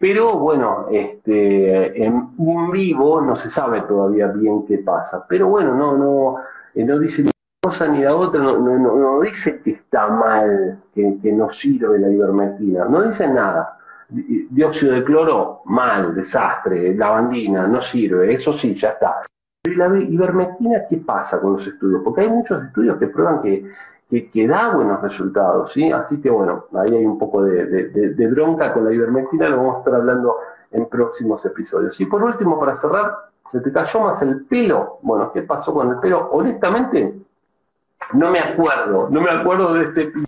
Pero 0.02 0.40
bueno, 0.40 0.88
este, 0.90 2.04
en 2.04 2.32
vivo 2.72 3.22
no 3.22 3.36
se 3.36 3.52
sabe 3.52 3.82
todavía 3.82 4.28
bien 4.30 4.66
qué 4.66 4.80
pasa. 4.80 5.24
Pero 5.30 5.48
bueno, 5.48 5.76
no, 5.76 5.96
no, 5.96 6.38
eh, 6.74 6.84
no 6.84 6.98
dice 6.98 7.22
ni 7.22 7.28
una 7.28 7.72
cosa 7.72 7.88
ni 7.88 8.02
la 8.02 8.16
otra, 8.16 8.42
no 8.42 9.22
dice 9.22 9.62
que 9.62 9.70
está 9.70 10.08
mal, 10.08 10.80
que, 10.96 11.20
que, 11.22 11.32
no 11.32 11.52
sirve 11.52 12.00
la 12.00 12.10
ivermectina, 12.10 12.86
no 12.86 13.04
dice 13.04 13.28
nada. 13.28 13.78
Dióxido 14.10 14.94
de 14.94 15.04
cloro, 15.04 15.62
mal, 15.66 16.16
desastre, 16.16 16.96
lavandina, 16.96 17.68
no 17.68 17.84
sirve, 17.84 18.34
eso 18.34 18.54
sí, 18.54 18.74
ya 18.74 18.90
está. 18.90 19.22
¿Y 19.64 19.76
la 19.76 19.96
ivermectina 20.00 20.88
qué 20.90 20.98
pasa 20.98 21.40
con 21.40 21.54
los 21.54 21.68
estudios? 21.68 22.02
Porque 22.04 22.22
hay 22.22 22.30
muchos 22.30 22.64
estudios 22.64 22.98
que 22.98 23.06
prueban 23.06 23.44
que 23.44 23.70
que, 24.12 24.48
da 24.48 24.72
buenos 24.76 25.02
resultados, 25.02 25.72
¿sí? 25.74 25.90
Así 25.92 26.20
que 26.22 26.30
bueno, 26.30 26.66
ahí 26.74 26.94
hay 26.94 27.06
un 27.06 27.18
poco 27.18 27.44
de, 27.44 28.28
bronca 28.30 28.74
con 28.74 28.86
la 28.86 28.94
ivermectina, 28.94 29.48
lo 29.48 29.58
vamos 29.58 29.76
a 29.76 29.80
estar 29.80 29.96
hablando 29.96 30.36
en 30.72 30.86
próximos 30.88 31.46
episodios. 31.46 32.00
Y 32.00 32.06
por 32.06 32.22
último, 32.22 32.60
para 32.60 32.80
cerrar, 32.82 33.12
¿se 33.52 33.62
te 33.62 33.72
cayó 33.72 34.02
más 34.02 34.22
el 34.22 34.46
pelo? 34.46 35.00
Bueno, 35.02 35.32
¿qué 35.32 35.44
pasó 35.44 35.74
con 35.74 35.90
el 35.90 36.00
pelo? 36.00 36.30
Honestamente, 36.32 37.14
no 38.14 38.32
me 38.32 38.40
acuerdo, 38.40 39.08
no 39.10 39.22
me 39.22 39.32
acuerdo 39.32 39.74
de 39.76 39.86
este 39.86 40.02
episodio. 40.04 40.28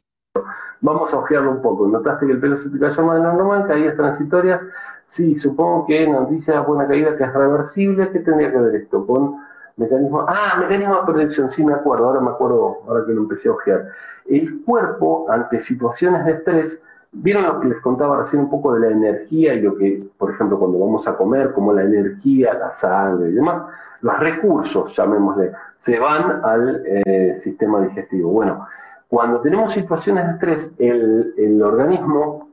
Vamos 0.80 1.14
a 1.14 1.18
ojearlo 1.18 1.52
un 1.52 1.62
poco. 1.62 1.88
¿Notaste 1.88 2.26
que 2.26 2.34
el 2.34 2.40
pelo 2.40 2.58
se 2.58 2.70
te 2.70 2.80
cayó 2.80 3.04
más 3.04 3.18
de 3.18 3.24
lo 3.24 3.34
normal? 3.34 3.68
¿Caídas 3.68 3.96
transitorias? 3.96 4.62
Sí, 5.10 5.38
supongo 5.40 5.86
que 5.86 6.08
noticia 6.08 6.62
buena 6.62 6.88
caída 6.88 7.16
que 7.18 7.24
es 7.24 7.34
reversible. 7.34 8.10
¿Qué 8.12 8.20
tendría 8.20 8.52
que 8.52 8.58
ver 8.60 8.76
esto? 8.76 9.06
Con 9.06 9.38
Mecanismo, 9.76 10.26
ah, 10.28 10.58
mecanismo 10.60 10.96
de 10.98 11.02
protección, 11.04 11.52
sí 11.52 11.66
me 11.66 11.74
acuerdo, 11.74 12.06
ahora 12.06 12.22
me 12.22 12.30
acuerdo, 12.30 12.80
ahora 12.88 13.06
que 13.06 13.14
lo 13.14 13.22
empecé 13.22 13.50
a 13.50 13.54
ojear. 13.54 13.90
El 14.26 14.62
cuerpo, 14.64 15.26
ante 15.30 15.62
situaciones 15.62 16.26
de 16.26 16.32
estrés, 16.34 16.80
vieron 17.12 17.44
lo 17.44 17.60
que 17.60 17.68
les 17.68 17.82
contaba 17.82 18.24
recién 18.24 18.44
un 18.44 18.50
poco 18.50 18.74
de 18.74 18.82
la 18.82 18.94
energía 18.94 19.54
y 19.54 19.62
lo 19.62 19.76
que, 19.76 20.04
por 20.18 20.32
ejemplo, 20.32 20.60
cuando 20.60 20.80
vamos 20.80 21.08
a 21.08 21.16
comer, 21.16 21.54
como 21.54 21.74
la 21.74 21.84
energía, 21.84 22.54
la 22.54 22.72
sangre 22.74 23.30
y 23.30 23.34
demás, 23.34 23.64
los 24.02 24.20
recursos, 24.20 24.96
llamémosle, 24.96 25.52
se 25.80 26.00
van 26.00 26.42
al 26.44 26.84
eh, 26.86 27.40
sistema 27.44 27.82
digestivo. 27.82 28.32
Bueno, 28.32 28.68
cuando 29.08 29.42
tenemos 29.42 29.74
situaciones 29.74 30.26
de 30.26 30.32
estrés, 30.34 30.72
el, 30.78 31.34
el 31.38 31.62
organismo 31.62 32.50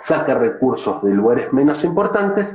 saca 0.00 0.34
recursos 0.34 1.02
de 1.02 1.10
lugares 1.10 1.52
menos 1.52 1.82
importantes 1.84 2.54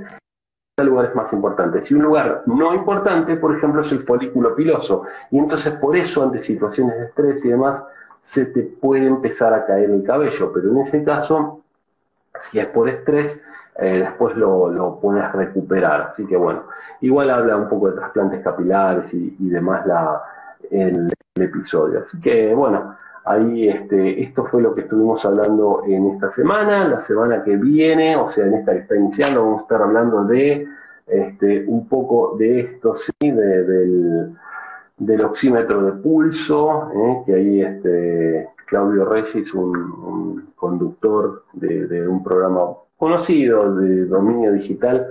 lugares 0.84 1.16
más 1.16 1.32
importantes. 1.32 1.90
Y 1.90 1.94
un 1.94 2.04
lugar 2.04 2.44
no 2.48 2.74
importante, 2.74 3.38
por 3.38 3.56
ejemplo, 3.56 3.82
es 3.82 3.92
el 3.94 4.02
folículo 4.02 4.56
piloso. 4.56 5.04
Y 5.32 5.38
entonces 5.38 5.74
por 5.76 5.96
eso, 5.96 6.24
ante 6.24 6.44
situaciones 6.44 6.98
de 6.98 7.06
estrés 7.06 7.46
y 7.46 7.50
demás, 7.50 7.82
se 8.24 8.46
te 8.48 8.64
puede 8.64 9.08
empezar 9.08 9.54
a 9.54 9.66
caer 9.66 9.90
el 9.90 10.04
cabello. 10.04 10.52
Pero 10.54 10.72
en 10.72 10.80
ese 10.80 11.04
caso, 11.04 11.62
si 12.42 12.60
es 12.60 12.66
por 12.68 12.90
estrés, 12.90 13.40
eh, 13.78 14.00
después 14.00 14.36
lo, 14.36 15.00
puedes 15.02 15.32
recuperar. 15.32 16.12
Así 16.12 16.26
que 16.26 16.36
bueno, 16.36 16.64
igual 17.00 17.30
habla 17.30 17.56
un 17.56 17.70
poco 17.70 17.90
de 17.92 17.96
trasplantes 17.96 18.44
capilares 18.44 19.14
y, 19.14 19.48
demás 19.48 19.86
la, 19.86 20.22
el 20.70 21.10
episodio. 21.36 22.02
Así 22.02 22.20
que 22.20 22.54
bueno, 22.54 22.98
Ahí 23.26 23.68
este, 23.68 24.22
esto 24.22 24.46
fue 24.46 24.62
lo 24.62 24.76
que 24.76 24.82
estuvimos 24.82 25.26
hablando 25.26 25.82
en 25.88 26.12
esta 26.12 26.32
semana. 26.32 26.88
La 26.88 27.02
semana 27.02 27.44
que 27.44 27.58
viene, 27.58 28.16
o 28.16 28.32
sea, 28.32 28.46
en 28.46 28.54
esta 28.54 28.74
que 28.74 28.80
está 28.80 28.96
iniciando, 28.96 29.44
vamos 29.44 29.60
a 29.60 29.64
estar 29.64 29.82
hablando 29.82 30.26
de 30.26 30.68
este, 31.08 31.66
un 31.66 31.88
poco 31.88 32.36
de 32.38 32.60
esto, 32.60 32.96
sí, 32.96 33.32
del, 33.32 34.36
oxímetro 35.26 35.84
de 35.86 35.92
pulso, 35.94 36.92
¿eh? 36.94 37.24
que 37.26 37.34
ahí 37.34 37.62
este, 37.62 38.50
Claudio 38.66 39.06
Reyes, 39.06 39.52
un, 39.56 40.54
conductor 40.56 41.44
de, 41.54 42.08
un 42.08 42.24
programa 42.24 42.62
conocido 42.98 43.76
de 43.76 44.06
dominio 44.06 44.52
digital, 44.52 45.08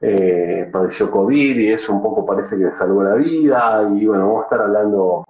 eh, 0.00 0.68
padeció 0.72 1.10
COVID 1.10 1.56
y 1.56 1.72
eso 1.72 1.92
un 1.92 2.02
poco 2.02 2.24
parece 2.24 2.56
que 2.56 2.64
le 2.64 2.76
salvó 2.76 3.02
la 3.02 3.14
vida. 3.14 3.88
Y 3.94 4.06
bueno, 4.06 4.26
vamos 4.26 4.42
a 4.42 4.44
estar 4.44 4.60
hablando 4.62 5.24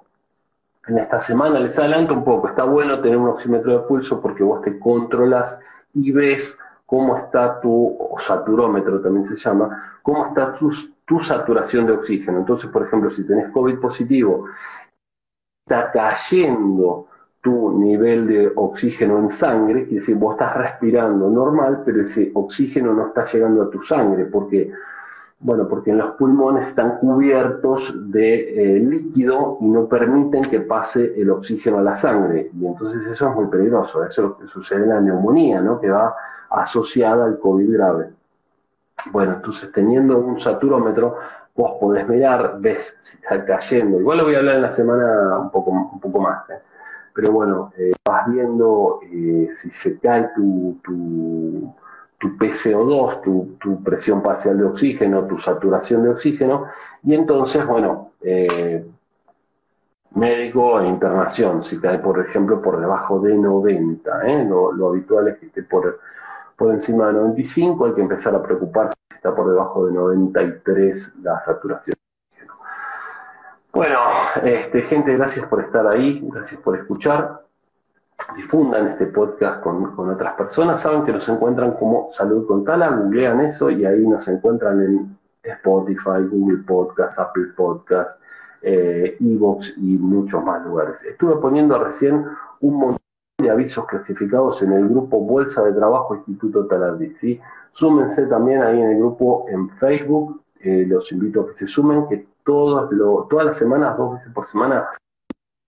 en 0.87 0.99
esta 0.99 1.23
semana, 1.23 1.61
les 1.61 1.77
adelanto 1.79 2.15
un 2.15 2.25
poco, 2.25 2.49
está 2.49 2.65
bueno 2.65 3.01
tener 3.01 3.17
un 3.17 3.29
oxímetro 3.29 3.73
de 3.73 3.87
pulso 3.87 4.21
porque 4.21 4.43
vos 4.43 4.61
te 4.63 4.79
controlas 4.79 5.57
y 5.95 6.13
ves 6.13 6.57
cómo 6.85 7.17
está 7.17 7.61
tu, 7.61 7.97
saturómetro 8.27 9.01
también 9.01 9.29
se 9.29 9.37
llama, 9.37 9.99
cómo 10.03 10.27
está 10.27 10.55
tu, 10.55 10.73
tu 11.05 11.21
saturación 11.21 11.87
de 11.87 11.93
oxígeno. 11.93 12.39
Entonces, 12.39 12.71
por 12.71 12.87
ejemplo, 12.87 13.11
si 13.11 13.27
tenés 13.27 13.51
COVID 13.51 13.79
positivo, 13.79 14.47
está 15.67 15.91
cayendo 15.91 17.09
tu 17.41 17.79
nivel 17.79 18.27
de 18.27 18.53
oxígeno 18.55 19.19
en 19.19 19.31
sangre, 19.31 19.83
es 19.83 19.91
decir, 19.91 20.17
vos 20.17 20.35
estás 20.35 20.57
respirando 20.57 21.29
normal, 21.29 21.83
pero 21.85 22.03
ese 22.03 22.31
oxígeno 22.35 22.93
no 22.93 23.09
está 23.09 23.27
llegando 23.31 23.63
a 23.63 23.71
tu 23.71 23.83
sangre, 23.83 24.25
porque 24.27 24.73
bueno, 25.45 25.69
porque 25.69 25.91
en 25.91 25.99
los 25.99 26.13
pulmones 26.13 26.69
están 26.69 26.97
cubiertos 26.97 27.93
de 28.11 28.77
eh, 28.77 28.81
líquido 28.81 29.59
y 29.61 29.67
no 29.67 29.87
permiten 29.87 30.45
que 30.45 30.61
pase 30.61 31.21
el 31.21 31.29
oxígeno 31.29 31.81
a 31.81 31.83
la 31.83 31.99
sangre. 31.99 32.51
Y 32.59 32.65
entonces 32.65 33.07
eso 33.07 33.29
es 33.29 33.35
muy 33.35 33.49
peligroso. 33.49 34.03
Eso 34.07 34.23
es 34.23 34.29
lo 34.29 34.39
que 34.39 34.47
sucede 34.47 34.85
en 34.85 34.89
la 34.89 35.01
neumonía, 35.03 35.61
¿no? 35.61 35.79
Que 35.79 35.91
va 35.91 36.17
asociada 36.49 37.27
al 37.27 37.39
COVID 37.39 37.75
grave. 37.75 38.09
Bueno, 39.13 39.35
entonces 39.35 39.71
teniendo 39.71 40.17
un 40.17 40.41
saturómetro, 40.41 41.19
vos 41.55 41.73
podés 41.79 42.09
mirar, 42.09 42.57
ves 42.59 42.97
si 43.03 43.19
está 43.19 43.45
cayendo. 43.45 44.01
Igual 44.01 44.17
lo 44.17 44.25
voy 44.25 44.37
a 44.37 44.39
hablar 44.39 44.55
en 44.57 44.63
la 44.63 44.73
semana 44.73 45.41
un 45.41 45.51
poco, 45.51 45.73
un 45.73 46.01
poco 46.01 46.21
más. 46.23 46.49
¿eh? 46.49 46.59
Pero 47.15 47.33
bueno, 47.33 47.71
eh, 47.77 47.93
vas 48.03 48.33
viendo 48.33 49.01
si 49.11 49.71
se 49.73 49.99
cae 49.99 50.31
tu 50.35 50.79
tu 50.83 51.71
PCO2, 52.21 53.59
tu, 53.59 53.83
presión 53.83 54.23
parcial 54.23 54.59
de 54.59 54.65
oxígeno, 54.65 55.25
tu 55.25 55.39
saturación 55.39 56.03
de 56.03 56.11
oxígeno, 56.11 56.67
y 57.03 57.15
entonces, 57.15 57.67
bueno, 57.67 58.13
eh, 58.23 58.85
médico 60.15 60.81
e 60.81 60.87
internación, 60.87 61.65
si 61.65 61.79
cae, 61.81 61.99
por 61.99 62.19
ejemplo, 62.21 62.63
por 62.63 62.81
debajo 62.81 63.21
de 63.21 63.35
90, 63.35 64.27
¿eh? 64.27 64.45
lo, 64.45 64.89
habitual 64.89 65.29
es 65.29 65.39
que 65.39 65.47
esté 65.47 65.63
por, 65.63 66.01
por 66.57 66.73
encima 66.73 67.09
de 67.09 67.15
95, 67.15 67.87
hay 67.87 67.93
que 67.95 68.01
empezar 68.01 68.35
a 68.35 68.43
preocuparse 68.43 68.95
si 69.11 69.17
está 69.17 69.35
por 69.35 69.51
debajo 69.51 69.87
de 69.87 69.93
93 69.93 71.13
la 71.23 71.45
saturación. 71.45 71.97
Bueno, 73.73 73.99
este, 74.45 74.83
gente, 74.83 75.17
gracias 75.17 75.47
por 75.47 75.61
estar 75.61 75.85
ahí, 75.87 76.21
gracias 76.33 76.61
por 76.61 76.77
escuchar 76.77 77.45
difundan 78.37 78.89
este 78.89 79.07
podcast 79.07 79.63
con, 79.63 80.11
otras 80.11 80.35
personas, 80.35 80.83
saben 80.83 81.05
que 81.05 81.13
nos 81.13 81.29
encuentran 81.29 81.73
como 81.73 82.11
Salud 82.13 82.47
con 82.47 82.65
Tala, 82.65 82.91
googlean 82.91 83.41
eso 83.43 83.71
y 83.71 83.85
ahí 83.85 84.07
nos 84.07 84.27
encuentran 84.29 84.81
en 84.83 85.19
Spotify, 85.43 86.23
Google 86.31 86.63
Podcast, 86.67 87.19
Apple 87.19 87.49
Podcast, 87.57 88.11
Evox 88.63 89.75
y 89.77 89.99
muchos 89.99 90.43
más 90.43 90.65
lugares. 90.65 90.97
Estuve 91.05 91.37
poniendo 91.37 91.83
recién 91.83 92.25
un 92.61 92.75
montón 92.75 92.99
de 93.39 93.51
avisos 93.51 93.85
clasificados 93.87 94.63
en 94.63 94.73
el 94.73 94.89
grupo 94.89 95.21
Bolsa 95.21 95.63
de 95.63 95.73
Trabajo 95.73 96.15
Instituto 96.15 96.67
Talardi. 96.67 97.15
¿sí? 97.21 97.41
Súmense 97.73 98.27
también 98.27 98.63
ahí 98.63 98.81
en 98.81 98.93
el 98.93 98.99
grupo 98.99 99.47
en 99.49 99.69
Facebook. 99.71 100.41
los 100.63 101.13
invito 101.13 101.43
a 101.43 101.49
que 101.49 101.59
se 101.59 101.67
sumen, 101.69 102.09
que 102.09 102.27
todas 102.45 102.89
las 103.45 103.59
semanas, 103.59 103.97
dos 103.99 104.15
veces 104.15 104.33
por 104.33 104.51
semana, 104.51 104.89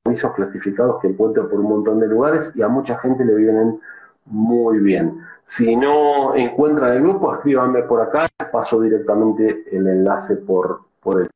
avisos 0.07 0.33
clasificados 0.33 1.01
que 1.01 1.09
encuentro 1.09 1.49
por 1.49 1.61
un 1.61 1.69
montón 1.69 2.01
de 2.01 2.07
lugares 2.07 2.51
y 2.55 2.63
a 2.63 2.69
mucha 2.69 2.99
gente 2.99 3.25
le 3.25 3.35
vienen 3.35 3.81
muy 4.27 4.79
bien. 4.79 5.21
Si 5.47 5.77
no 5.77 6.35
encuentran 6.35 6.93
el 6.93 7.03
grupo, 7.03 7.35
escríbanme 7.35 7.83
por 7.83 8.01
acá, 8.01 8.27
paso 8.53 8.81
directamente 8.81 9.65
el 9.71 9.87
enlace 9.87 10.37
por, 10.37 10.81
por 11.01 11.23
el. 11.23 11.29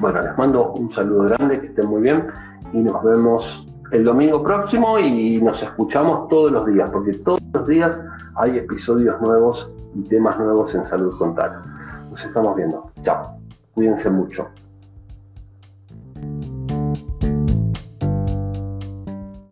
Bueno, 0.00 0.22
les 0.22 0.36
mando 0.36 0.72
un 0.72 0.92
saludo 0.92 1.22
grande, 1.24 1.60
que 1.60 1.66
estén 1.68 1.86
muy 1.86 2.02
bien 2.02 2.26
y 2.72 2.78
nos 2.78 3.02
vemos 3.02 3.68
el 3.92 4.04
domingo 4.04 4.42
próximo 4.42 4.98
y 4.98 5.40
nos 5.40 5.62
escuchamos 5.62 6.28
todos 6.28 6.52
los 6.52 6.66
días, 6.66 6.90
porque 6.90 7.14
todos 7.14 7.40
los 7.54 7.66
días 7.66 7.92
hay 8.34 8.58
episodios 8.58 9.20
nuevos 9.20 9.70
y 9.94 10.02
temas 10.02 10.38
nuevos 10.38 10.74
en 10.74 10.84
Salud 10.86 11.16
Contal. 11.16 11.62
Nos 12.16 12.24
estamos 12.24 12.56
viendo. 12.56 12.90
Chao. 13.04 13.38
Cuídense 13.74 14.08
mucho. 14.08 14.48